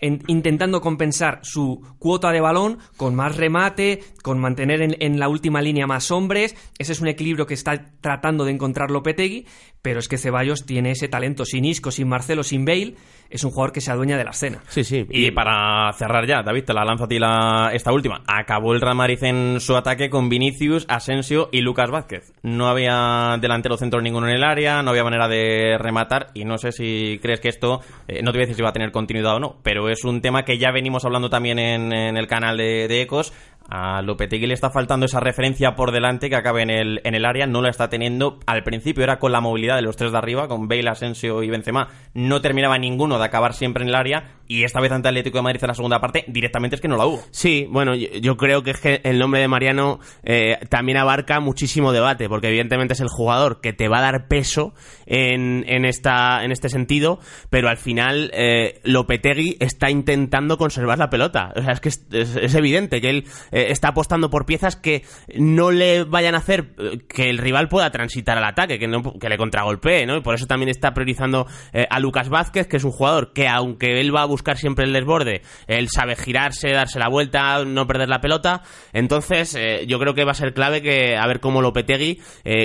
intentando 0.00 0.80
compensar 0.80 1.40
su 1.42 1.80
cuota 1.98 2.30
de 2.30 2.40
balón 2.40 2.78
con 2.96 3.14
más 3.14 3.36
remate, 3.36 4.00
con 4.22 4.38
mantener 4.38 4.96
en, 4.98 5.18
la 5.18 5.28
última 5.28 5.60
línea 5.62 5.86
más 5.86 6.10
hombres. 6.10 6.54
Ese 6.78 6.92
es 6.92 7.00
un 7.00 7.08
equilibrio 7.08 7.46
que 7.46 7.54
está 7.54 7.92
tratando 8.00 8.44
de 8.44 8.52
encontrar 8.52 8.90
Lopetegui, 8.90 9.46
pero 9.82 9.98
es 10.00 10.08
que 10.08 10.18
Ceballos 10.18 10.66
tiene 10.66 10.92
ese 10.92 11.08
talento 11.08 11.44
sin 11.44 11.64
Isco, 11.64 11.90
sin 11.90 12.08
Marcelo, 12.08 12.42
sin 12.42 12.64
Bale 12.64 12.94
es 13.30 13.44
un 13.44 13.50
jugador 13.50 13.72
que 13.72 13.80
se 13.80 13.90
adueña 13.90 14.16
de 14.16 14.24
la 14.24 14.30
escena. 14.30 14.62
Sí, 14.68 14.84
sí. 14.84 15.06
Y, 15.10 15.30
para 15.32 15.92
cerrar 15.92 16.26
ya, 16.26 16.42
David, 16.42 16.64
te 16.64 16.72
la 16.72 16.84
lanzo 16.84 17.04
a 17.04 17.08
ti 17.08 17.18
la, 17.18 17.70
esta 17.72 17.92
última. 17.92 18.22
Acabó 18.26 18.72
el 18.72 18.80
Real 18.80 18.96
Madrid 18.96 19.22
en 19.22 19.60
su 19.60 19.76
ataque 19.76 20.08
con 20.08 20.28
Vinicius, 20.28 20.86
Asensio 20.88 21.48
y 21.52 21.60
Lucas 21.60 21.90
Vázquez. 21.90 22.32
No 22.42 22.68
había 22.68 23.36
delantero 23.40 23.76
centro 23.76 24.00
ninguno 24.00 24.28
en 24.28 24.34
el 24.34 24.44
área, 24.44 24.82
no 24.82 24.90
había 24.90 25.04
manera 25.04 25.28
de 25.28 25.76
rematar 25.78 26.28
y 26.34 26.44
no 26.44 26.58
sé 26.58 26.72
si 26.72 27.18
crees 27.20 27.40
que 27.40 27.48
esto, 27.48 27.80
eh, 28.06 28.22
no 28.22 28.32
te 28.32 28.38
voy 28.38 28.42
a 28.42 28.46
decir 28.46 28.56
si 28.56 28.62
va 28.62 28.70
a 28.70 28.72
tener 28.72 28.92
continuidad 28.92 29.36
o 29.36 29.40
no, 29.40 29.56
pero 29.62 29.88
es 29.88 30.04
un 30.04 30.20
tema 30.20 30.44
que 30.44 30.58
ya 30.58 30.70
venimos 30.70 31.04
hablando 31.04 31.28
también 31.28 31.58
en, 31.58 31.92
el 31.92 32.26
canal 32.26 32.56
de, 32.56 32.88
de 32.88 33.02
Ecos 33.02 33.32
a 33.68 34.00
Lopetegui 34.02 34.46
le 34.46 34.54
está 34.54 34.70
faltando 34.70 35.06
esa 35.06 35.20
referencia 35.20 35.74
por 35.74 35.92
delante 35.92 36.30
que 36.30 36.36
acabe 36.36 36.62
en 36.62 36.70
el, 36.70 37.00
en 37.04 37.14
el 37.14 37.24
área, 37.24 37.46
no 37.46 37.60
la 37.60 37.68
está 37.68 37.88
teniendo. 37.88 38.38
Al 38.46 38.62
principio 38.64 39.04
era 39.04 39.18
con 39.18 39.32
la 39.32 39.40
movilidad 39.40 39.76
de 39.76 39.82
los 39.82 39.96
tres 39.96 40.12
de 40.12 40.18
arriba, 40.18 40.48
con 40.48 40.68
Bale, 40.68 40.88
Asensio 40.88 41.42
y 41.42 41.50
Benzema. 41.50 41.88
No 42.14 42.40
terminaba 42.40 42.78
ninguno 42.78 43.18
de 43.18 43.24
acabar 43.24 43.54
siempre 43.54 43.82
en 43.82 43.90
el 43.90 43.94
área 43.94 44.38
y 44.48 44.64
esta 44.64 44.80
vez 44.80 44.90
ante 44.90 45.08
Atlético 45.08 45.38
de 45.38 45.42
Madrid 45.42 45.60
en 45.62 45.68
la 45.68 45.74
segunda 45.74 46.00
parte 46.00 46.24
directamente 46.26 46.76
es 46.76 46.80
que 46.80 46.88
no 46.88 46.96
la 46.96 47.06
hubo. 47.06 47.22
Sí, 47.30 47.66
bueno, 47.70 47.94
yo, 47.94 48.36
creo 48.38 48.62
que 48.62 48.70
es 48.70 48.80
que 48.80 49.00
el 49.04 49.18
nombre 49.18 49.40
de 49.40 49.48
Mariano 49.48 50.00
eh, 50.24 50.58
también 50.70 50.96
abarca 50.96 51.38
muchísimo 51.40 51.92
debate, 51.92 52.28
porque 52.28 52.48
evidentemente 52.48 52.94
es 52.94 53.00
el 53.00 53.08
jugador 53.08 53.60
que 53.60 53.74
te 53.74 53.88
va 53.88 53.98
a 53.98 54.02
dar 54.02 54.26
peso 54.28 54.72
en, 55.04 55.64
en, 55.68 55.84
esta, 55.84 56.42
en 56.44 56.52
este 56.52 56.70
sentido, 56.70 57.20
pero 57.50 57.68
al 57.68 57.76
final 57.76 58.30
eh, 58.32 58.80
Lopetegui 58.84 59.58
está 59.60 59.90
intentando 59.90 60.56
conservar 60.56 60.98
la 60.98 61.10
pelota. 61.10 61.52
O 61.54 61.62
sea, 61.62 61.72
es 61.72 61.80
que 61.80 61.88
es, 61.88 62.54
evidente 62.54 63.00
que 63.00 63.10
él... 63.10 63.24
está 63.70 63.88
apostando 63.88 64.30
por 64.30 64.46
piezas 64.46 64.76
que 64.76 65.04
no 65.36 65.70
le 65.70 66.04
vayan 66.04 66.34
a 66.34 66.38
hacer 66.38 66.74
eh, 66.78 66.98
que 67.08 67.30
el 67.30 67.38
rival 67.38 67.68
pueda 67.68 67.90
transitar 67.90 68.38
al 68.38 68.44
ataque, 68.44 68.78
que, 68.78 68.88
no, 68.88 69.18
que 69.18 69.28
le 69.28 69.36
contragolpee, 69.36 70.06
¿no? 70.06 70.16
Y 70.16 70.20
por 70.20 70.34
eso 70.34 70.46
también 70.46 70.68
está 70.68 70.94
priorizando 70.94 71.46
eh, 71.72 71.86
a 71.90 72.00
Lucas 72.00 72.28
Vázquez, 72.28 72.66
que 72.66 72.76
es 72.76 72.84
un 72.84 72.92
jugador 72.92 73.32
que 73.32 73.48
aunque 73.48 74.00
él 74.00 74.14
va 74.14 74.22
a 74.22 74.26
buscar 74.26 74.56
siempre 74.56 74.84
el 74.84 74.92
desborde, 74.92 75.42
él 75.66 75.88
sabe 75.88 76.16
girarse, 76.16 76.70
darse 76.70 76.98
la 76.98 77.08
vuelta, 77.08 77.64
no 77.64 77.86
perder 77.86 78.08
la 78.08 78.20
pelota. 78.20 78.62
Entonces, 78.92 79.58
yo 79.86 79.98
creo 79.98 80.14
que 80.14 80.24
va 80.24 80.32
a 80.32 80.34
ser 80.34 80.54
clave 80.54 80.82
que 80.82 81.16
a 81.16 81.26
ver 81.26 81.40
cómo 81.40 81.62
Lopetegui 81.62 82.20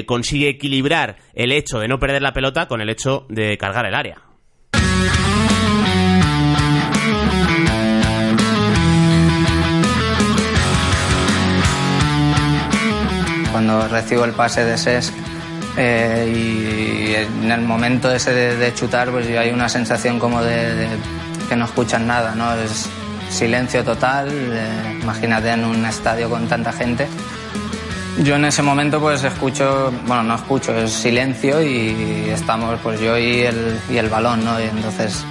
consigue 0.05 0.49
equilibrar 0.49 1.17
el 1.33 1.51
hecho 1.51 1.79
de 1.79 1.87
no 1.87 1.99
perder 1.99 2.21
la 2.21 2.33
pelota 2.33 2.67
con 2.67 2.81
el 2.81 2.89
hecho 2.89 3.25
de 3.29 3.57
cargar 3.57 3.85
el 3.85 3.95
área. 3.95 4.32
Cuando 13.63 13.87
recibo 13.87 14.25
el 14.25 14.33
pase 14.33 14.65
de 14.65 14.77
Sesc 14.77 15.13
eh, 15.77 16.33
y 16.35 17.15
en 17.15 17.49
el 17.49 17.61
momento 17.61 18.11
ese 18.11 18.33
de, 18.33 18.73
chutar 18.73 19.09
pues 19.09 19.25
hay 19.37 19.51
una 19.51 19.69
sensación 19.69 20.19
como 20.19 20.43
de, 20.43 20.89
que 21.47 21.55
no 21.55 21.63
escuchan 21.63 22.05
nada, 22.05 22.35
¿no? 22.35 22.53
Es 22.55 22.89
silencio 23.29 23.81
total, 23.85 24.27
eh, 24.29 24.99
imagínate 25.01 25.51
en 25.51 25.63
un 25.63 25.85
estadio 25.85 26.29
con 26.29 26.45
tanta 26.47 26.73
gente. 26.73 27.07
Yo 28.21 28.35
en 28.35 28.43
ese 28.45 28.61
momento 28.61 28.99
pues 28.99 29.23
escucho, 29.23 29.93
bueno, 30.05 30.23
no 30.23 30.35
escucho, 30.35 30.77
es 30.77 30.91
silencio 30.91 31.63
y 31.63 32.29
estamos 32.31 32.77
pues 32.83 32.99
yo 32.99 33.17
y 33.17 33.43
el, 33.43 33.79
y 33.89 33.95
el 33.95 34.09
balón, 34.09 34.43
¿no? 34.43 34.59
Y 34.59 34.63
entonces 34.63 35.23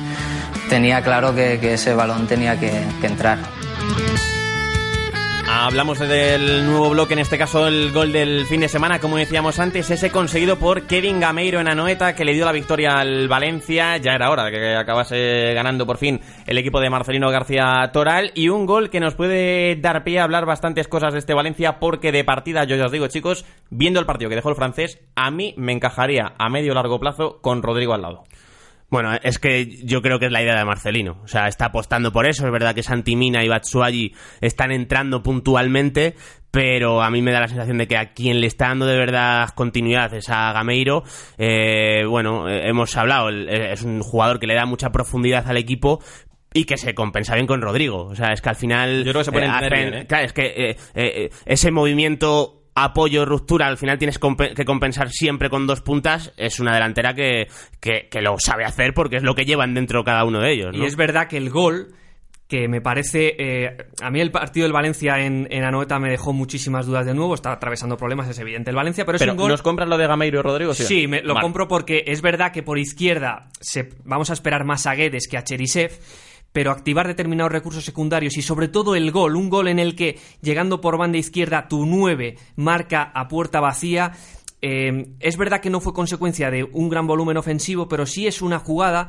tenía 0.71 1.03
claro 1.03 1.35
que, 1.35 1.75
ese 1.75 1.93
balón 1.93 2.27
tenía 2.27 2.59
que 2.59 2.87
entrar. 3.03 3.39
Hablamos 5.49 5.99
del 5.99 6.67
nuevo 6.67 6.91
bloque, 6.91 7.13
en 7.15 7.19
este 7.19 7.39
caso 7.39 7.67
el 7.67 7.93
gol 7.93 8.13
del 8.13 8.47
fin 8.47 8.61
de 8.61 8.69
semana, 8.69 8.99
como 9.01 9.17
decíamos 9.17 9.59
antes, 9.59 9.91
ese 9.91 10.11
conseguido 10.11 10.59
por 10.59 10.87
Kevin 10.87 11.21
Gameiro 11.21 11.61
en 11.61 11.69
Anoeta, 11.69 12.15
que 12.15 12.25
le 12.25 12.33
dio 12.33 12.45
la 12.45 12.53
victoria 12.53 12.99
al 12.99 13.29
Valencia. 13.29 13.97
Ya 13.99 14.13
era 14.13 14.31
hora 14.31 14.45
de 14.45 14.51
que 14.53 14.77
acabase 14.77 15.53
ganando 15.55 15.87
por 15.87 15.99
fin 15.99 16.21
el 16.47 16.59
equipo 16.59 16.81
de 16.81 16.91
Marcelino 16.91 17.31
García 17.31 17.91
Toral. 17.93 18.33
Y 18.35 18.49
un 18.49 18.67
gol 18.67 18.91
que 18.91 19.01
nos 19.01 19.15
puede 19.15 19.77
dar 19.77 20.05
pie 20.05 20.21
a 20.21 20.25
hablar 20.25 20.47
bastantes 20.47 20.89
cosas 20.89 21.13
de 21.13 21.19
este 21.19 21.35
Valencia, 21.35 21.79
porque 21.79 22.13
de 22.13 22.25
partida, 22.25 22.65
yo 22.65 22.77
ya 22.77 22.87
os 22.87 22.93
digo, 22.93 23.09
chicos, 23.09 23.45
viendo 23.71 24.01
el 24.01 24.07
partido 24.07 24.31
que 24.31 24.37
dejó 24.37 24.51
el 24.51 24.57
francés, 24.57 25.01
a 25.17 25.31
mí 25.31 25.55
me 25.57 25.73
encajaría 25.73 26.35
a 26.39 26.49
medio 26.49 26.75
largo 26.75 26.99
plazo 26.99 27.41
con 27.41 27.63
Rodrigo 27.63 27.95
al 27.95 28.03
lado. 28.03 28.25
Bueno, 28.93 29.15
es 29.23 29.39
que 29.39 29.79
yo 29.85 30.03
creo 30.03 30.19
que 30.19 30.27
es 30.27 30.33
la 30.33 30.43
idea 30.43 30.55
de 30.55 30.67
Marcelino. 30.67 31.19
O 31.25 31.27
sea, 31.27 31.49
está 31.49 31.65
apostando 31.65 32.13
por 32.13 32.27
eso. 32.27 32.45
Es 32.45 32.53
verdad 32.53 32.75
que 32.75 32.83
Santimina 32.83 33.43
y 33.43 33.49
Batsuagi 33.49 34.15
están 34.43 34.71
entrando 34.71 35.23
puntualmente, 35.23 36.15
pero 36.51 37.01
a 37.01 37.11
mí 37.11 37.23
me 37.23 37.33
da 37.33 37.41
la 37.41 37.49
sensación 37.49 37.79
de 37.79 37.89
que 37.89 37.97
a 37.97 38.13
quien 38.13 38.43
le 38.43 38.47
está 38.47 38.69
dando 38.69 38.85
de 38.85 38.99
verdad 38.99 39.49
continuidad 39.55 40.13
es 40.13 40.29
a 40.29 40.53
Gameiro. 40.53 41.05
Eh, 41.39 42.05
bueno, 42.07 42.51
eh, 42.51 42.69
hemos 42.69 42.95
hablado, 42.99 43.31
es 43.31 43.81
un 43.81 44.03
jugador 44.03 44.39
que 44.39 44.47
le 44.47 44.55
da 44.55 44.67
mucha 44.67 44.91
profundidad 44.91 45.49
al 45.49 45.57
equipo, 45.57 46.05
y 46.53 46.65
que 46.67 46.77
se 46.77 46.95
compensa 46.95 47.35
bien 47.35 47.47
con 47.47 47.63
Rodrigo. 47.63 48.05
O 48.05 48.15
sea, 48.15 48.35
es 48.35 48.43
que 48.43 48.51
al 48.51 48.57
final. 48.57 49.05
Yo 49.05 49.13
creo 49.13 49.21
que 49.21 49.25
se 49.25 49.33
puede 49.33 49.47
eh, 49.47 50.05
Claro, 50.07 50.27
es 50.27 50.35
que 50.35 50.77
ese 51.47 51.71
movimiento 51.71 52.62
apoyo, 52.75 53.25
ruptura, 53.25 53.67
al 53.67 53.77
final 53.77 53.99
tienes 53.99 54.19
que 54.19 54.65
compensar 54.65 55.11
siempre 55.11 55.51
con 55.51 55.67
dos 55.67 55.81
puntas, 55.81 56.33
es 56.37 56.61
una 56.61 56.75
delantera 56.75 57.15
que, 57.15 57.49
que, 57.81 58.23
lo 58.23 58.39
sabe 58.39 58.65
hacer 58.65 58.95
porque 58.95 59.17
es 59.17 59.23
lo 59.23 59.35
que 59.35 59.45
llevan 59.45 59.75
dentro 59.75 60.05
cada 60.05 60.25
uno 60.25 60.41
de 60.41 60.53
ellos. 60.53 60.75
Y 60.75 60.85
es 60.85 60.97
verdad 60.97 61.29
que 61.29 61.37
el 61.37 61.51
gol 61.51 61.95
que 62.53 62.69
me 62.69 62.83
parece. 62.83 63.35
Eh, 63.39 63.77
a 64.03 64.11
mí 64.11 64.21
el 64.21 64.31
partido 64.31 64.65
del 64.65 64.75
Valencia 64.75 65.19
en, 65.21 65.49
en, 65.51 65.65
Anoeta 65.65 65.99
me 65.99 66.11
dejó 66.11 66.35
muchísimas 66.35 66.85
dudas 66.85 67.07
de 67.07 67.15
nuevo. 67.15 67.35
Está 67.35 67.53
atravesando 67.53 67.97
problemas, 67.97 68.29
es 68.29 68.39
evidente 68.39 68.69
el 68.69 68.77
Valencia, 68.77 69.07
pero, 69.07 69.17
es 69.17 69.27
un 69.27 69.37
gol. 69.37 69.49
¿Nos 69.49 69.63
compras 69.63 69.89
lo 69.89 69.97
de 69.97 70.07
Gameiro 70.07 70.41
y 70.41 70.43
Rodrigo? 70.43 70.75
Sí, 70.75 71.07
me, 71.09 71.23
lo 71.23 71.35
compro 71.37 71.67
porque 71.67 72.05
es 72.07 72.21
verdad 72.21 72.53
que 72.53 72.63
por 72.63 72.79
izquierda 72.79 73.49
se, 73.59 73.89
vamos 74.05 74.29
a 74.29 74.35
esperar 74.35 74.65
más 74.65 74.87
a 74.87 74.95
Guedes 74.95 75.29
que 75.29 75.39
a 75.39 75.45
Cherisev 75.45 75.99
pero 76.53 76.71
activar 76.71 77.07
determinados 77.07 77.53
recursos 77.53 77.85
secundarios 77.85 78.37
y 78.37 78.43
sobre 78.43 78.69
todo 78.69 78.95
el 78.95 79.11
gol, 79.11 79.37
un 79.37 79.51
gol 79.51 79.69
en 79.69 79.79
el 79.79 79.97
que 79.97 80.19
llegando 80.43 80.81
por 80.81 80.99
banda 80.99 81.19
izquierda 81.19 81.69
tu 81.69 81.87
9 81.87 82.37
marca 82.57 83.03
a 83.15 83.29
puerta 83.29 83.61
vacía. 83.61 84.13
Eh, 84.65 85.09
es 85.19 85.37
verdad 85.37 85.61
que 85.61 85.71
no 85.71 85.81
fue 85.81 85.93
consecuencia 85.93 86.51
de 86.51 86.63
un 86.63 86.89
gran 86.89 87.09
volumen 87.09 87.37
ofensivo, 87.37 87.89
pero 87.89 88.07
sí 88.07 88.29
es 88.29 88.43
una 88.43 88.61
jugada 88.61 89.09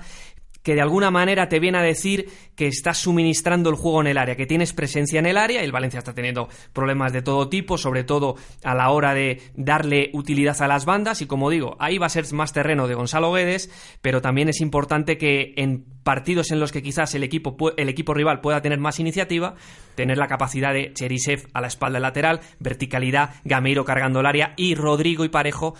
que 0.63 0.75
de 0.75 0.81
alguna 0.81 1.11
manera 1.11 1.49
te 1.49 1.59
viene 1.59 1.77
a 1.77 1.81
decir 1.81 2.29
que 2.55 2.67
estás 2.67 2.97
suministrando 2.97 3.69
el 3.69 3.75
juego 3.75 4.01
en 4.01 4.07
el 4.07 4.17
área, 4.17 4.35
que 4.35 4.45
tienes 4.45 4.73
presencia 4.73 5.19
en 5.19 5.25
el 5.25 5.37
área. 5.37 5.61
El 5.61 5.71
Valencia 5.71 5.99
está 5.99 6.13
teniendo 6.13 6.47
problemas 6.71 7.13
de 7.13 7.21
todo 7.21 7.49
tipo, 7.49 7.77
sobre 7.77 8.03
todo 8.03 8.35
a 8.63 8.73
la 8.73 8.89
hora 8.89 9.13
de 9.13 9.41
darle 9.55 10.09
utilidad 10.13 10.59
a 10.61 10.67
las 10.67 10.85
bandas. 10.85 11.21
Y 11.21 11.27
como 11.27 11.49
digo, 11.49 11.75
ahí 11.79 11.97
va 11.97 12.07
a 12.07 12.09
ser 12.09 12.23
más 12.33 12.53
terreno 12.53 12.87
de 12.87 12.95
Gonzalo 12.95 13.33
Guedes, 13.33 13.69
pero 14.01 14.21
también 14.21 14.49
es 14.49 14.61
importante 14.61 15.17
que 15.17 15.53
en 15.57 15.83
partidos 16.03 16.51
en 16.51 16.59
los 16.59 16.71
que 16.71 16.81
quizás 16.81 17.13
el 17.15 17.23
equipo, 17.23 17.55
el 17.75 17.89
equipo 17.89 18.13
rival 18.13 18.41
pueda 18.41 18.61
tener 18.61 18.79
más 18.79 18.99
iniciativa, 18.99 19.55
tener 19.95 20.17
la 20.17 20.27
capacidad 20.27 20.73
de 20.73 20.93
Cherisev 20.93 21.47
a 21.53 21.61
la 21.61 21.67
espalda 21.67 21.99
lateral, 21.99 22.39
verticalidad, 22.59 23.31
Gameiro 23.43 23.83
cargando 23.83 24.21
el 24.21 24.25
área 24.25 24.53
y 24.55 24.75
Rodrigo 24.75 25.25
y 25.25 25.29
Parejo 25.29 25.75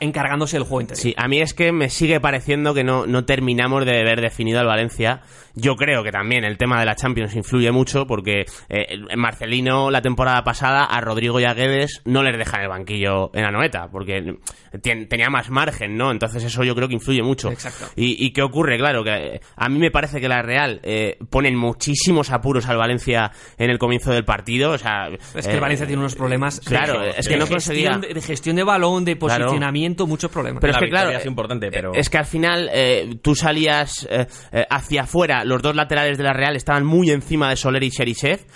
encargándose 0.00 0.56
del 0.56 0.64
juego 0.64 0.80
interior. 0.80 1.02
Sí, 1.02 1.14
a 1.16 1.28
mí 1.28 1.40
es 1.40 1.52
que 1.52 1.72
me 1.72 1.90
sigue 1.90 2.20
pareciendo 2.20 2.74
que 2.74 2.84
no, 2.84 3.06
no 3.06 3.24
terminamos 3.24 3.84
de 3.84 4.02
ver 4.02 4.20
definido 4.20 4.60
al 4.60 4.66
Valencia. 4.66 5.20
Yo 5.54 5.76
creo 5.76 6.02
que 6.02 6.10
también 6.10 6.44
el 6.44 6.56
tema 6.56 6.80
de 6.80 6.86
la 6.86 6.96
Champions 6.96 7.34
influye 7.36 7.70
mucho 7.70 8.06
porque 8.06 8.46
eh, 8.68 8.98
Marcelino 9.16 9.90
la 9.90 10.02
temporada 10.02 10.42
pasada 10.42 10.84
a 10.84 11.00
Rodrigo 11.00 11.38
y 11.38 11.44
a 11.44 11.54
Guedes 11.54 12.02
no 12.04 12.22
les 12.22 12.36
deja 12.36 12.56
en 12.56 12.62
el 12.64 12.68
banquillo 12.68 13.30
en 13.34 13.42
la 13.42 13.50
noeta 13.50 13.88
porque 13.90 14.36
tenía 14.80 15.30
más 15.30 15.50
margen, 15.50 15.96
¿no? 15.96 16.10
Entonces 16.10 16.42
eso 16.42 16.64
yo 16.64 16.74
creo 16.74 16.88
que 16.88 16.94
influye 16.94 17.22
mucho. 17.22 17.50
Exacto. 17.50 17.86
¿Y, 17.94 18.32
qué 18.32 18.42
ocurre? 18.42 18.78
Claro, 18.78 19.04
que 19.04 19.10
eh, 19.10 19.40
a 19.56 19.68
mí 19.68 19.78
me 19.78 19.90
parece 19.90 20.20
que 20.20 20.28
la 20.28 20.42
Real 20.42 20.80
eh, 20.82 21.18
ponen 21.30 21.56
muchísimos 21.56 22.30
apuros 22.30 22.66
al 22.66 22.76
Valencia 22.76 23.30
en 23.58 23.70
el 23.70 23.78
comienzo 23.78 24.12
del 24.12 24.24
partido. 24.24 24.72
O 24.72 24.78
sea, 24.78 25.08
es 25.34 25.46
que 25.46 25.54
el 25.54 25.60
Valencia 25.60 25.86
tiene 25.86 26.00
unos 26.00 26.16
problemas. 26.16 26.60
Claro, 26.60 27.04
es 27.04 27.28
que 27.28 27.36
no 27.36 27.46
conseguía. 27.46 27.98
De, 27.98 28.20
gestión 28.20 28.56
de 28.56 28.64
balón, 28.64 29.04
de 29.04 29.16
posicionamiento 29.16 29.73
muchos 30.06 30.30
problemas. 30.30 30.60
Pero 30.60 30.72
es 30.72 30.78
que 30.78 30.88
claro, 30.88 31.10
es 31.10 31.26
importante, 31.26 31.70
pero... 31.70 31.92
es 31.94 32.08
que 32.08 32.18
al 32.18 32.24
final 32.24 32.70
eh, 32.72 33.16
tú 33.22 33.34
salías 33.34 34.06
eh, 34.10 34.26
eh, 34.52 34.66
hacia 34.70 35.02
afuera, 35.02 35.44
los 35.44 35.62
dos 35.62 35.74
laterales 35.74 36.16
de 36.18 36.24
la 36.24 36.32
Real 36.32 36.56
estaban 36.56 36.84
muy 36.84 37.10
encima 37.10 37.50
de 37.50 37.56
Soler 37.56 37.82
y 37.82 37.90
Cherisev, 37.90 38.46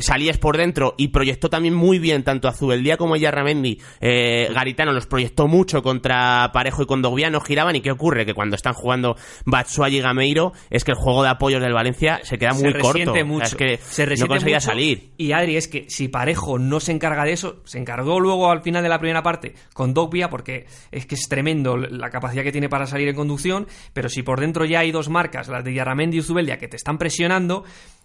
salías 0.00 0.38
por 0.38 0.56
dentro 0.56 0.94
y 0.96 1.08
proyectó 1.08 1.48
también 1.48 1.74
muy 1.74 1.98
bien 1.98 2.22
tanto 2.22 2.48
a 2.48 2.52
Zubeldía 2.52 2.96
como 2.96 3.14
a 3.14 3.18
Yarramendi, 3.18 3.78
Garitano 4.00 4.92
los 4.92 5.06
proyectó 5.06 5.48
mucho 5.48 5.82
contra 5.82 6.50
Parejo 6.52 6.82
y 6.82 6.86
Condogbiano, 6.86 7.40
giraban 7.40 7.76
y 7.76 7.80
¿qué 7.80 7.90
ocurre? 7.90 8.26
Que 8.26 8.34
cuando 8.34 8.56
están 8.56 8.74
jugando 8.74 9.16
Batsuay 9.44 9.96
y 9.96 10.00
Gameiro 10.00 10.52
es 10.70 10.84
que 10.84 10.92
el 10.92 10.98
juego 10.98 11.22
de 11.22 11.30
apoyos 11.30 11.60
del 11.60 11.72
Valencia 11.72 12.20
se 12.22 12.38
queda 12.38 12.52
muy 12.52 12.72
corto. 12.74 13.14
Mucho. 13.24 13.44
es 13.44 13.54
que 13.54 13.76
se 13.78 14.06
no 14.16 14.26
conseguía 14.26 14.60
salir. 14.60 15.12
Y 15.16 15.32
Adri, 15.32 15.56
es 15.56 15.68
que 15.68 15.86
si 15.88 16.08
Parejo 16.08 16.58
no 16.58 16.80
se 16.80 16.92
encarga 16.92 17.24
de 17.24 17.32
eso, 17.32 17.62
se 17.64 17.78
encargó 17.78 18.20
luego 18.20 18.50
al 18.50 18.62
final 18.62 18.82
de 18.82 18.88
la 18.88 18.98
primera 18.98 19.22
parte 19.22 19.54
con 19.72 19.94
Dogbia 19.94 20.28
porque 20.28 20.65
es 20.90 21.06
que 21.06 21.14
es 21.14 21.28
tremendo 21.28 21.76
la 21.76 22.10
capacidad 22.10 22.42
que 22.42 22.52
tiene 22.52 22.68
para 22.68 22.86
salir 22.86 23.08
en 23.08 23.16
conducción, 23.16 23.66
pero 23.92 24.08
si 24.08 24.22
por 24.22 24.40
dentro 24.40 24.64
ya 24.64 24.80
hay 24.80 24.92
dos 24.92 25.08
marcas, 25.08 25.48
las 25.48 25.64
de 25.64 25.74
Yarramendi 25.74 26.18
y 26.18 26.22
Zubeldia, 26.22 26.58
que 26.58 26.68
te 26.68 26.76
están 26.76 26.98
presionando, 26.98 27.64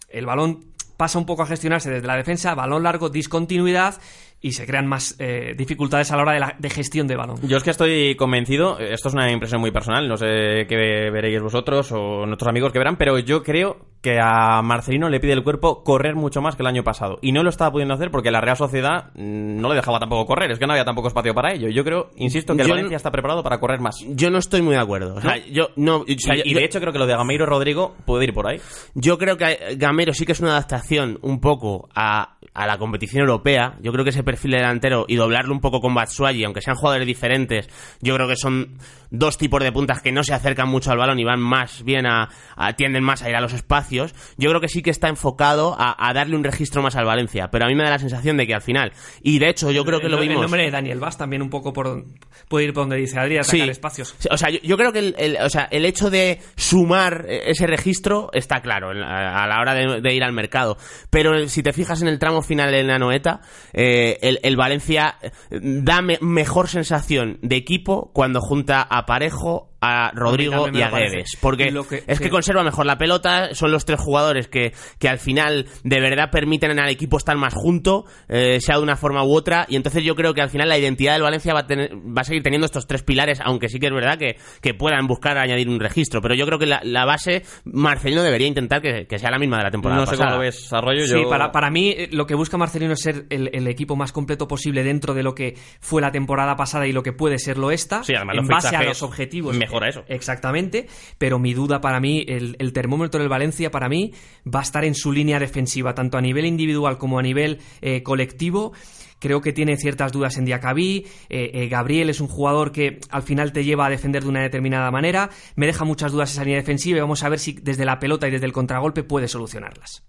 el 0.09 0.25
balón 0.25 0.65
pasa 0.97 1.17
un 1.17 1.25
poco 1.25 1.41
a 1.43 1.47
gestionarse 1.47 1.89
desde 1.89 2.05
la 2.05 2.15
defensa, 2.15 2.53
balón 2.53 2.83
largo, 2.83 3.09
discontinuidad 3.09 3.95
y 4.39 4.51
se 4.51 4.65
crean 4.65 4.87
más 4.87 5.15
eh, 5.19 5.53
dificultades 5.57 6.11
a 6.11 6.15
la 6.15 6.21
hora 6.23 6.33
de, 6.33 6.39
la, 6.39 6.55
de, 6.57 6.69
gestión 6.69 7.07
de 7.07 7.15
balón. 7.15 7.39
Yo 7.47 7.57
es 7.57 7.63
que 7.63 7.69
estoy 7.69 8.15
convencido, 8.15 8.79
esto 8.79 9.07
es 9.07 9.13
una 9.13 9.31
impresión 9.31 9.61
muy 9.61 9.71
personal, 9.71 10.07
no 10.07 10.17
sé 10.17 10.65
qué 10.67 11.09
veréis 11.11 11.41
vosotros 11.41 11.91
o 11.91 12.25
nuestros 12.25 12.49
amigos 12.49 12.71
que 12.71 12.79
verán, 12.79 12.97
pero 12.97 13.17
yo 13.19 13.43
creo 13.43 13.90
que 14.01 14.19
a 14.19 14.61
Marcelino 14.63 15.09
le 15.09 15.19
pide 15.19 15.33
el 15.33 15.43
cuerpo 15.43 15.83
correr 15.83 16.15
mucho 16.15 16.41
más 16.41 16.55
que 16.55 16.63
el 16.63 16.67
año 16.67 16.83
pasado. 16.83 17.19
Y 17.21 17.31
no 17.31 17.43
lo 17.43 17.49
estaba 17.49 17.71
pudiendo 17.71 17.93
hacer 17.93 18.09
porque 18.09 18.31
la 18.31 18.41
Real 18.41 18.57
Sociedad 18.57 19.13
no 19.15 19.69
le 19.69 19.75
dejaba 19.75 19.99
tampoco 19.99 20.25
correr, 20.25 20.51
es 20.51 20.59
que 20.59 20.65
no 20.65 20.73
había 20.73 20.85
tampoco 20.85 21.07
espacio 21.07 21.33
para 21.33 21.53
ello. 21.53 21.69
Yo 21.69 21.83
creo, 21.83 22.09
insisto, 22.15 22.55
que 22.55 22.63
el 22.63 22.69
Valencia 22.69 22.97
está 22.97 23.11
preparado 23.11 23.43
para 23.43 23.59
correr 23.59 23.79
más. 23.79 23.97
Yo 24.07 24.31
no 24.31 24.39
estoy 24.39 24.61
muy 24.61 24.73
de 24.73 24.81
acuerdo. 24.81 25.19
yo 25.51 25.69
no, 25.75 26.03
y, 26.07 26.15
de 26.53 26.63
hecho 26.65 26.79
creo 26.79 26.91
que 26.91 26.99
lo 26.99 27.05
de 27.05 27.15
Gameiro 27.15 27.45
Rodrigo 27.45 27.95
puede 28.05 28.25
ir 28.25 28.33
por 28.33 28.47
ahí. 28.47 28.59
Yo 28.95 29.17
creo 29.17 29.37
que 29.37 29.75
Gameiro 29.77 30.13
sí 30.13 30.25
que 30.25 30.31
es 30.31 30.39
una 30.39 30.51
adaptación 30.51 31.19
un 31.21 31.39
poco 31.39 31.87
a, 31.93 32.37
a 32.53 32.67
la 32.67 32.77
competición 32.77 33.21
europea. 33.21 33.77
Yo 33.81 33.91
creo 33.91 34.03
que 34.03 34.09
ese 34.09 34.23
perfil 34.23 34.51
delantero 34.51 35.05
y 35.07 35.15
doblarlo 35.15 35.53
un 35.53 35.61
poco 35.61 35.79
con 35.79 35.93
Batshuayi, 35.93 36.43
aunque 36.43 36.61
sean 36.61 36.75
jugadores 36.75 37.07
diferentes, 37.07 37.69
yo 38.01 38.15
creo 38.15 38.27
que 38.27 38.35
son 38.35 38.77
dos 39.11 39.37
tipos 39.37 39.61
de 39.61 39.71
puntas 39.71 40.01
que 40.01 40.11
no 40.11 40.23
se 40.23 40.33
acercan 40.33 40.69
mucho 40.69 40.91
al 40.91 40.97
balón 40.97 41.19
y 41.19 41.23
van 41.23 41.39
más 41.39 41.83
bien 41.83 42.05
a, 42.07 42.29
tienden 42.77 43.03
más 43.03 43.21
a 43.21 43.29
ir 43.29 43.35
a 43.35 43.41
los 43.41 43.53
espacios. 43.53 43.90
Yo 43.91 44.49
creo 44.49 44.61
que 44.61 44.67
sí 44.67 44.81
que 44.81 44.89
está 44.89 45.09
enfocado 45.09 45.75
a, 45.77 46.11
darle 46.13 46.35
un 46.35 46.43
registro 46.43 46.81
más 46.81 46.95
al 46.95 47.05
Valencia, 47.05 47.49
pero 47.51 47.65
a 47.65 47.67
mí 47.67 47.75
me 47.75 47.83
da 47.83 47.91
la 47.91 47.99
sensación 47.99 48.37
de 48.37 48.47
que 48.47 48.53
al 48.53 48.61
final, 48.61 48.91
y 49.21 49.39
de 49.39 49.49
hecho 49.49 49.71
yo 49.71 49.83
creo 49.85 49.99
que 49.99 50.09
lo 50.09 50.19
vimos... 50.19 50.35
El 50.35 50.41
nombre 50.41 50.63
de 50.63 50.71
Daniel 50.71 50.99
Vaz 50.99 51.17
también 51.17 51.41
un 51.41 51.49
poco 51.49 51.73
por, 51.73 52.05
puede 52.47 52.65
ir 52.65 52.73
por 52.73 52.83
donde 52.83 52.97
dice 52.97 53.19
Adrián, 53.19 53.43
sacar 53.43 53.69
espacios. 53.69 54.15
O 54.29 54.37
sea, 54.37 54.49
yo, 54.49 54.77
creo 54.77 54.91
que 54.91 54.99
el, 54.99 55.37
o 55.41 55.49
sea, 55.49 55.67
el 55.71 55.85
hecho 55.85 56.09
de 56.09 56.39
sumar 56.55 57.25
ese 57.27 57.67
registro 57.67 58.29
está 58.33 58.61
claro 58.61 58.89
a 58.89 59.47
la 59.47 59.59
hora 59.59 59.73
de, 59.73 60.13
ir 60.13 60.23
al 60.23 60.33
mercado, 60.33 60.77
pero 61.09 61.47
si 61.47 61.63
te 61.63 61.73
fijas 61.73 62.01
en 62.01 62.07
el 62.07 62.19
tramo 62.19 62.41
final 62.41 62.71
de 62.71 62.83
la 62.83 62.99
Noeta, 62.99 63.41
eh, 63.73 64.17
el, 64.21 64.55
Valencia 64.55 65.17
da 65.49 66.01
mejor 66.01 66.67
sensación 66.67 67.39
de 67.41 67.55
equipo 67.55 68.11
cuando 68.13 68.41
junta 68.41 68.81
a 68.81 69.05
Parejo, 69.05 69.70
a 69.81 70.11
Rodrigo 70.13 70.69
y 70.71 70.81
a 70.81 70.89
Guedes. 70.89 71.37
Porque 71.41 71.73
es 72.07 72.19
que 72.19 72.29
conserva 72.29 72.63
mejor 72.63 72.85
la 72.85 72.97
pelota, 72.97 73.53
son 73.53 73.71
los 73.71 73.83
tres 73.83 73.99
jugadores 73.99 74.47
que, 74.47 74.73
que 74.99 75.09
al 75.09 75.17
final 75.17 75.67
de 75.83 75.99
verdad 75.99 76.29
permiten 76.29 76.79
al 76.79 76.89
equipo 76.89 77.17
estar 77.17 77.35
más 77.35 77.53
junto, 77.53 78.05
eh, 78.29 78.59
sea 78.61 78.77
de 78.77 78.83
una 78.83 78.95
forma 78.95 79.23
u 79.23 79.33
otra, 79.33 79.65
y 79.67 79.75
entonces 79.75 80.03
yo 80.03 80.15
creo 80.15 80.35
que 80.35 80.41
al 80.41 80.49
final 80.49 80.69
la 80.69 80.77
identidad 80.77 81.13
del 81.13 81.23
Valencia 81.23 81.53
va 81.53 81.61
a, 81.61 81.67
tener, 81.67 81.91
va 81.95 82.21
a 82.21 82.23
seguir 82.23 82.43
teniendo 82.43 82.65
estos 82.65 82.85
tres 82.85 83.01
pilares, 83.01 83.39
aunque 83.43 83.69
sí 83.69 83.79
que 83.79 83.87
es 83.87 83.93
verdad 83.93 84.19
que, 84.19 84.37
que 84.61 84.75
puedan 84.75 85.07
buscar 85.07 85.37
añadir 85.39 85.67
un 85.67 85.79
registro, 85.79 86.21
pero 86.21 86.35
yo 86.35 86.45
creo 86.45 86.59
que 86.59 86.67
la, 86.67 86.81
la 86.83 87.05
base 87.05 87.43
Marcelino 87.65 88.21
debería 88.21 88.47
intentar 88.47 88.81
que, 88.81 89.07
que, 89.07 89.17
sea 89.17 89.31
la 89.31 89.39
misma 89.39 89.57
de 89.57 89.63
la 89.63 89.71
temporada 89.71 90.01
no 90.01 90.07
sé 90.07 90.15
cómo 90.15 90.29
lo 90.29 90.39
ves, 90.39 90.71
Arroyo. 90.71 91.07
Sí, 91.07 91.23
para, 91.27 91.51
para 91.51 91.71
mí 91.71 91.89
eh, 91.89 92.09
lo 92.11 92.27
que 92.27 92.35
busca 92.35 92.57
Marcelino 92.57 92.93
es 92.93 93.01
ser 93.01 93.25
el, 93.29 93.49
el, 93.53 93.67
equipo 93.67 93.95
más 93.95 94.11
completo 94.11 94.47
posible 94.47 94.83
dentro 94.83 95.13
de 95.13 95.23
lo 95.23 95.33
que 95.33 95.55
fue 95.79 96.01
la 96.01 96.11
temporada 96.11 96.55
pasada 96.55 96.85
y 96.85 96.91
lo 96.91 97.01
que 97.01 97.13
puede 97.13 97.39
serlo 97.39 97.71
esta, 97.71 98.03
sí, 98.03 98.13
en 98.13 98.47
base 98.47 98.75
a 98.75 98.83
los 98.83 99.01
objetivos. 99.01 99.55
Mejora 99.71 99.89
eso. 99.89 100.03
Exactamente 100.07 100.87
pero 101.17 101.39
mi 101.39 101.53
duda 101.53 101.81
para 101.81 101.99
mí, 101.99 102.25
el, 102.27 102.73
termómetro 102.73 103.19
del 103.19 103.29
Valencia 103.29 103.71
para 103.71 103.89
mí 103.89 104.13
va 104.43 104.59
a 104.59 104.63
estar 104.63 104.85
en 104.85 104.95
su 104.95 105.11
línea 105.11 105.39
defensiva, 105.39 105.93
tanto 105.93 106.17
a 106.17 106.21
nivel 106.21 106.45
individual 106.45 106.97
como 106.97 107.19
a 107.19 107.21
nivel 107.21 107.59
eh, 107.81 108.03
colectivo. 108.03 108.73
Creo 109.19 109.39
que 109.39 109.53
tiene 109.53 109.77
ciertas 109.77 110.11
dudas 110.11 110.37
en 110.37 110.45
Diacabí. 110.45 111.05
Eh, 111.29 111.51
eh, 111.53 111.67
Gabriel 111.67 112.09
es 112.09 112.21
un 112.21 112.27
jugador 112.27 112.71
que 112.71 112.99
al 113.11 113.21
final 113.21 113.51
te 113.53 113.63
lleva 113.63 113.85
a 113.85 113.89
defender 113.89 114.23
de 114.23 114.29
una 114.29 114.41
determinada 114.41 114.89
manera. 114.89 115.29
Me 115.55 115.67
deja 115.67 115.85
muchas 115.85 116.11
dudas 116.11 116.31
esa 116.31 116.43
línea 116.43 116.57
defensiva 116.57 116.97
y 116.97 117.01
vamos 117.01 117.23
a 117.23 117.29
ver 117.29 117.37
si 117.37 117.53
desde 117.53 117.85
la 117.85 117.99
pelota 117.99 118.27
y 118.27 118.31
desde 118.31 118.47
el 118.47 118.51
contragolpe 118.51 119.03
puede 119.03 119.27
solucionarlas. 119.27 120.03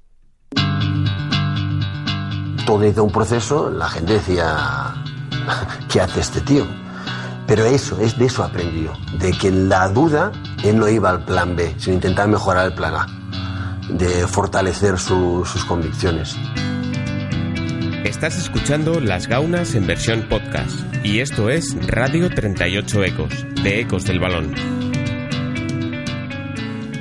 Todo 2.65 3.05
un 3.05 3.13
proceso, 3.13 3.71
la 3.71 3.89
gente 3.89 4.15
decía, 4.15 4.95
¿qué 5.93 6.01
hace 6.01 6.21
este 6.21 6.41
tío? 6.41 6.67
Pero 7.47 7.65
eso, 7.67 8.01
es 8.01 8.17
de 8.19 8.27
eso 8.27 8.43
aprendió, 8.43 8.93
de 9.19 9.33
que 9.33 9.51
la 9.51 9.89
duda 9.89 10.33
él 10.65 10.79
no 10.79 10.89
iba 10.89 11.11
al 11.11 11.25
plan 11.25 11.57
B, 11.57 11.75
sino 11.79 11.95
intentar 11.95 12.29
mejorar 12.29 12.67
el 12.67 12.75
plan 12.75 12.95
A, 12.95 13.07
de 13.89 14.27
fortalecer 14.27 14.99
sus 14.99 15.65
convicciones. 15.67 16.37
Estás 18.05 18.37
escuchando 18.39 19.01
Las 19.01 19.27
Gaunas 19.27 19.75
en 19.75 19.87
versión 19.87 20.29
podcast 20.29 20.79
y 21.05 21.21
esto 21.21 21.51
es 21.51 21.77
Radio 21.89 22.31
38 22.31 23.05
Ecos, 23.05 23.47
de 23.63 23.81
Ecos 23.81 24.05
del 24.05 24.21
Balón. 24.21 24.82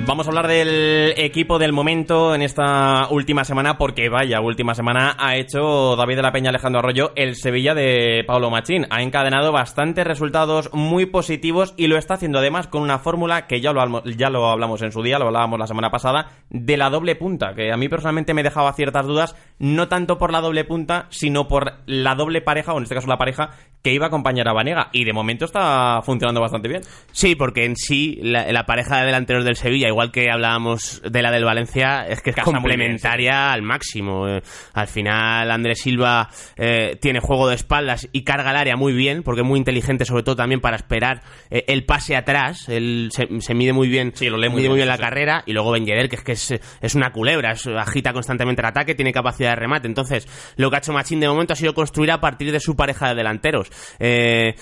Vamos 0.04 0.26
a 0.26 0.30
hablar 0.30 0.48
del 0.48 1.14
equipo 1.16 1.60
del 1.60 1.72
momento 1.72 2.34
en 2.34 2.42
esta 2.42 3.06
última 3.10 3.44
semana, 3.44 3.78
porque 3.78 4.08
vaya, 4.08 4.40
última 4.40 4.74
semana 4.74 5.14
ha 5.16 5.36
hecho 5.36 5.94
David 5.94 6.16
de 6.16 6.22
la 6.22 6.32
Peña 6.32 6.50
Alejandro 6.50 6.80
Arroyo 6.80 7.12
el 7.14 7.36
Sevilla 7.36 7.72
de 7.72 8.24
Pablo 8.26 8.50
Machín. 8.50 8.84
Ha 8.90 9.02
encadenado 9.02 9.52
bastantes 9.52 10.04
resultados 10.04 10.70
muy 10.72 11.06
positivos 11.06 11.72
y 11.76 11.86
lo 11.86 11.96
está 11.96 12.14
haciendo 12.14 12.40
además 12.40 12.66
con 12.66 12.82
una 12.82 12.98
fórmula 12.98 13.46
que 13.46 13.60
ya 13.60 13.72
lo, 13.72 14.02
ya 14.04 14.28
lo 14.28 14.48
hablamos 14.50 14.82
en 14.82 14.90
su 14.90 15.02
día, 15.02 15.20
lo 15.20 15.26
hablábamos 15.26 15.60
la 15.60 15.68
semana 15.68 15.90
pasada, 15.90 16.30
de 16.50 16.76
la 16.76 16.90
doble 16.90 17.14
punta, 17.14 17.54
que 17.54 17.72
a 17.72 17.76
mí 17.76 17.88
personalmente 17.88 18.34
me 18.34 18.42
dejaba 18.42 18.72
ciertas 18.72 19.06
dudas, 19.06 19.36
no 19.60 19.86
tanto 19.86 20.18
por 20.18 20.32
la 20.32 20.40
doble 20.40 20.64
punta, 20.64 21.06
sino 21.10 21.46
por 21.46 21.74
la 21.86 22.16
doble 22.16 22.42
pareja, 22.42 22.72
o 22.72 22.78
en 22.78 22.82
este 22.82 22.96
caso 22.96 23.06
la 23.06 23.18
pareja, 23.18 23.50
que 23.82 23.92
iba 23.92 24.06
a 24.06 24.08
acompañar 24.08 24.48
a 24.48 24.52
Vanega. 24.52 24.88
Y 24.92 25.04
de 25.04 25.12
momento 25.12 25.44
está 25.44 26.00
funcionando 26.02 26.40
bastante 26.40 26.68
bien. 26.68 26.82
Sí, 27.10 27.34
porque 27.34 27.64
en 27.64 27.76
sí 27.76 28.18
la, 28.22 28.64
pareja 28.64 28.98
de 29.00 29.06
delanteros 29.06 29.44
del 29.44 29.56
Sevilla, 29.56 29.88
igual 29.88 30.12
que 30.12 30.30
hablábamos 30.30 31.02
de 31.02 31.22
la 31.22 31.30
del 31.30 31.44
Valencia, 31.44 32.06
es 32.06 32.22
que 32.22 32.30
es 32.30 32.36
complementaria 32.36 33.52
al 33.52 33.62
máximo. 33.62 34.28
Eh, 34.28 34.42
al 34.72 34.86
final 34.86 35.50
Andrés 35.50 35.80
Silva 35.80 36.28
eh, 36.56 36.96
tiene 37.00 37.20
juego 37.20 37.48
de 37.48 37.56
espaldas 37.56 38.08
y 38.12 38.22
carga 38.22 38.50
el 38.50 38.56
área 38.56 38.76
muy 38.76 38.92
bien, 38.92 39.22
porque 39.22 39.40
es 39.40 39.46
muy 39.46 39.58
inteligente 39.58 40.04
sobre 40.04 40.22
todo 40.22 40.36
también 40.36 40.60
para 40.60 40.76
esperar 40.76 41.22
eh, 41.50 41.64
el 41.66 41.84
pase 41.84 42.14
atrás. 42.14 42.68
Él 42.68 43.10
se, 43.10 43.54
mide 43.54 43.72
muy 43.72 43.88
bien, 43.88 44.12
sí, 44.14 44.28
lo 44.28 44.38
lee 44.38 44.48
muy, 44.48 44.62
bien, 44.62 44.86
la 44.86 44.98
carrera. 44.98 45.42
Y 45.46 45.52
luego 45.52 45.72
Ben 45.72 45.84
que 45.84 46.16
es 46.16 46.22
que 46.22 46.32
es, 46.32 46.94
una 46.94 47.10
culebra, 47.10 47.54
agita 47.78 48.12
constantemente 48.12 48.62
el 48.62 48.66
ataque, 48.66 48.94
tiene 48.94 49.12
capacidad 49.12 49.50
de 49.50 49.56
remate. 49.56 49.88
Entonces, 49.88 50.28
lo 50.56 50.70
que 50.70 50.76
ha 50.76 50.78
hecho 50.78 50.92
Machín 50.92 51.18
de 51.18 51.28
momento 51.28 51.52
ha 51.54 51.56
sido 51.56 51.74
construir 51.74 52.12
a 52.12 52.20
partir 52.20 52.52
de 52.52 52.60
su 52.60 52.76
pareja 52.76 53.08
de 53.08 53.16
delanteros. 53.16 53.71
Eh, 53.98 54.54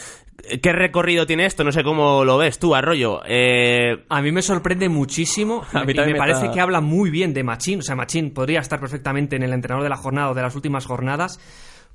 ¿Qué 0.62 0.73
recorrido 0.73 1.27
tiene 1.27 1.46
esto? 1.46 1.62
No 1.64 1.70
sé 1.70 1.85
cómo 1.85 2.25
lo 2.25 2.38
ves 2.38 2.59
tú, 2.59 2.75
Arroyo. 2.75 3.20
Eh, 3.26 4.05
A 4.09 4.22
mí 4.22 4.32
me 4.32 4.43
sorprende 4.43 4.89
muchísimo 4.89 5.62
A 5.72 5.85
mí 5.85 5.93
y 5.93 5.97
me 5.97 6.07
me 6.07 6.14
parece 6.14 6.41
está- 6.47 6.53
que 6.55 6.61
habla 6.61 6.80
muy 6.80 7.11
bien 7.11 7.35
de 7.35 7.45
Machín. 7.45 7.80
O 7.80 7.82
sea, 7.82 7.95
Machín 7.95 8.32
podría 8.32 8.61
estar 8.61 8.80
perfectamente 8.80 9.37
en 9.37 9.43
el 9.43 9.53
entrenador 9.53 9.85
de 9.85 9.91
la 9.91 9.97
jornada 9.97 10.30
o 10.30 10.35
de 10.35 10.43
las 10.43 10.55
últimas 10.57 10.87
jornadas 10.87 11.39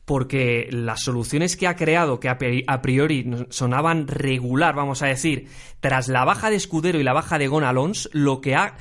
porque 0.06 0.68
las 0.70 1.02
soluciones 1.02 1.58
que 1.58 1.68
ha 1.68 1.76
creado, 1.76 2.20
que 2.20 2.30
a 2.30 2.38
pri- 2.38 2.64
a 2.68 2.82
priori 2.82 3.26
sonaban 3.50 4.08
regular, 4.08 4.76
vamos 4.76 5.02
a 5.02 5.08
decir, 5.08 5.48
tras 5.80 6.08
la 6.08 6.24
baja 6.24 6.52
de 6.52 6.58
Escudero 6.58 7.00
y 7.00 7.04
la 7.04 7.14
baja 7.14 7.40
de 7.40 7.48
Gon 7.48 7.64
Alons, 7.64 8.10
lo 8.14 8.40
que 8.40 8.54
ha 8.56 8.76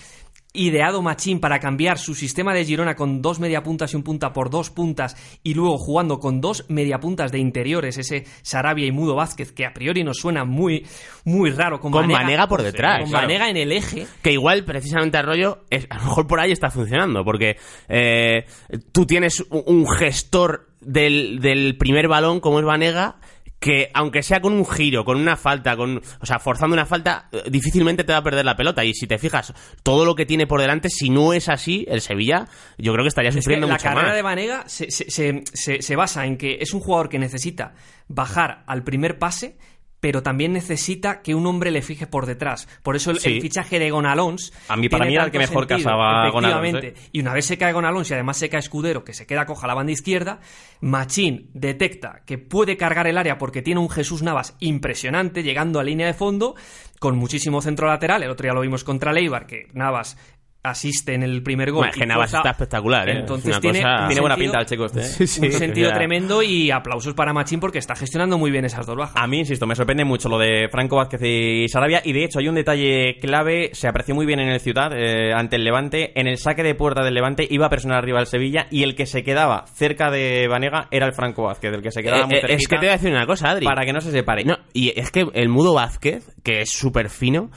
ideado 0.54 1.02
Machín 1.02 1.40
para 1.40 1.58
cambiar 1.58 1.98
su 1.98 2.14
sistema 2.14 2.54
de 2.54 2.64
Girona 2.64 2.94
con 2.94 3.20
dos 3.20 3.40
mediapuntas 3.40 3.92
y 3.92 3.96
un 3.96 4.04
punta 4.04 4.32
por 4.32 4.50
dos 4.50 4.70
puntas 4.70 5.16
y 5.42 5.54
luego 5.54 5.76
jugando 5.76 6.20
con 6.20 6.40
dos 6.40 6.64
mediapuntas 6.68 7.32
de 7.32 7.40
interiores, 7.40 7.98
ese 7.98 8.24
Sarabia 8.42 8.86
y 8.86 8.92
Mudo 8.92 9.16
Vázquez, 9.16 9.52
que 9.52 9.66
a 9.66 9.74
priori 9.74 10.04
nos 10.04 10.18
suena 10.18 10.44
muy, 10.44 10.86
muy 11.24 11.50
raro. 11.50 11.80
Con, 11.80 11.90
Con 11.92 12.08
Vanega 12.08 12.46
por 12.46 12.62
detrás, 12.62 13.00
Con 13.00 13.10
claro. 13.10 13.26
Vanega 13.26 13.50
en 13.50 13.56
el 13.56 13.72
eje. 13.72 14.06
que 14.22 14.32
igual 14.32 14.64
precisamente 14.64 15.18
Arroyo 15.18 15.64
es, 15.70 15.86
a 15.90 15.98
lo 15.98 16.04
mejor 16.04 16.26
por 16.26 16.40
ahí 16.40 16.52
está 16.52 16.70
funcionando 16.70 17.24
porque 17.24 17.56
eh, 17.88 18.46
tú 18.92 19.06
tienes 19.06 19.44
un, 19.50 19.64
un 19.66 19.88
gestor 19.88 20.68
del, 20.80 21.40
del 21.40 21.76
primer 21.76 22.08
balón 22.08 22.40
como 22.40 22.60
es 22.60 22.64
Vanega 22.64 23.16
que 23.64 23.90
aunque 23.94 24.22
sea 24.22 24.42
con 24.42 24.52
un 24.52 24.66
giro, 24.66 25.06
con 25.06 25.18
una 25.18 25.36
falta, 25.36 25.74
con, 25.74 25.96
o 26.20 26.26
sea, 26.26 26.38
forzando 26.38 26.74
una 26.74 26.84
falta, 26.84 27.28
eh, 27.32 27.44
difícilmente 27.50 28.04
te 28.04 28.12
va 28.12 28.18
a 28.18 28.22
perder 28.22 28.44
la 28.44 28.56
pelota. 28.56 28.84
Y 28.84 28.92
si 28.92 29.06
te 29.06 29.16
fijas, 29.16 29.54
todo 29.82 30.04
lo 30.04 30.14
que 30.14 30.26
tiene 30.26 30.46
por 30.46 30.60
delante, 30.60 30.90
si 30.90 31.08
no 31.08 31.32
es 31.32 31.48
así, 31.48 31.86
el 31.88 32.02
Sevilla, 32.02 32.46
yo 32.76 32.92
creo 32.92 33.04
que 33.04 33.08
estaría 33.08 33.30
Es 33.30 33.36
que 33.36 33.40
sufriendo 33.40 33.66
la 33.66 33.72
mucho 33.74 33.84
carrera 33.84 34.08
más. 34.08 34.16
de 34.16 34.22
Vanega 34.22 34.64
se, 34.68 34.90
se- 34.90 35.10
se- 35.10 35.42
se- 35.54 35.80
se 35.80 35.96
basa 35.96 36.26
en 36.26 36.36
que 36.36 36.58
es 36.60 36.74
un 36.74 36.80
jugador 36.80 37.08
que 37.08 37.18
necesita 37.18 37.72
bajar 38.06 38.64
al 38.66 38.84
primer 38.84 39.18
pase, 39.18 39.56
pero 40.04 40.22
también 40.22 40.52
necesita 40.52 41.22
que 41.22 41.34
un 41.34 41.46
hombre 41.46 41.70
le 41.70 41.80
fije 41.80 42.06
por 42.06 42.26
detrás. 42.26 42.68
Por 42.82 42.94
eso 42.94 43.10
el, 43.10 43.20
Sí. 43.20 43.36
el 43.36 43.40
fichaje 43.40 43.78
de 43.78 43.90
Gonalons. 43.90 44.52
A 44.68 44.76
mí, 44.76 44.90
para 44.90 45.06
mí, 45.06 45.14
era 45.14 45.24
el 45.24 45.30
que 45.30 45.38
mejor 45.38 45.66
sentido, 45.66 45.88
casaba. 45.88 46.28
¿eh? 46.28 46.94
Y 47.10 47.20
una 47.20 47.32
vez 47.32 47.46
se 47.46 47.56
cae 47.56 47.72
Gonalons 47.72 48.10
y 48.10 48.12
además 48.12 48.36
se 48.36 48.50
cae 48.50 48.60
Escudero, 48.60 49.02
que 49.02 49.14
se 49.14 49.26
queda 49.26 49.46
coja 49.46 49.64
a 49.64 49.68
la 49.68 49.72
banda 49.72 49.92
izquierda, 49.92 50.40
Machín 50.82 51.48
detecta 51.54 52.20
que 52.26 52.36
puede 52.36 52.76
cargar 52.76 53.06
el 53.06 53.16
área 53.16 53.38
porque 53.38 53.62
tiene 53.62 53.80
un 53.80 53.88
Jesús 53.88 54.22
Navas 54.22 54.58
impresionante, 54.60 55.42
llegando 55.42 55.80
a 55.80 55.84
línea 55.84 56.06
de 56.06 56.12
fondo, 56.12 56.54
con 56.98 57.16
muchísimo 57.16 57.62
centro 57.62 57.86
lateral. 57.86 58.22
El 58.22 58.30
otro 58.30 58.44
día 58.44 58.52
lo 58.52 58.60
vimos 58.60 58.84
contra 58.84 59.10
Leibar, 59.10 59.46
que 59.46 59.68
Navas 59.72 60.18
asiste 60.64 61.14
en 61.14 61.22
el 61.22 61.42
primer 61.42 61.70
gol. 61.70 61.86
Bueno, 61.88 62.04
y 62.04 62.06
Navas 62.08 62.32
está 62.32 62.50
espectacular, 62.50 63.08
¿eh? 63.08 63.18
Entonces 63.20 63.54
Es 63.54 63.60
tiene, 63.60 63.82
cosa- 63.82 64.06
Tiene 64.08 64.20
buena 64.22 64.34
sentido- 64.34 64.52
pinta 64.52 64.60
el 64.60 64.66
chico 64.66 64.86
este. 64.86 65.00
¿eh? 65.00 65.04
Sí, 65.04 65.26
sí. 65.26 65.46
un 65.46 65.52
sentido 65.52 65.92
tremendo 65.92 66.42
y 66.42 66.70
aplausos 66.70 67.12
para 67.14 67.32
Machín 67.34 67.60
porque 67.60 67.78
está 67.78 67.94
gestionando 67.94 68.38
muy 68.38 68.50
bien 68.50 68.64
esas 68.64 68.86
dos 68.86 68.96
bajas. 68.96 69.14
A 69.22 69.26
mí, 69.26 69.40
insisto, 69.40 69.66
me 69.66 69.74
sorprende 69.76 70.04
mucho 70.04 70.28
lo 70.30 70.38
de 70.38 70.68
Franco 70.70 70.96
Vázquez 70.96 71.20
y 71.22 71.68
Sarabia. 71.68 72.00
Y 72.04 72.12
de 72.14 72.24
hecho, 72.24 72.38
hay 72.38 72.48
un 72.48 72.54
detalle 72.54 73.18
clave. 73.20 73.70
Se 73.74 73.88
apreció 73.88 74.14
muy 74.14 74.24
bien 74.24 74.40
en 74.40 74.48
el 74.48 74.58
Ciudad 74.60 74.90
eh, 74.96 75.34
ante 75.34 75.56
el 75.56 75.64
Levante. 75.64 76.18
En 76.18 76.26
el 76.26 76.38
saque 76.38 76.62
de 76.62 76.74
puerta 76.74 77.02
del 77.04 77.12
Levante 77.14 77.46
iba 77.48 77.66
a 77.66 77.70
personar 77.70 77.98
arriba 77.98 78.18
al 78.18 78.26
Sevilla. 78.26 78.66
Y 78.70 78.84
el 78.84 78.94
que 78.96 79.04
se 79.04 79.22
quedaba 79.22 79.66
cerca 79.66 80.10
de 80.10 80.48
Vanega 80.48 80.88
era 80.90 81.06
el 81.06 81.12
Franco 81.12 81.42
Vázquez, 81.42 81.74
el 81.74 81.82
que 81.82 81.90
se 81.90 82.02
quedaba 82.02 82.22
Eh, 82.22 82.26
muy 82.26 82.36
eh, 82.36 82.40
cerquita. 82.40 82.56
es 82.62 82.68
que 82.68 82.76
te 82.76 82.80
voy 82.86 82.88
a 82.88 82.92
decir 82.92 83.10
una 83.10 83.26
cosa, 83.26 83.50
Adri. 83.50 83.66
Para 83.66 83.84
que 83.84 83.92
no 83.92 84.00
se 84.00 84.10
separe. 84.10 84.44
No, 84.44 84.56
y 84.72 84.98
es 84.98 85.10
que 85.10 85.26
el 85.34 85.48
Mudo 85.50 85.74
Vázquez, 85.74 86.24
que 86.42 86.60
es 86.62 86.70
súper 86.70 87.10
fino, 87.10 87.50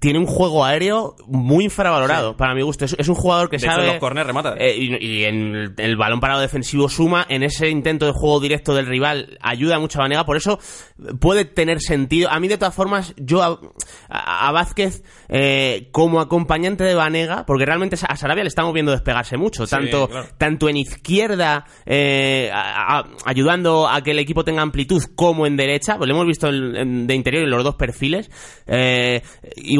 tiene 0.00 0.18
un 0.18 0.26
juego 0.26 0.64
aéreo 0.64 1.16
muy 1.26 1.64
infravalorado, 1.64 2.36
para 2.36 2.54
mi 2.54 2.62
gusto. 2.62 2.84
Es, 2.84 2.94
es 2.98 3.08
un 3.08 3.14
jugador 3.14 3.50
que 3.50 3.56
De 3.58 3.66
hecho, 3.66 3.72
sabe... 3.74 3.86
en 3.86 3.90
los 3.92 4.00
córners 4.00 4.26
remata. 4.26 4.54
eh, 4.58 4.76
y, 4.76 4.96
y 5.04 5.24
en 5.24 5.54
el, 5.54 5.74
el 5.76 5.96
balón 5.96 6.20
parado 6.20 6.40
defensivo 6.40 6.88
suma, 6.88 7.26
en 7.28 7.42
ese 7.42 7.68
intento 7.68 8.06
de 8.06 8.12
juego 8.12 8.40
directo 8.40 8.74
del 8.74 8.86
rival 8.86 9.38
ayuda 9.42 9.78
mucho 9.78 9.98
a 9.98 10.02
Vanega, 10.02 10.24
por 10.24 10.36
eso 10.36 10.58
puede 11.20 11.44
tener 11.44 11.80
sentido. 11.80 12.30
A 12.30 12.38
mí, 12.40 12.48
de 12.48 12.58
todas 12.58 12.74
formas, 12.74 13.14
yo 13.16 13.42
a, 13.42 13.58
a- 14.08 14.48
a 14.48 14.52
Vázquez, 14.52 15.02
eh, 15.28 15.88
como 15.92 16.20
acompañante 16.20 16.84
de 16.84 16.94
Vanega, 16.94 17.44
porque 17.46 17.66
realmente 17.66 17.96
a 18.08 18.16
Sarabia 18.16 18.44
le 18.44 18.48
estamos 18.48 18.72
viendo 18.72 18.92
despegarse 18.92 19.36
mucho, 19.36 19.66
tanto, 19.66 20.08
claro. 20.08 20.28
tanto 20.38 20.68
en 20.68 20.76
izquierda, 20.76 21.64
eh, 21.86 22.50
a- 22.52 23.04
ayudando 23.24 23.88
a 23.88 24.00
que 24.02 24.12
el 24.12 24.18
equipo 24.18 24.44
tenga 24.44 24.62
amplitud, 24.62 25.02
como 25.14 25.46
en 25.46 25.56
derecha, 25.56 25.96
pues 25.98 26.08
lo 26.08 26.14
hemos 26.14 26.26
visto 26.26 26.48
en- 26.48 26.76
en- 26.76 27.06
de 27.06 27.14
interior 27.14 27.42
en 27.44 27.50
los 27.50 27.64
dos 27.64 27.74
perfiles. 27.74 28.30
Eh, 28.66 29.22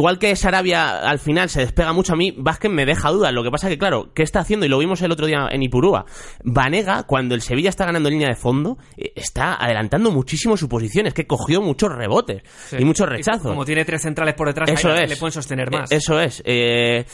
igual 0.09 0.19
que 0.19 0.35
Sarabia 0.37 1.01
al 1.01 1.19
final 1.19 1.51
se 1.51 1.61
despega 1.61 1.93
mucho 1.93 2.15
a 2.15 2.17
mí, 2.17 2.35
Vázquez 2.35 2.71
me 2.71 2.87
deja 2.87 3.11
dudas. 3.11 3.31
Lo 3.31 3.43
que 3.43 3.51
pasa 3.51 3.69
que, 3.69 3.77
claro, 3.77 4.11
¿qué 4.15 4.23
está 4.23 4.41
haciendo? 4.41 4.65
Y 4.65 4.71
lo 4.71 4.79
vimos 4.79 5.03
el 5.03 5.13
otro 5.13 5.27
día 5.27 5.49
en 5.51 5.63
Ipurúa. 5.63 6.07
Vanega, 6.43 7.03
cuando 7.03 7.35
el 7.35 7.43
Sevilla 7.43 7.69
está 7.69 7.85
ganando 7.85 8.09
en 8.09 8.15
línea 8.15 8.29
de 8.29 8.35
fondo, 8.35 8.79
eh, 8.97 9.13
está 9.15 9.63
adelantando 9.63 10.11
muchísimo 10.11 10.57
su 10.57 10.67
posición. 10.67 11.07
Es 11.07 11.13
que 11.15 11.27
cogió 11.27 11.61
muchos 11.61 11.93
rebotes 11.93 12.43
y 12.79 12.85
muchos 12.87 13.07
rechazos. 13.07 13.49
Como 13.49 13.67
tiene 13.67 13.85
tres 13.85 14.01
centrales 14.01 14.35
por 14.35 14.47
detrás, 14.49 14.71
Eso 14.71 14.91
ahí 14.91 15.05
es. 15.05 15.11
le 15.11 15.17
pueden 15.17 15.33
sostener 15.33 15.71
más. 15.71 15.93
Eh, 15.93 15.97
Eso 15.97 16.19
es. 16.19 16.43
Eh, 16.47 17.05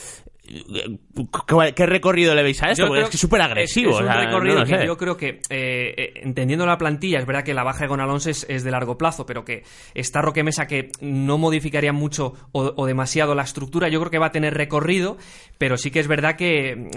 ¿qué, 0.45 1.73
qué 1.75 1.87
recorrido 1.87 2.35
le 2.35 2.43
veis 2.43 2.63
a 2.63 2.71
esto? 2.71 2.87
Porque 2.87 3.03
es 3.03 3.09
que 3.11 3.17
es 3.17 3.21
súper 3.21 3.41
agresivo. 3.43 3.91
Es, 3.91 3.97
es 3.97 4.01
o 4.03 4.05
un 4.05 4.13
sea, 4.13 4.25
recorrido 4.25 4.59
no 4.61 4.65
que 4.65 4.79
sé. 4.79 4.87
yo 4.87 4.97
creo 4.97 5.17
que, 5.17 5.29
eh, 5.29 5.95
eh, 5.97 6.13
entendiendo 6.23 6.67
la 6.67 6.77
plantilla, 6.77 7.19
es 7.19 7.27
verdad 7.27 7.45
que 7.45 7.55
la 7.55 7.63
baja 7.63 7.81
de 7.81 7.87
Gonalons 7.89 8.27
es, 8.27 8.47
es 8.49 8.65
de 8.65 8.71
largo 8.71 8.99
plazo, 8.99 9.27
pero 9.27 9.45
que 9.45 9.63
está 9.95 10.21
Roque 10.23 10.43
Mesa 10.43 10.67
que 10.67 10.91
no 11.01 11.39
modificaría 11.39 11.93
mucho 11.93 12.35
o, 12.53 12.73
o 12.77 12.87
demasiado 12.87 13.35
la 13.35 13.43
estructura, 13.43 13.89
yo 13.89 14.01
creo 14.01 14.11
que 14.11 14.19
va 14.19 14.27
a 14.27 14.33
tener 14.33 14.55
recorrido, 14.55 15.17
pero 15.59 15.77
sí 15.77 15.91
que 15.91 16.01
es 16.01 16.09
verdad 16.09 16.37
que 16.37 16.89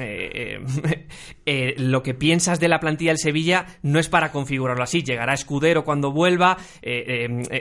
eh, 1.46 1.74
lo 1.78 2.04
que 2.04 2.14
piensas 2.14 2.60
de 2.60 2.68
la 2.68 2.80
plantilla 2.80 3.12
del 3.12 3.20
Sevilla 3.20 3.66
no 3.84 4.00
es 4.00 4.10
para 4.10 4.32
configurarlo 4.32 4.84
así. 4.84 5.04
Llegará 5.04 5.34
Escudero 5.34 5.84
cuando 5.84 6.12
vuelva, 6.12 6.58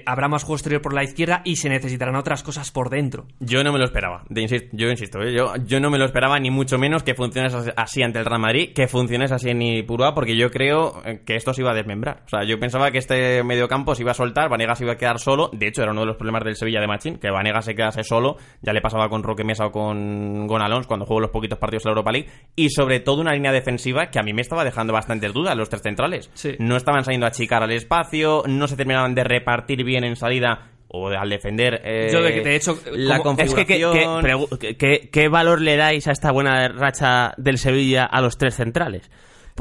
habrá 0.06 0.28
más 0.28 0.42
juego 0.42 0.56
exterior 0.56 0.80
por 0.82 0.94
la 0.94 1.04
izquierda 1.04 1.42
y 1.44 1.56
se 1.56 1.68
necesitarán 1.68 2.16
otras 2.16 2.42
cosas 2.42 2.70
por 2.70 2.90
dentro. 2.90 3.26
Yo 3.40 3.62
no 3.62 3.72
me 3.72 3.78
lo 3.78 3.84
esperaba. 3.84 4.24
De 4.28 4.46
yo 4.72 4.88
insisto, 4.88 5.18
yo, 5.24 5.75
yo 5.76 5.80
no 5.80 5.90
me 5.90 5.98
lo 5.98 6.06
esperaba 6.06 6.38
ni 6.38 6.50
mucho 6.50 6.78
menos 6.78 7.02
que 7.02 7.14
funcionase 7.14 7.74
así 7.76 8.02
ante 8.02 8.18
el 8.18 8.24
Real 8.24 8.40
Madrid, 8.40 8.72
que 8.74 8.88
funcionase 8.88 9.34
así 9.34 9.50
en 9.50 9.60
Ipurúa, 9.60 10.14
porque 10.14 10.34
yo 10.34 10.50
creo 10.50 11.02
eh, 11.04 11.20
que 11.26 11.36
esto 11.36 11.52
se 11.52 11.60
iba 11.60 11.72
a 11.72 11.74
desmembrar. 11.74 12.22
O 12.24 12.28
sea, 12.30 12.44
yo 12.44 12.58
pensaba 12.58 12.90
que 12.90 12.96
este 12.96 13.44
mediocampo 13.44 13.94
se 13.94 14.02
iba 14.02 14.12
a 14.12 14.14
soltar, 14.14 14.48
Vanegas 14.48 14.80
iba 14.80 14.92
a 14.92 14.96
quedar 14.96 15.18
solo. 15.18 15.50
De 15.52 15.68
hecho, 15.68 15.82
era 15.82 15.92
uno 15.92 16.00
de 16.00 16.06
los 16.06 16.16
problemas 16.16 16.44
del 16.44 16.56
Sevilla 16.56 16.80
de 16.80 16.86
Machín, 16.86 17.18
que 17.18 17.30
Vanegas 17.30 17.66
se 17.66 17.74
quedase 17.74 18.04
solo. 18.04 18.38
Ya 18.62 18.72
le 18.72 18.80
pasaba 18.80 19.10
con 19.10 19.22
Roque 19.22 19.44
Mesa 19.44 19.66
o 19.66 19.70
con 19.70 20.46
Gonalons 20.46 20.86
cuando 20.86 21.04
jugó 21.04 21.20
los 21.20 21.30
poquitos 21.30 21.58
partidos 21.58 21.82
de 21.82 21.88
la 21.88 21.92
Europa 21.92 22.12
League. 22.12 22.30
Y 22.56 22.70
sobre 22.70 23.00
todo 23.00 23.20
una 23.20 23.34
línea 23.34 23.52
defensiva 23.52 24.06
que 24.06 24.18
a 24.18 24.22
mí 24.22 24.32
me 24.32 24.40
estaba 24.40 24.64
dejando 24.64 24.94
bastantes 24.94 25.34
dudas, 25.34 25.54
los 25.58 25.68
tres 25.68 25.82
centrales. 25.82 26.30
Sí. 26.32 26.56
No 26.58 26.76
estaban 26.76 27.04
saliendo 27.04 27.26
a 27.26 27.28
achicar 27.28 27.62
al 27.62 27.72
espacio, 27.72 28.44
no 28.46 28.66
se 28.66 28.76
terminaban 28.76 29.14
de 29.14 29.24
repartir 29.24 29.84
bien 29.84 30.04
en 30.04 30.16
salida 30.16 30.70
o 30.88 31.08
al 31.08 31.28
defender. 31.30 31.80
eh, 31.84 32.08
Yo, 32.12 32.22
de- 32.22 32.40
de 32.42 32.56
hecho, 32.56 32.78
la 32.92 33.18
como- 33.20 33.38
Es 33.40 33.54
que, 33.54 33.66
¿qué, 33.66 33.82
configuración. 33.82 35.32
valor 35.32 35.60
le 35.60 35.76
dais 35.76 36.06
a 36.06 36.12
esta 36.12 36.30
buena 36.32 36.68
racha 36.68 37.32
del 37.36 37.58
Sevilla 37.58 38.04
a 38.04 38.20
los 38.20 38.38
tres 38.38 38.54
centrales? 38.54 39.10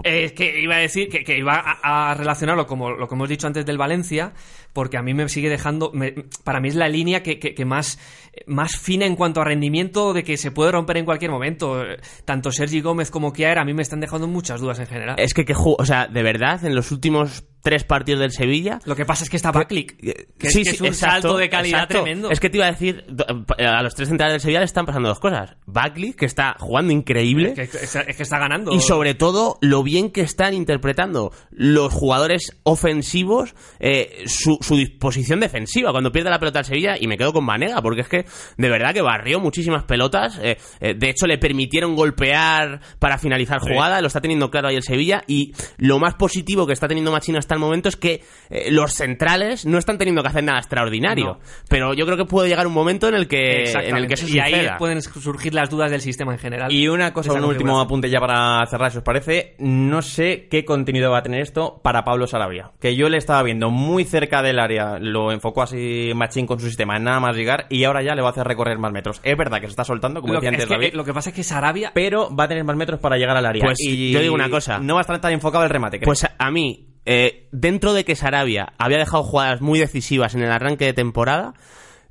Es 0.04 0.34
que 0.34 0.60
iba 0.60 0.76
a 0.76 0.80
decir 0.80 1.08
que, 1.08 1.24
que 1.24 1.38
iba 1.38 1.56
a, 1.56 2.10
a 2.12 2.14
relacionarlo 2.16 2.68
como 2.68 2.92
lo 2.92 3.08
que 3.08 3.16
hemos 3.16 3.30
dicho 3.30 3.48
antes 3.48 3.66
del 3.66 3.78
Valencia, 3.78 4.34
porque 4.74 4.98
a 4.98 5.02
mí 5.02 5.14
me 5.14 5.30
sigue 5.30 5.50
dejando. 5.50 5.90
me- 5.94 6.14
para 6.44 6.60
mí 6.60 6.68
es 6.68 6.76
la 6.76 6.90
línea 6.90 7.24
que, 7.24 7.40
que- 7.40 7.56
que 7.56 7.64
más, 7.64 7.98
más 8.46 8.76
fina 8.78 9.06
en 9.06 9.16
cuanto 9.16 9.40
a 9.40 9.46
rendimiento, 9.46 10.12
de 10.12 10.26
que 10.26 10.36
se 10.36 10.52
puede 10.52 10.74
romper 10.74 10.98
en 10.98 11.06
cualquier 11.06 11.32
momento. 11.32 11.82
Eh, 11.82 11.98
Tanto 12.26 12.52
Sergi 12.52 12.82
Gómez 12.82 13.10
como 13.10 13.32
Kiaer 13.32 13.58
a 13.58 13.64
mí 13.64 13.74
me 13.74 13.84
están 13.84 14.02
dejando 14.02 14.28
muchas 14.28 14.60
dudas 14.60 14.80
en 14.80 14.88
general. 14.88 15.16
Es 15.18 15.34
que, 15.34 15.46
que 15.46 15.56
ju- 15.56 15.78
o 15.80 15.86
sea, 15.86 16.08
de 16.08 16.24
verdad, 16.24 16.66
en 16.66 16.76
los 16.76 16.92
últimos 16.92 17.46
tres 17.66 17.84
partidos 17.84 18.22
del 18.22 18.32
Sevilla. 18.32 18.80
Lo 18.86 18.96
que 18.96 19.06
pasa 19.06 19.24
es 19.24 19.30
que 19.32 19.38
está 19.38 19.52
Backlick, 19.52 19.98
que, 20.00 20.10
es, 20.48 20.54
Sí, 20.54 20.60
que 20.60 20.70
sí, 20.70 20.76
es 20.76 20.82
un 20.82 20.88
exacto, 20.88 21.22
salto 21.30 21.38
de 21.38 21.50
calidad 21.50 21.80
exacto. 21.86 22.04
tremendo. 22.04 22.30
Es 22.30 22.40
que 22.40 22.52
te 22.52 22.58
iba 22.58 22.68
a 22.68 22.72
decir, 22.72 23.04
do- 23.10 23.26
a 23.58 23.82
los 23.82 23.96
tres 23.96 24.08
centrales 24.08 24.34
del 24.36 24.42
Sevilla 24.42 24.60
le 24.60 24.66
están 24.66 24.86
pasando 24.86 25.10
dos 25.10 25.20
cosas. 25.20 25.56
Bagley, 25.66 26.14
que 26.14 26.26
está 26.28 26.56
jugando 26.60 26.94
increíble. 26.94 27.56
Es 27.58 27.70
que, 27.72 27.78
es- 27.84 27.96
es 27.96 28.16
que 28.18 28.22
está 28.24 28.38
ganando. 28.38 28.72
Y 28.72 28.80
sobre 28.82 29.16
todo, 29.16 29.58
lo 29.62 29.82
bien 29.82 30.12
que 30.12 30.22
están 30.22 30.54
interpretando 30.54 31.32
los 31.50 31.92
jugadores 31.92 32.56
ofensivos 32.64 33.56
eh, 33.80 34.24
su, 34.28 34.60
su 34.62 34.76
disposición 34.78 35.40
defensiva. 35.40 35.92
Cuando 35.92 36.12
pierde 36.12 36.30
la 36.30 36.38
pelota 36.40 36.60
al 36.60 36.66
Sevilla, 36.66 36.96
y 37.00 37.08
me 37.08 37.18
quedo 37.18 37.34
con 37.34 37.48
Vanega, 37.48 37.82
porque 37.82 38.02
es 38.02 38.08
que 38.08 38.26
de 38.58 38.70
verdad 38.70 38.94
que 38.94 39.02
barrió 39.02 39.40
muchísimas 39.40 39.86
pelotas. 39.86 40.40
eh, 40.40 40.58
eh, 40.82 40.94
de 40.94 41.10
hecho, 41.10 41.26
le 41.26 41.40
permitieron 41.40 41.96
golpear 41.96 42.80
para 43.00 43.18
finalizar 43.18 43.60
jugada. 43.60 44.02
Lo 44.02 44.08
está 44.08 44.22
teniendo 44.22 44.52
claro 44.52 44.68
ahí 44.68 44.76
el 44.76 44.84
Sevilla. 44.84 45.24
Y 45.28 45.54
lo 45.78 45.98
más 45.98 46.14
positivo 46.14 46.68
que 46.68 46.74
está 46.74 46.88
teniendo 46.88 47.12
Machino 47.12 47.40
hasta 47.40 47.55
el 47.56 47.62
momento 47.62 47.90
es 47.90 47.96
que 47.96 48.22
eh, 48.50 48.72
los 48.72 48.94
centrales 48.94 49.66
no 49.66 49.78
están 49.78 49.98
teniendo 49.98 50.22
que 50.22 50.30
hacer 50.30 50.44
nada 50.44 50.60
extraordinario. 50.60 51.26
No. 51.26 51.40
Pero 51.70 51.94
yo 51.94 52.06
creo 52.06 52.18
que 52.18 52.26
puede 52.26 52.50
llegar 52.50 52.68
un 52.68 52.74
momento 52.74 53.08
en 53.08 53.16
el 53.16 53.28
que, 53.28 53.64
en 53.72 53.98
el 53.98 54.08
que 54.08 54.14
eso 54.14 54.28
y 54.28 54.40
ahí 54.40 54.54
suceda. 54.54 54.78
pueden 54.78 55.02
surgir 55.02 55.54
las 55.54 55.70
dudas 55.70 55.92
del 55.92 56.02
sistema 56.02 56.34
en 56.34 56.40
general. 56.40 56.72
Y 56.72 56.88
una 56.88 57.14
cosa, 57.14 57.34
un 57.34 57.44
último 57.44 57.80
apunte 57.80 58.10
ya 58.10 58.20
para 58.20 58.66
cerrar, 58.68 58.92
si 58.92 58.98
os 58.98 59.04
parece. 59.04 59.56
No 59.60 60.02
sé 60.02 60.48
qué 60.50 60.66
contenido 60.66 61.12
va 61.12 61.20
a 61.20 61.24
tener 61.24 61.42
esto 61.42 61.80
para 61.84 62.04
Pablo 62.04 62.28
Sarabia. 62.28 62.72
Que 62.80 62.96
yo 62.96 63.10
le 63.10 63.18
estaba 63.18 63.42
viendo 63.44 63.70
muy 63.70 64.04
cerca 64.04 64.42
del 64.42 64.60
área, 64.60 65.00
lo 65.00 65.32
enfocó 65.32 65.64
así 65.64 66.12
Machín 66.16 66.46
con 66.46 66.60
su 66.60 66.68
sistema, 66.68 67.00
nada 67.00 67.20
más 67.20 67.36
llegar, 67.36 67.66
y 67.70 67.84
ahora 67.84 68.04
ya 68.04 68.16
le 68.16 68.22
va 68.22 68.30
a 68.30 68.32
hacer 68.32 68.46
recorrer 68.46 68.78
más 68.78 68.92
metros. 68.92 69.22
Es 69.24 69.38
verdad 69.38 69.60
que 69.60 69.68
se 69.68 69.72
está 69.72 69.84
soltando, 69.84 70.22
como 70.22 70.34
Lo 70.34 70.40
decía 70.40 70.52
que, 70.52 70.56
antes 70.56 70.66
es 70.66 70.70
que, 70.70 70.76
David, 70.76 70.94
eh, 70.94 70.98
lo 70.98 71.04
que 71.04 71.14
pasa 71.14 71.30
es 71.30 71.36
que 71.36 71.44
Sarabia 71.44 71.92
pero 71.94 72.34
va 72.36 72.46
a 72.46 72.48
tener 72.48 72.64
más 72.64 72.76
metros 72.76 73.00
para 73.00 73.18
llegar 73.18 73.38
al 73.38 73.46
área. 73.46 73.64
Pues 73.64 73.80
y 73.80 74.12
yo 74.12 74.20
digo 74.20 74.36
una 74.36 74.50
cosa. 74.50 74.80
No 74.80 74.96
va 74.96 75.00
a 75.00 75.02
estar 75.02 75.20
tan 75.20 75.32
enfocado 75.34 75.64
el 75.64 75.70
remate, 75.70 75.98
creo. 75.98 76.06
Pues 76.06 76.24
a, 76.24 76.36
a 76.38 76.52
mí, 76.52 76.95
eh, 77.06 77.48
dentro 77.52 77.94
de 77.94 78.04
que 78.04 78.16
Sarabia 78.16 78.74
había 78.78 78.98
dejado 78.98 79.24
jugadas 79.24 79.62
muy 79.62 79.80
decisivas 79.80 80.36
en 80.36 80.42
el 80.42 80.52
arranque 80.52 80.86
de 80.86 80.94
temporada, 80.94 81.54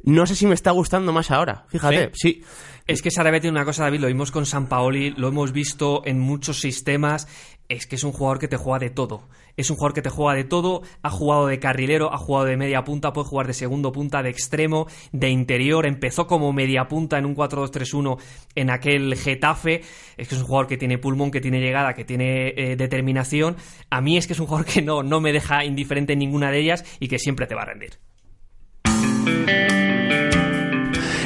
no 0.03 0.27
sé 0.27 0.37
si 0.37 0.47
me 0.47 0.55
está 0.55 0.71
gustando 0.71 1.13
más 1.13 1.31
ahora. 1.31 1.65
Fíjate, 1.69 2.11
sí. 2.15 2.43
Es 2.87 3.01
que 3.01 3.11
Sarabia 3.11 3.41
tiene 3.41 3.57
una 3.57 3.65
cosa, 3.65 3.85
David, 3.85 4.01
lo 4.01 4.09
vimos 4.09 4.31
con 4.31 4.45
San 4.45 4.69
Paoli, 4.69 5.11
lo 5.17 5.29
hemos 5.29 5.53
visto 5.53 6.03
en 6.05 6.21
muchos 6.21 6.61
sistemas, 6.61 7.27
es 7.69 7.87
que 7.87 7.97
es 7.97 8.05
un 8.05 8.13
jugador 8.13 8.39
que 8.39 8.49
te 8.49 8.59
juega 8.59 8.79
de 8.79 8.91
todo. 8.91 9.29
Es 9.57 9.71
un 9.71 9.77
jugador 9.77 9.95
que 9.95 10.03
te 10.03 10.11
juega 10.11 10.35
de 10.35 10.45
todo, 10.45 10.83
ha 11.03 11.11
jugado 11.11 11.47
de 11.47 11.59
carrilero, 11.59 12.13
ha 12.13 12.19
jugado 12.19 12.47
de 12.47 12.57
media 12.57 12.85
punta, 12.85 13.13
puede 13.13 13.29
jugar 13.29 13.47
de 13.47 13.55
segundo 13.55 13.93
punta, 13.93 14.23
de 14.23 14.31
extremo, 14.31 14.87
de 15.13 15.31
interior, 15.31 15.87
empezó 15.87 16.27
como 16.27 16.53
media 16.53 16.89
punta 16.89 17.19
en 17.19 17.27
un 17.27 17.37
4-2-3-1 17.37 18.19
en 18.55 18.71
aquel 18.71 19.17
Getafe, 19.17 19.83
es 20.17 20.29
que 20.29 20.35
es 20.35 20.41
un 20.41 20.47
jugador 20.47 20.67
que 20.67 20.77
tiene 20.77 20.99
pulmón, 20.99 21.31
que 21.31 21.41
tiene 21.41 21.61
llegada, 21.61 21.95
que 21.95 22.05
tiene 22.05 22.49
eh, 22.57 22.77
determinación. 22.77 23.57
A 23.91 24.01
mí 24.01 24.17
es 24.17 24.27
que 24.27 24.33
es 24.33 24.41
un 24.41 24.47
jugador 24.47 24.67
que 24.67 24.83
no, 24.83 25.03
no 25.03 25.21
me 25.21 25.33
deja 25.33 25.65
indiferente 25.65 26.15
en 26.15 26.19
ninguna 26.19 26.51
de 26.51 26.59
ellas 26.61 26.85
y 27.01 27.09
que 27.09 27.19
siempre 27.19 27.47
te 27.47 27.55
va 27.55 27.63
a 27.63 27.67
rendir. 27.67 27.99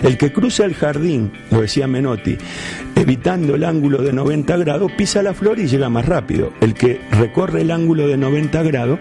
El 0.02 0.16
que 0.16 0.32
cruza 0.32 0.64
el 0.64 0.74
jardín, 0.74 1.32
lo 1.50 1.60
decía 1.60 1.86
Menotti, 1.86 2.36
evitando 2.94 3.54
el 3.54 3.64
ángulo 3.64 4.02
de 4.02 4.12
90 4.12 4.56
grados, 4.58 4.92
pisa 4.92 5.22
la 5.22 5.34
flor 5.34 5.58
y 5.58 5.66
llega 5.66 5.88
más 5.88 6.06
rápido. 6.06 6.52
El 6.60 6.74
que 6.74 7.00
recorre 7.12 7.62
el 7.62 7.70
ángulo 7.70 8.06
de 8.06 8.16
90 8.16 8.62
grados 8.62 9.00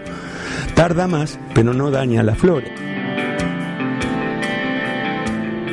tarda 0.74 1.06
más, 1.06 1.38
pero 1.54 1.72
no 1.72 1.90
daña 1.90 2.22
la 2.22 2.34
flor. 2.34 2.64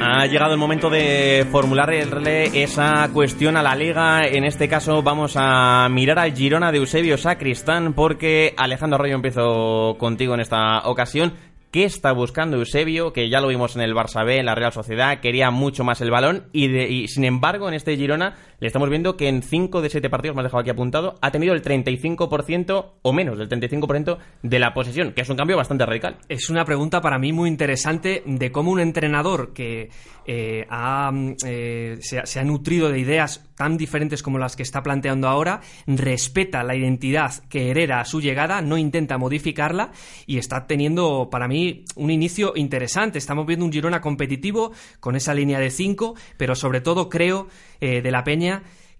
Ha 0.07 0.27
llegado 0.27 0.53
el 0.53 0.59
momento 0.59 0.89
de 0.89 1.47
formularle 1.51 2.63
esa 2.63 3.09
cuestión 3.11 3.57
a 3.57 3.63
la 3.63 3.75
liga. 3.75 4.25
En 4.25 4.45
este 4.45 4.69
caso 4.69 5.01
vamos 5.01 5.33
a 5.35 5.89
mirar 5.89 6.19
al 6.19 6.33
Girona 6.33 6.71
de 6.71 6.77
Eusebio 6.77 7.17
Sacristán 7.17 7.93
porque 7.93 8.53
Alejandro 8.55 8.95
Arroyo 8.95 9.15
empezó 9.15 9.95
contigo 9.97 10.35
en 10.35 10.41
esta 10.41 10.87
ocasión. 10.87 11.33
¿Qué 11.75 11.83
está 11.83 12.13
buscando 12.13 12.55
Eusebio? 12.55 13.11
Que 13.11 13.27
ya 13.27 13.41
lo 13.41 13.49
vimos 13.49 13.75
en 13.75 13.81
el 13.81 13.93
Barça 13.93 14.25
B, 14.25 14.37
en 14.39 14.45
la 14.45 14.55
Real 14.55 14.71
Sociedad, 14.71 15.19
quería 15.19 15.51
mucho 15.51 15.83
más 15.83 15.99
el 15.99 16.09
balón 16.09 16.45
y, 16.53 16.69
de- 16.69 16.89
y, 16.89 17.09
sin 17.09 17.25
embargo 17.25 17.67
en 17.67 17.73
este 17.73 17.97
Girona 17.97 18.35
le 18.59 18.67
estamos 18.67 18.89
viendo 18.89 19.17
que 19.17 19.27
en 19.27 19.41
5 19.41 19.81
de 19.81 19.89
7 19.89 20.09
partidos, 20.09 20.35
me 20.35 20.41
has 20.41 20.45
dejado 20.45 20.61
aquí 20.61 20.69
apuntado, 20.69 21.15
ha 21.21 21.31
tenido 21.31 21.53
el 21.53 21.61
35% 21.61 22.93
o 23.01 23.13
menos 23.13 23.37
del 23.37 23.49
35% 23.49 24.17
de 24.41 24.59
la 24.59 24.73
posesión, 24.73 25.13
que 25.13 25.21
es 25.21 25.29
un 25.29 25.37
cambio 25.37 25.57
bastante 25.57 25.85
radical. 25.85 26.17
Es 26.29 26.49
una 26.49 26.65
pregunta 26.65 27.01
para 27.01 27.19
mí 27.19 27.33
muy 27.33 27.49
interesante 27.49 28.23
de 28.25 28.51
cómo 28.51 28.71
un 28.71 28.79
entrenador 28.79 29.53
que 29.53 29.89
eh, 30.25 30.65
ha, 30.69 31.11
mm, 31.11 31.35
eh, 31.45 31.97
se, 31.99 32.25
se 32.25 32.39
ha 32.39 32.43
nutrido 32.43 32.89
de 32.89 32.99
ideas 32.99 33.45
tan 33.55 33.77
diferentes 33.77 34.21
como 34.21 34.37
las 34.37 34.55
que 34.55 34.63
está 34.63 34.83
planteando 34.83 35.27
ahora, 35.27 35.61
respeta 35.87 36.63
la 36.63 36.75
identidad 36.75 37.31
que 37.49 37.71
hereda 37.71 38.01
a 38.01 38.05
su 38.05 38.21
llegada, 38.21 38.61
no 38.61 38.77
intenta 38.77 39.17
modificarla 39.17 39.91
y 40.25 40.37
está 40.37 40.67
teniendo 40.67 41.29
para 41.31 41.47
mí 41.47 41.85
un 41.95 42.11
inicio 42.11 42.53
interesante. 42.55 43.17
Estamos 43.17 43.45
viendo 43.45 43.65
un 43.65 43.71
Girona 43.71 44.01
competitivo 44.01 44.71
con 44.99 45.15
esa 45.15 45.33
línea 45.33 45.59
de 45.59 45.69
5, 45.69 46.15
pero 46.37 46.55
sobre 46.55 46.81
todo 46.81 47.09
creo 47.09 47.47
eh, 47.79 48.01
de 48.01 48.11
la 48.11 48.23
Peña 48.23 48.44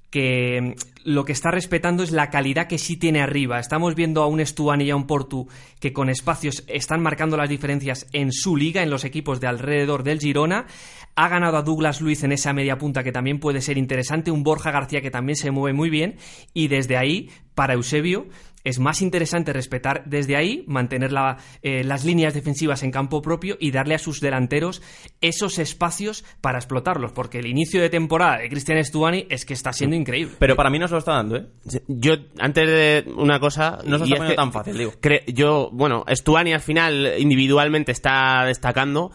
que 0.10 0.62
mm, 0.62 0.96
lo 1.06 1.26
que 1.26 1.34
está 1.34 1.52
respetando 1.52 2.04
es 2.04 2.12
la 2.12 2.30
calidad 2.30 2.68
que 2.68 2.78
sí 2.78 2.98
tiene 2.98 3.22
arriba. 3.22 3.60
Estamos 3.60 3.96
viendo 3.96 4.24
a 4.24 4.28
un 4.28 4.44
Stuani 4.44 4.86
y 4.86 4.90
a 4.90 4.96
un 4.96 5.08
Portu 5.08 5.48
que 5.80 5.94
con 5.94 6.10
espacios 6.10 6.64
están 6.68 7.02
marcando 7.02 7.38
las 7.38 7.50
diferencias 7.50 8.08
en 8.14 8.32
su 8.32 8.56
liga, 8.56 8.82
en 8.82 8.90
los 8.90 9.04
equipos 9.04 9.40
de 9.40 9.48
alrededor 9.48 10.04
del 10.04 10.20
Girona. 10.20 10.68
Ha 11.16 11.28
ganado 11.28 11.58
a 11.58 11.62
Douglas 11.62 12.02
Luiz 12.02 12.24
en 12.24 12.32
esa 12.32 12.54
media 12.54 12.78
punta 12.78 13.04
que 13.04 13.12
también 13.12 13.40
puede 13.40 13.62
ser 13.62 13.78
interesante, 13.78 14.32
un 14.32 14.44
Borja 14.44 14.72
García 14.72 15.02
que 15.02 15.12
también 15.12 15.36
se 15.36 15.52
mueve 15.52 15.76
muy 15.76 15.90
bien 15.90 16.16
y 16.54 16.70
desde 16.70 16.98
ahí, 16.98 17.30
para 17.54 17.74
Eusebio, 17.74 18.28
es 18.66 18.80
más 18.80 19.02
interesante 19.02 19.54
respetar 19.54 20.04
desde 20.06 20.36
ahí, 20.36 20.66
mantener 20.68 21.14
la, 21.14 21.38
eh, 21.62 21.84
las 21.86 22.04
líneas 22.04 22.34
defensivas 22.34 22.84
en 22.84 22.92
campo 22.92 23.22
propio 23.22 23.56
y 23.60 23.72
darle 23.72 23.96
a 23.96 24.00
sus 24.00 24.20
delanteros 24.20 24.82
esos 25.22 25.60
espacios 25.60 26.26
para 26.42 26.58
explotarlos, 26.58 27.14
porque 27.14 27.40
el 27.40 27.46
inicio 27.46 27.82
de 27.82 27.90
temporada 27.90 28.40
de 28.40 28.50
Cristian 28.50 28.84
Stuani 28.84 29.28
es 29.30 29.46
que 29.46 29.54
está 29.54 29.72
siendo 29.72 29.96
increíble. 29.96 30.36
Pero 30.40 30.56
para 30.56 30.70
mí 30.70 30.80
no 30.80 30.88
se 30.88 30.94
lo 30.94 31.00
está 31.00 31.14
dando, 31.14 31.38
¿eh? 31.38 31.48
Yo, 31.88 32.14
antes 32.40 32.68
de 32.68 33.06
una 33.16 33.40
cosa... 33.40 33.80
No 33.86 34.00
se 34.00 34.08
y 34.08 34.14
está 34.14 34.28
es 34.30 34.36
tan 34.36 34.52
fácil, 34.52 34.78
digo. 34.78 34.94
yo, 35.28 35.70
bueno, 35.72 36.04
Stuani 36.10 36.54
al 36.54 36.62
final 36.62 37.14
individualmente 37.20 37.92
está 37.92 38.44
destacando, 38.46 39.12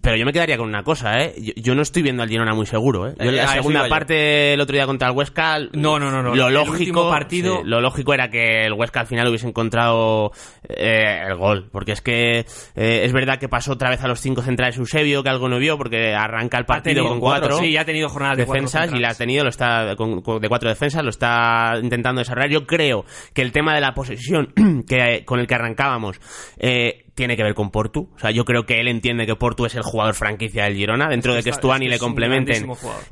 pero 0.00 0.16
yo 0.16 0.24
me 0.24 0.32
quedaría 0.32 0.56
con 0.56 0.68
una 0.68 0.82
cosa, 0.82 1.20
¿eh? 1.22 1.34
Yo, 1.38 1.52
yo 1.56 1.74
no 1.74 1.82
estoy 1.82 2.02
viendo 2.02 2.22
al 2.22 2.28
Girona 2.30 2.54
muy 2.54 2.64
seguro, 2.64 3.08
¿eh? 3.08 3.14
Yo 3.18 3.28
Eh, 3.30 3.32
la 3.32 3.48
segunda 3.48 3.82
yo. 3.84 3.88
parte 3.90 4.54
el 4.54 4.60
otro 4.60 4.74
día 4.74 4.86
contra 4.86 5.08
el 5.08 5.14
Huesca... 5.16 5.58
No, 5.74 5.98
no, 5.98 6.10
no, 6.10 6.22
no. 6.22 6.34
Lo 6.34 6.48
El 6.48 6.54
lógico... 6.54 7.10
partido- 7.10 7.58
sí, 7.58 7.68
lo 7.68 7.80
lógico 7.82 8.14
era 8.14 8.30
que 8.30 8.64
el 8.64 8.72
Huesca 8.72 9.00
al 9.00 9.06
final 9.06 9.28
hubiese 9.28 9.46
encontrado 9.46 10.32
eh, 10.68 11.24
el 11.28 11.36
gol, 11.36 11.68
porque 11.70 11.92
es 11.92 12.00
que 12.00 12.38
eh, 12.76 13.02
es 13.04 13.12
verdad 13.12 13.38
que 13.38 13.48
pasó 13.48 13.72
otra 13.72 13.90
vez 13.90 14.02
a 14.02 14.08
los 14.08 14.20
cinco 14.20 14.40
centrales 14.42 14.76
Eusebio, 14.78 15.22
que 15.22 15.28
algo 15.28 15.48
no 15.48 15.58
vio, 15.58 15.76
porque 15.76 16.14
arranca 16.14 16.56
el 16.58 16.64
partido 16.64 17.06
con 17.06 17.20
cuatro, 17.20 17.48
cuatro, 17.50 17.64
sí, 17.66 17.72
ya 17.72 17.82
ha 17.82 17.84
tenido 17.84 18.08
jornadas 18.08 18.38
de 18.38 18.46
defensas 18.46 18.90
y 18.92 18.98
la 18.98 19.10
ha 19.10 19.14
tenido, 19.14 19.44
lo 19.44 19.50
está 19.50 19.94
con- 19.96 20.22
con- 20.22 20.40
de 20.40 20.48
cuatro 20.48 20.68
defensas, 20.70 21.02
lo 21.02 21.10
está 21.10 21.74
intentando 21.82 22.20
desarrollar. 22.20 22.50
Yo 22.50 22.66
creo 22.66 23.04
que 23.34 23.42
el 23.42 23.52
tema 23.52 23.74
de 23.74 23.80
la 23.82 23.92
posesión 23.94 24.52
que 24.88 25.24
con 25.26 25.40
el 25.40 25.46
que 25.46 25.54
arrancábamos 25.54 26.20
eh, 26.58 27.04
tiene 27.14 27.36
que 27.36 27.42
ver 27.42 27.54
con 27.54 27.70
Portu. 27.70 28.10
O 28.14 28.18
sea, 28.18 28.30
yo 28.30 28.44
creo 28.44 28.66
que 28.66 28.80
él 28.80 28.88
entiende 28.88 29.26
que 29.26 29.36
Portu 29.36 29.66
es 29.66 29.74
el 29.74 29.82
jugador 29.82 30.14
franquicia 30.14 30.64
del 30.64 30.74
Girona, 30.74 31.08
dentro 31.08 31.32
Es 31.32 31.38
de 31.38 31.42
que 31.44 31.50
está- 31.50 31.60
Stuani 31.60 31.86
es 31.86 31.90
que 31.90 31.94
le 31.94 31.98
complementen. 32.00 32.66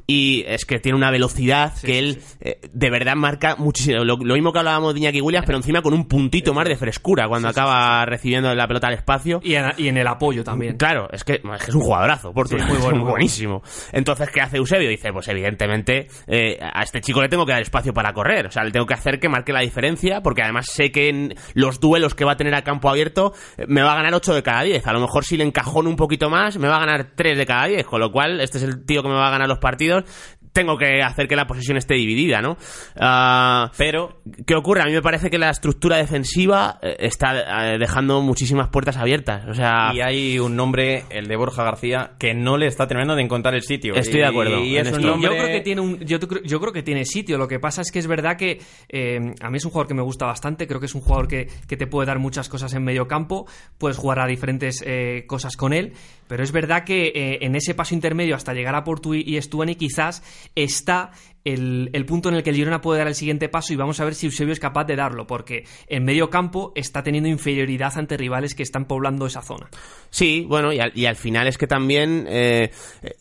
Y 0.06 0.44
es 0.46 0.64
que 0.64 0.78
tiene 0.80 0.96
una 0.96 1.10
velocidad 1.10 1.72
Sí, 1.76 1.86
que 1.86 1.98
él 1.98 2.18
sí. 2.20 2.36
eh, 2.40 2.60
de 2.72 2.90
verdad 2.90 3.14
marca 3.14 3.56
muchísimo. 3.56 4.04
Lo, 4.04 4.16
lo 4.16 4.34
mismo 4.34 4.52
que 4.52 4.58
hablábamos 4.58 4.94
de 4.94 5.00
Iñaki 5.00 5.20
Williams, 5.20 5.46
pero 5.46 5.58
encima 5.58 5.82
con 5.82 5.94
un 5.94 6.06
puntito 6.08 6.52
más 6.54 6.68
de 6.68 6.76
frescura 6.76 7.28
cuando 7.28 7.48
acaba 7.48 8.04
recibiendo 8.06 8.54
la 8.54 8.66
pelota 8.66 8.88
al 8.88 8.94
espacio. 8.94 9.40
Y 9.42 9.54
en, 9.54 9.66
y 9.78 9.88
en 9.88 9.96
el 9.96 10.06
apoyo 10.06 10.42
también. 10.44 10.76
Claro, 10.76 11.08
es 11.12 11.24
que, 11.24 11.34
es 11.66 11.74
un 11.74 11.80
jugadorazo, 11.82 12.32
Portu, 12.32 12.56
es 12.56 12.66
muy 12.66 12.98
buenísimo. 13.00 13.62
Entonces, 13.92 14.28
¿qué 14.30 14.40
hace 14.40 14.56
Eusebio? 14.56 14.88
Dice, 14.88 15.12
pues 15.12 15.28
evidentemente 15.28 16.08
eh, 16.26 16.58
a 16.60 16.82
este 16.82 17.00
chico 17.00 17.22
le 17.22 17.28
tengo 17.28 17.46
que 17.46 17.52
dar 17.52 17.62
espacio 17.62 17.92
para 17.94 18.12
correr, 18.12 18.46
o 18.46 18.50
sea, 18.50 18.64
le 18.64 18.70
tengo 18.72 18.86
que 18.86 18.94
hacer 18.94 19.20
que 19.20 19.28
marque 19.28 19.52
la 19.52 19.60
diferencia, 19.60 20.22
porque 20.22 20.42
además 20.42 20.66
sé 20.70 20.90
que 20.90 21.08
en 21.08 21.34
los 21.54 21.80
duelos 21.80 22.14
que 22.14 22.24
va 22.24 22.32
a 22.32 22.36
tener 22.36 22.54
a 22.54 22.62
campo 22.62 22.88
abierto 22.90 23.32
me 23.68 23.82
va 23.82 23.91
a 23.92 23.96
ganar 23.96 24.14
8 24.14 24.34
de 24.34 24.42
cada 24.42 24.62
10. 24.62 24.86
A 24.86 24.92
lo 24.92 25.00
mejor 25.00 25.24
si 25.24 25.36
le 25.36 25.44
encajono 25.44 25.88
un 25.88 25.96
poquito 25.96 26.30
más, 26.30 26.58
me 26.58 26.68
va 26.68 26.76
a 26.76 26.80
ganar 26.80 27.12
3 27.14 27.36
de 27.36 27.46
cada 27.46 27.66
10, 27.66 27.84
con 27.86 28.00
lo 28.00 28.12
cual 28.12 28.40
este 28.40 28.58
es 28.58 28.64
el 28.64 28.84
tío 28.84 29.02
que 29.02 29.08
me 29.08 29.14
va 29.14 29.28
a 29.28 29.30
ganar 29.30 29.48
los 29.48 29.58
partidos. 29.58 30.04
Tengo 30.52 30.76
que 30.76 31.02
hacer 31.02 31.28
que 31.28 31.36
la 31.36 31.46
posesión 31.46 31.76
esté 31.76 31.94
dividida, 31.94 32.40
¿no? 32.42 32.56
Ah, 33.00 33.70
Pero 33.78 34.20
¿Qué 34.46 34.54
ocurre? 34.54 34.82
A 34.82 34.86
mí 34.86 34.92
me 34.92 35.02
parece 35.02 35.30
que 35.30 35.38
la 35.38 35.50
estructura 35.50 35.96
defensiva 35.96 36.78
eh, 36.82 36.96
está 37.00 37.72
eh, 37.74 37.78
dejando 37.78 38.20
muchísimas 38.20 38.68
puertas 38.68 38.96
abiertas. 38.96 39.46
O 39.48 39.54
sea, 39.54 39.92
Y 39.94 40.00
hay 40.00 40.38
un 40.38 40.54
nombre, 40.56 41.04
el 41.10 41.26
de 41.26 41.36
Borja 41.36 41.64
García, 41.64 42.12
que 42.18 42.34
no 42.34 42.56
le 42.56 42.66
está 42.66 42.86
terminando 42.86 43.14
de 43.16 43.22
encontrar 43.22 43.54
el 43.54 43.62
sitio. 43.62 43.94
Estoy 43.94 44.20
de 44.20 44.26
acuerdo 44.26 44.62
Y, 44.62 44.76
en 44.76 44.86
es 44.86 44.92
un 44.92 44.98
esto. 45.00 45.10
nombre... 45.10 45.30
Yo 45.30 45.36
creo 45.36 45.52
que 45.52 45.60
tiene 45.60 45.80
un, 45.80 45.98
yo, 46.00 46.18
yo 46.44 46.60
creo 46.60 46.72
que 46.72 46.82
tiene 46.82 47.04
sitio. 47.04 47.38
Lo 47.38 47.48
que 47.48 47.58
pasa 47.58 47.80
es 47.82 47.90
que 47.90 47.98
es 47.98 48.06
verdad 48.06 48.36
que 48.36 48.60
eh, 48.88 49.18
a 49.40 49.50
mí 49.50 49.56
es 49.56 49.64
un 49.64 49.70
jugador 49.70 49.88
que 49.88 49.94
me 49.94 50.02
gusta 50.02 50.26
bastante. 50.26 50.66
Creo 50.66 50.80
que 50.80 50.86
es 50.86 50.94
un 50.94 51.00
jugador 51.00 51.28
que, 51.28 51.48
que 51.66 51.76
te 51.76 51.86
puede 51.86 52.06
dar 52.06 52.18
muchas 52.18 52.48
cosas 52.48 52.72
en 52.74 52.84
medio 52.84 53.08
campo. 53.08 53.46
Puedes 53.78 53.96
jugar 53.96 54.20
a 54.20 54.26
diferentes 54.26 54.82
eh, 54.86 55.24
cosas 55.26 55.56
con 55.56 55.72
él. 55.72 55.94
Pero 56.32 56.44
es 56.44 56.52
verdad 56.52 56.84
que 56.84 57.08
eh, 57.08 57.38
en 57.42 57.54
ese 57.56 57.74
paso 57.74 57.94
intermedio 57.94 58.34
hasta 58.34 58.54
llegar 58.54 58.74
a 58.74 58.84
Portu 58.84 59.12
y 59.12 59.38
Stuani 59.42 59.74
quizás 59.74 60.22
está 60.54 61.10
el, 61.44 61.90
el 61.92 62.04
punto 62.06 62.28
en 62.28 62.36
el 62.36 62.42
que 62.42 62.50
el 62.50 62.56
Girona 62.56 62.80
puede 62.80 62.98
dar 62.98 63.08
el 63.08 63.14
siguiente 63.14 63.48
paso 63.48 63.72
y 63.72 63.76
vamos 63.76 64.00
a 64.00 64.04
ver 64.04 64.14
si 64.14 64.26
Eusebio 64.26 64.52
es 64.52 64.60
capaz 64.60 64.84
de 64.84 64.96
darlo, 64.96 65.26
porque 65.26 65.64
en 65.88 66.04
medio 66.04 66.30
campo 66.30 66.72
está 66.74 67.02
teniendo 67.02 67.28
inferioridad 67.28 67.92
ante 67.96 68.16
rivales 68.16 68.54
que 68.54 68.62
están 68.62 68.86
poblando 68.86 69.26
esa 69.26 69.42
zona. 69.42 69.68
Sí, 70.10 70.44
bueno, 70.48 70.72
y 70.72 70.80
al, 70.80 70.92
y 70.94 71.06
al 71.06 71.16
final 71.16 71.46
es 71.46 71.58
que 71.58 71.66
también 71.66 72.26
eh, 72.28 72.70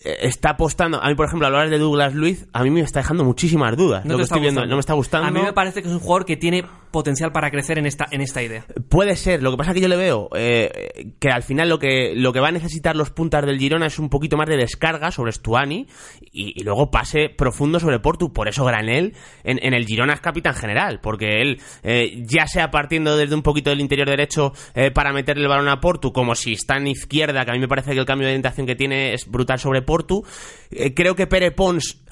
está 0.01 0.51
apostando. 0.51 1.01
A 1.01 1.07
mí, 1.07 1.15
por 1.15 1.25
ejemplo, 1.25 1.47
hablar 1.47 1.69
de 1.69 1.77
Douglas 1.77 2.13
Luiz, 2.13 2.47
a 2.53 2.63
mí 2.63 2.69
me 2.69 2.81
está 2.81 2.99
dejando 2.99 3.23
muchísimas 3.23 3.75
dudas. 3.77 4.05
No 4.05 4.13
lo 4.13 4.17
que 4.17 4.23
estoy 4.23 4.41
viendo, 4.41 4.65
no 4.65 4.75
me 4.75 4.79
está 4.81 4.93
gustando. 4.93 5.27
A 5.27 5.31
mí 5.31 5.41
me 5.41 5.53
parece 5.53 5.81
que 5.81 5.87
es 5.87 5.93
un 5.93 5.99
jugador 5.99 6.25
que 6.25 6.37
tiene 6.37 6.65
potencial 6.91 7.31
para 7.31 7.49
crecer 7.49 7.77
en 7.77 7.85
esta, 7.85 8.07
en 8.11 8.21
esta 8.21 8.43
idea. 8.43 8.65
Puede 8.89 9.15
ser, 9.15 9.41
lo 9.41 9.51
que 9.51 9.57
pasa 9.57 9.71
es 9.71 9.75
que 9.75 9.81
yo 9.81 9.87
le 9.87 9.95
veo 9.95 10.29
eh, 10.35 11.13
que 11.19 11.29
al 11.29 11.41
final 11.43 11.69
lo 11.69 11.79
que, 11.79 12.13
lo 12.15 12.33
que 12.33 12.41
va 12.41 12.49
a 12.49 12.51
necesitar 12.51 12.95
los 12.95 13.09
puntas 13.09 13.45
del 13.45 13.57
Girona 13.57 13.87
es 13.87 13.97
un 13.97 14.09
poquito 14.09 14.35
más 14.35 14.47
de 14.49 14.57
descarga 14.57 15.11
sobre 15.11 15.31
Stuani 15.31 15.87
y, 16.31 16.59
y 16.59 16.63
luego 16.63 16.91
pase 16.91 17.29
profundo 17.29 17.79
sobre 17.79 17.99
Portu. 18.11 18.33
Por 18.33 18.47
eso 18.47 18.65
Granel 18.65 19.13
en, 19.43 19.59
en 19.63 19.73
el 19.73 19.85
Girona 19.85 20.13
es 20.13 20.21
capitán 20.21 20.53
general, 20.53 20.99
porque 21.01 21.41
él 21.41 21.61
eh, 21.83 22.23
ya 22.25 22.45
sea 22.45 22.71
partiendo 22.71 23.15
desde 23.15 23.35
un 23.35 23.41
poquito 23.41 23.69
del 23.69 23.79
interior 23.79 24.09
derecho 24.09 24.53
eh, 24.75 24.91
para 24.91 25.13
meterle 25.13 25.43
el 25.43 25.49
balón 25.49 25.69
a 25.69 25.79
Portu, 25.79 26.11
como 26.11 26.35
si 26.35 26.53
está 26.53 26.77
en 26.77 26.87
izquierda, 26.87 27.45
que 27.45 27.51
a 27.51 27.53
mí 27.53 27.59
me 27.59 27.67
parece 27.67 27.93
que 27.93 27.99
el 27.99 28.05
cambio 28.05 28.27
de 28.27 28.33
orientación 28.33 28.67
que 28.67 28.75
tiene 28.75 29.13
es 29.13 29.27
brutal 29.27 29.59
sobre 29.59 29.81
Portu. 29.81 30.25
Eh, 30.71 30.93
creo 30.93 31.15
que 31.15 31.27
Pere 31.27 31.51
Pons, 31.51 32.03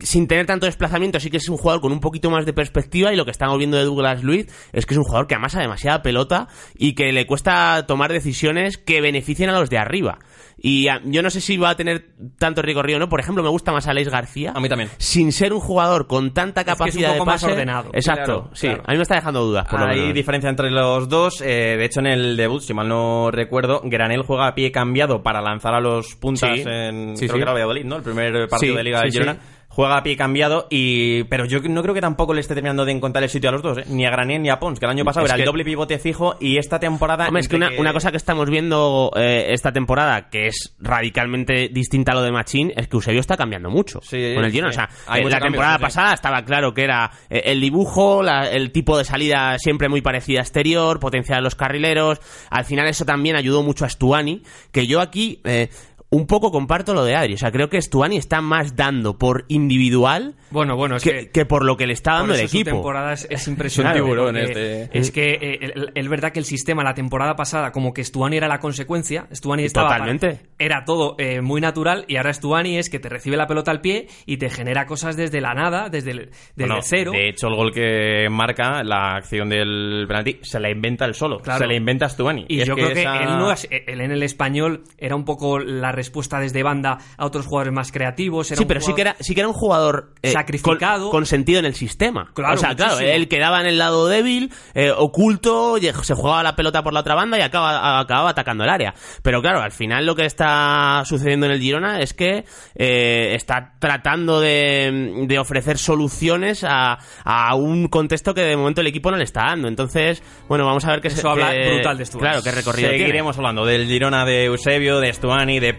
sin 0.00 0.26
tener 0.26 0.46
tanto 0.46 0.66
desplazamiento, 0.66 1.20
sí 1.20 1.30
que 1.30 1.36
es 1.36 1.48
un 1.48 1.56
jugador 1.56 1.80
con 1.80 1.92
un 1.92 2.00
poquito 2.00 2.30
más 2.30 2.46
de 2.46 2.52
perspectiva 2.52 3.12
y 3.12 3.16
lo 3.16 3.24
que 3.24 3.30
estamos 3.30 3.56
viendo 3.58 3.76
de 3.76 3.84
Douglas 3.84 4.22
Luiz 4.22 4.46
es 4.72 4.86
que 4.86 4.94
es 4.94 4.98
un 4.98 5.04
jugador 5.04 5.26
que 5.26 5.34
amasa 5.34 5.60
demasiada 5.60 6.02
pelota 6.02 6.48
y 6.76 6.94
que 6.94 7.12
le 7.12 7.26
cuesta 7.26 7.86
tomar 7.86 8.12
decisiones 8.12 8.78
que 8.78 9.00
beneficien 9.00 9.50
a 9.50 9.58
los 9.58 9.70
de 9.70 9.78
arriba. 9.78 10.18
Y 10.60 10.88
yo 11.04 11.22
no 11.22 11.30
sé 11.30 11.40
si 11.40 11.56
va 11.56 11.70
a 11.70 11.76
tener 11.76 12.10
tanto 12.36 12.62
recorrido 12.62 12.96
o 12.96 13.00
no. 13.00 13.08
Por 13.08 13.20
ejemplo, 13.20 13.42
me 13.42 13.48
gusta 13.48 13.72
más 13.72 13.86
Aleix 13.86 14.08
García. 14.08 14.52
A 14.54 14.60
mí 14.60 14.68
también. 14.68 14.90
Sin 15.08 15.32
ser 15.32 15.52
un 15.52 15.60
jugador 15.60 16.06
con 16.06 16.32
tanta 16.32 16.64
que 16.64 16.70
es 16.70 16.74
un 16.74 16.78
capacidad 16.86 17.08
poco 17.12 17.24
de 17.24 17.26
más 17.26 17.40
pase. 17.42 17.52
ordenado. 17.52 17.90
Exacto, 17.92 18.24
Claro, 18.24 18.50
sí. 18.52 18.66
claro. 18.68 18.82
A 18.86 18.90
mí 18.92 18.96
me 18.98 19.02
está 19.02 19.14
dejando 19.16 19.44
dudas, 19.44 19.66
por 19.68 19.80
lo 19.80 19.86
Hay 19.86 20.00
menos. 20.00 20.14
diferencia 20.14 20.50
entre 20.50 20.70
los 20.70 21.08
dos. 21.08 21.40
eh, 21.40 21.76
de 21.78 21.84
hecho, 21.84 22.00
en 22.00 22.06
el 22.06 22.36
debut, 22.36 22.60
si 22.62 22.74
mal 22.74 22.88
no 22.88 23.30
recuerdo, 23.30 23.80
Granel 23.84 24.22
juega 24.22 24.48
a 24.48 24.54
pie 24.54 24.70
cambiado 24.70 25.22
para 25.22 25.40
lanzar 25.40 25.74
a 25.74 25.80
los 25.80 26.14
puntas 26.16 26.50
Sí. 26.56 26.62
en 26.66 27.16
Sí, 27.16 27.26
creo 27.26 27.34
sí. 27.34 27.36
que 27.38 27.42
era 27.42 27.52
Valladolid, 27.52 27.84
¿no? 27.84 27.96
El 27.96 28.02
primer 28.02 28.48
partido 28.48 28.72
Sí, 28.72 28.76
de 28.76 28.84
Liga 28.84 28.98
sí, 29.00 29.04
de 29.06 29.10
Girona. 29.12 29.38
Juega 29.78 29.98
a 29.98 30.02
pie 30.02 30.16
cambiado 30.16 30.66
y 30.70 31.22
pero 31.24 31.44
yo 31.44 31.60
no 31.60 31.82
creo 31.82 31.94
que 31.94 32.00
tampoco 32.00 32.34
le 32.34 32.40
esté 32.40 32.52
terminando 32.54 32.84
de 32.84 32.90
encontrar 32.90 33.22
el 33.22 33.30
sitio 33.30 33.48
a 33.50 33.52
los 33.52 33.62
dos, 33.62 33.78
¿eh? 33.78 33.84
ni 33.86 34.04
a 34.04 34.10
Granel 34.10 34.42
ni 34.42 34.50
a 34.50 34.58
Pons, 34.58 34.80
que 34.80 34.86
el 34.86 34.90
año 34.90 35.04
pasado 35.04 35.24
Es 35.24 35.30
era 35.30 35.36
que- 35.36 35.42
el 35.42 35.46
doble 35.46 35.64
pivote 35.64 36.00
fijo 36.00 36.34
y 36.40 36.56
esta 36.58 36.80
temporada 36.80 37.28
Hombre, 37.28 37.42
es 37.42 37.48
que 37.48 37.54
una, 37.54 37.70
una 37.78 37.92
cosa 37.92 38.10
que 38.10 38.16
estamos 38.16 38.50
viendo 38.50 39.12
eh, 39.14 39.46
esta 39.50 39.70
temporada 39.72 40.30
que 40.30 40.48
es 40.48 40.74
radicalmente 40.80 41.68
distinta 41.68 42.10
a 42.10 42.16
lo 42.16 42.22
de 42.22 42.32
Machín 42.32 42.72
es 42.76 42.88
que 42.88 42.96
Eusebio 42.96 43.20
está 43.20 43.36
cambiando 43.36 43.70
mucho 43.70 44.00
Sí, 44.02 44.32
con 44.34 44.44
el 44.44 44.50
Girona. 44.50 44.72
sí. 44.72 44.78
O 44.80 44.82
sea, 44.82 44.88
Hay 45.06 45.22
eh, 45.22 45.30
la 45.30 45.38
temporada 45.38 45.76
sí. 45.76 45.82
pasada 45.82 46.12
estaba 46.14 46.44
claro 46.44 46.74
que 46.74 46.82
era 46.82 47.12
eh, 47.30 47.42
el 47.44 47.60
dibujo, 47.60 48.20
la- 48.24 48.50
el 48.50 48.72
tipo 48.72 48.98
de 48.98 49.04
salida 49.04 49.56
siempre 49.60 49.88
muy 49.88 50.02
parecida 50.02 50.40
a 50.40 50.42
exterior, 50.42 50.98
potenciar 50.98 51.40
los 51.40 51.54
carrileros. 51.54 52.18
Al 52.50 52.64
final 52.64 52.88
eso 52.88 53.04
también 53.04 53.36
ayudó 53.36 53.62
mucho 53.62 53.84
a 53.84 53.88
Stuani, 53.88 54.42
que 54.72 54.88
yo 54.88 55.00
aquí 55.00 55.40
eh, 55.44 55.68
un 56.10 56.26
poco 56.26 56.50
comparto 56.50 56.94
lo 56.94 57.04
de 57.04 57.14
Adri. 57.14 57.34
O 57.34 57.38
sea, 57.38 57.50
creo 57.52 57.68
que 57.68 57.80
Stuani 57.82 58.16
está 58.16 58.40
más 58.40 58.76
dando 58.76 59.18
por 59.18 59.44
individual 59.48 60.34
Bueno, 60.50 60.74
bueno, 60.76 60.96
es 60.96 61.02
que, 61.02 61.10
que... 61.10 61.30
que 61.30 61.44
por 61.46 61.64
lo 61.64 61.76
que 61.76 61.86
le 61.86 61.92
está 61.92 62.12
Por 62.12 62.18
dando 62.20 62.34
el 62.34 62.40
eso 62.40 62.48
su 62.48 62.56
equipo. 62.56 62.70
temporada 62.76 63.12
es, 63.12 63.26
es 63.30 63.46
impresionante. 63.48 63.98
Es 63.98 64.02
un 64.04 64.08
tiburón 64.10 64.34
porque 64.34 64.42
este. 64.86 64.98
Es 64.98 65.10
que 65.10 65.32
eh, 65.34 65.58
el- 65.60 65.92
es 65.94 66.08
verdad 66.08 66.32
que 66.32 66.38
el 66.38 66.46
sistema 66.46 66.82
la 66.82 66.94
temporada 66.94 67.36
pasada, 67.36 67.72
como 67.72 67.92
que 67.92 68.02
Stuani 68.04 68.36
era 68.38 68.48
la 68.48 68.58
consecuencia, 68.58 69.26
Stuani 69.32 69.64
estaba. 69.64 69.88
Totalmente. 69.90 70.28
para- 70.28 70.48
era 70.58 70.84
todo 70.84 71.14
eh, 71.18 71.40
muy 71.42 71.60
natural 71.60 72.04
y 72.08 72.16
ahora 72.16 72.32
Stuani 72.32 72.78
es 72.78 72.88
que 72.90 72.98
te 72.98 73.08
recibe 73.08 73.36
la 73.36 73.46
pelota 73.46 73.70
al 73.70 73.80
pie 73.80 74.06
y 74.26 74.38
te 74.38 74.48
genera 74.50 74.86
cosas 74.86 75.16
desde 75.16 75.40
la 75.40 75.54
nada, 75.54 75.88
desde 75.90 76.10
el, 76.12 76.18
desde 76.56 76.68
Bueno, 76.68 76.78
cero. 76.82 77.12
De 77.12 77.28
hecho, 77.28 77.48
el 77.48 77.54
gol 77.54 77.72
que 77.72 78.28
marca 78.30 78.82
la 78.82 79.14
acción 79.16 79.48
del 79.50 80.06
penalti 80.08 80.38
se 80.42 80.58
la 80.58 80.70
inventa 80.70 81.04
él 81.04 81.14
solo. 81.14 81.38
Claro. 81.40 81.58
Se 81.60 81.66
la 81.66 81.74
inventa 81.74 82.08
Stuani. 82.08 82.46
Y 82.48 82.64
yo 82.64 82.74
creo 82.74 82.88
que 82.94 83.00
esa- 83.02 83.18
él, 83.22 83.28
no 83.38 83.52
él 83.52 84.00
en 84.00 84.10
el 84.10 84.22
español 84.22 84.84
era 84.96 85.14
un 85.14 85.24
poco 85.24 85.58
la 85.58 85.92
respuesta 85.98 86.38
desde 86.40 86.62
banda 86.62 86.98
a 87.16 87.26
otros 87.26 87.44
jugadores 87.46 87.74
más 87.74 87.92
creativos. 87.92 88.50
Era 88.50 88.58
Sí, 88.58 88.64
pero 88.64 88.80
sí 88.80 88.94
que, 88.94 89.00
era, 89.02 89.16
sí 89.20 89.34
que 89.34 89.40
era 89.40 89.48
un 89.48 89.54
jugador 89.54 90.14
eh, 90.22 90.30
Sacrificado. 90.30 91.10
Con, 91.10 91.18
con 91.20 91.26
sentido 91.26 91.58
en 91.58 91.66
el 91.66 91.74
sistema. 91.74 92.30
Claro, 92.34 92.54
o 92.54 92.56
sea, 92.56 92.74
claro, 92.74 92.92
muchísimo. 92.94 93.14
él 93.16 93.28
quedaba 93.28 93.60
en 93.60 93.66
el 93.66 93.78
lado 93.78 94.06
débil, 94.08 94.50
eh, 94.74 94.90
oculto, 94.96 95.76
y 95.78 95.82
se 96.02 96.14
jugaba 96.14 96.42
la 96.42 96.56
pelota 96.56 96.82
por 96.82 96.92
la 96.92 97.00
otra 97.00 97.14
banda 97.14 97.36
y 97.38 97.42
acaba, 97.42 97.98
acababa 98.00 98.30
atacando 98.30 98.64
el 98.64 98.70
área. 98.70 98.94
Pero 99.22 99.42
claro, 99.42 99.60
al 99.60 99.72
final 99.72 100.06
lo 100.06 100.14
que 100.14 100.24
está 100.24 101.02
sucediendo 101.04 101.46
en 101.46 101.52
el 101.52 101.60
Girona 101.60 102.00
es 102.00 102.14
que 102.14 102.44
eh, 102.76 103.34
está 103.34 103.74
tratando 103.78 104.40
de, 104.40 105.24
de 105.26 105.38
ofrecer 105.38 105.78
soluciones 105.78 106.64
a, 106.64 106.98
a 107.24 107.54
un 107.56 107.88
contexto 107.88 108.34
que 108.34 108.42
de 108.42 108.56
momento 108.56 108.80
el 108.80 108.86
equipo 108.86 109.10
no 109.10 109.16
le 109.16 109.24
está 109.24 109.42
dando. 109.46 109.68
Entonces, 109.68 110.22
bueno, 110.48 110.64
vamos 110.64 110.84
a 110.84 110.90
ver 110.92 111.00
qué 111.00 111.08
Eso 111.08 111.22
se 111.22 111.28
habla 111.28 111.50
que- 111.52 111.72
brutal 111.74 111.98
de 111.98 112.04
Stuani. 112.06 112.22
Claro, 112.28 112.42
qué 112.42 112.52
recorrido 112.52 112.88
tiene. 112.90 113.04
Seguiremos 113.04 113.36
hablando 113.36 113.64
del 113.66 113.86
Girona 113.86 114.24
de 114.24 114.44
Eusebio, 114.44 115.00
de 115.00 115.12
Stuani, 115.12 115.58
de 115.60 115.74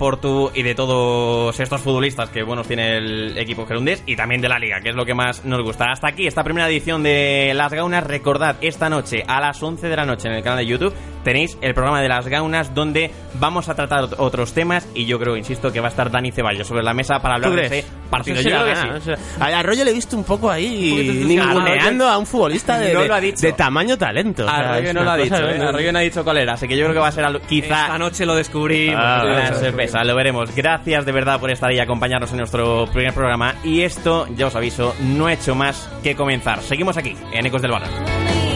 Y 0.56 0.64
de 0.64 0.74
todos 0.74 1.60
estos 1.60 1.82
futbolistas 1.82 2.32
que 2.32 2.42
buenos 2.42 2.68
tiene 2.68 2.98
el 2.98 3.38
equipo 3.38 3.68
gerundés 3.68 4.02
y 4.08 4.16
también 4.16 4.42
de 4.42 4.50
la 4.50 4.58
liga, 4.58 4.82
que 4.82 4.90
es 4.90 4.96
lo 4.96 5.06
que 5.06 5.14
más 5.14 5.46
nos 5.46 5.62
gusta. 5.62 5.92
Hasta 5.92 6.08
aquí 6.08 6.26
esta 6.26 6.44
primera 6.44 6.68
edición 6.68 7.04
de 7.04 7.52
Las 7.54 7.72
Gaunas. 7.72 8.04
Recordad, 8.04 8.56
esta 8.62 8.90
noche 8.90 9.24
a 9.28 9.40
las 9.40 9.62
11 9.62 9.88
de 9.88 9.96
la 9.96 10.06
noche 10.06 10.28
en 10.28 10.34
el 10.34 10.44
canal 10.44 10.60
de 10.60 10.66
YouTube 10.66 10.94
tenéis 11.30 11.58
el 11.62 11.76
programa 11.76 12.02
de 12.02 12.08
Las 12.10 12.28
Gaunas 12.28 12.74
donde 12.74 13.12
vamos 13.36 13.70
a 13.70 13.76
tratar 13.76 14.06
ot- 14.06 14.16
otros 14.18 14.54
temas 14.54 14.88
y 14.96 15.06
yo 15.06 15.20
creo, 15.20 15.38
insisto, 15.38 15.72
que 15.72 15.80
va 15.80 15.88
a 15.88 15.90
estar 15.92 16.10
Dani 16.10 16.32
Ceballos 16.32 16.68
sobre 16.68 16.82
la 16.82 16.94
mesa 16.96 17.20
para 17.20 17.36
hablar 17.36 17.52
¿Tú 17.52 17.56
de 17.58 17.66
ese 17.68 17.86
partido. 18.10 18.38
Yo 18.42 18.50
creo 18.50 18.66
que 18.66 18.74
gana, 18.74 19.00
sí. 19.00 19.12
o 19.12 19.16
sea, 19.16 19.46
a 19.56 19.60
Arroyo 19.60 19.84
le 19.86 19.92
he 19.92 19.94
visto 19.94 20.18
un 20.18 20.24
poco 20.24 20.50
ahí 20.50 21.24
ninguneando 21.28 22.08
a 22.08 22.18
un 22.18 22.26
futbolista 22.26 22.80
de, 22.80 22.94
No 22.94 23.06
lo 23.06 23.14
ha 23.14 23.20
dicho. 23.22 23.42
de 23.46 23.54
tamaño 23.54 23.96
talento. 23.98 24.48
Arroyo 24.50 24.94
no 24.94 25.04
lo 25.04 25.12
ha 25.12 25.18
dicho, 25.18 25.36
¿eh? 25.36 25.62
Arroyo 25.62 25.92
no 25.92 26.00
ha 26.00 26.02
dicho 26.02 26.24
cuál 26.24 26.38
era, 26.38 26.54
así 26.54 26.68
que 26.68 26.76
yo 26.76 26.86
creo 26.86 26.94
que 26.96 27.00
va 27.02 27.08
a 27.10 27.12
ser 27.12 27.26
algo- 27.26 27.42
quizá 27.48 27.84
Esta 27.84 27.98
noche 28.00 28.26
lo 28.26 28.36
descubrimos. 28.36 29.00
Ah, 29.00 29.22
Una 29.26 29.54
sorpresa, 29.54 30.04
lo 30.04 30.16
veremos. 30.16 30.56
Gracias 30.56 31.06
de 31.06 31.12
verdad 31.12 31.40
por 31.40 31.52
estar 31.52 31.70
ahí 31.70 31.78
y 31.78 31.80
acompañarnos 31.80 32.32
en 32.32 32.38
nuestro 32.38 32.88
primer 32.92 33.14
programa. 33.14 33.54
Y 33.64 33.82
esto, 33.82 34.28
ya 34.36 34.48
os 34.48 34.56
aviso, 34.56 34.96
no 35.02 35.30
he 35.30 35.34
hecho 35.34 35.54
más 35.56 35.90
que 36.04 36.16
comenzar. 36.16 36.62
Seguimos 36.62 36.98
aquí, 36.98 37.16
en 37.32 37.46
Ecos 37.46 37.62
del 37.62 37.72
Balón. 37.72 38.49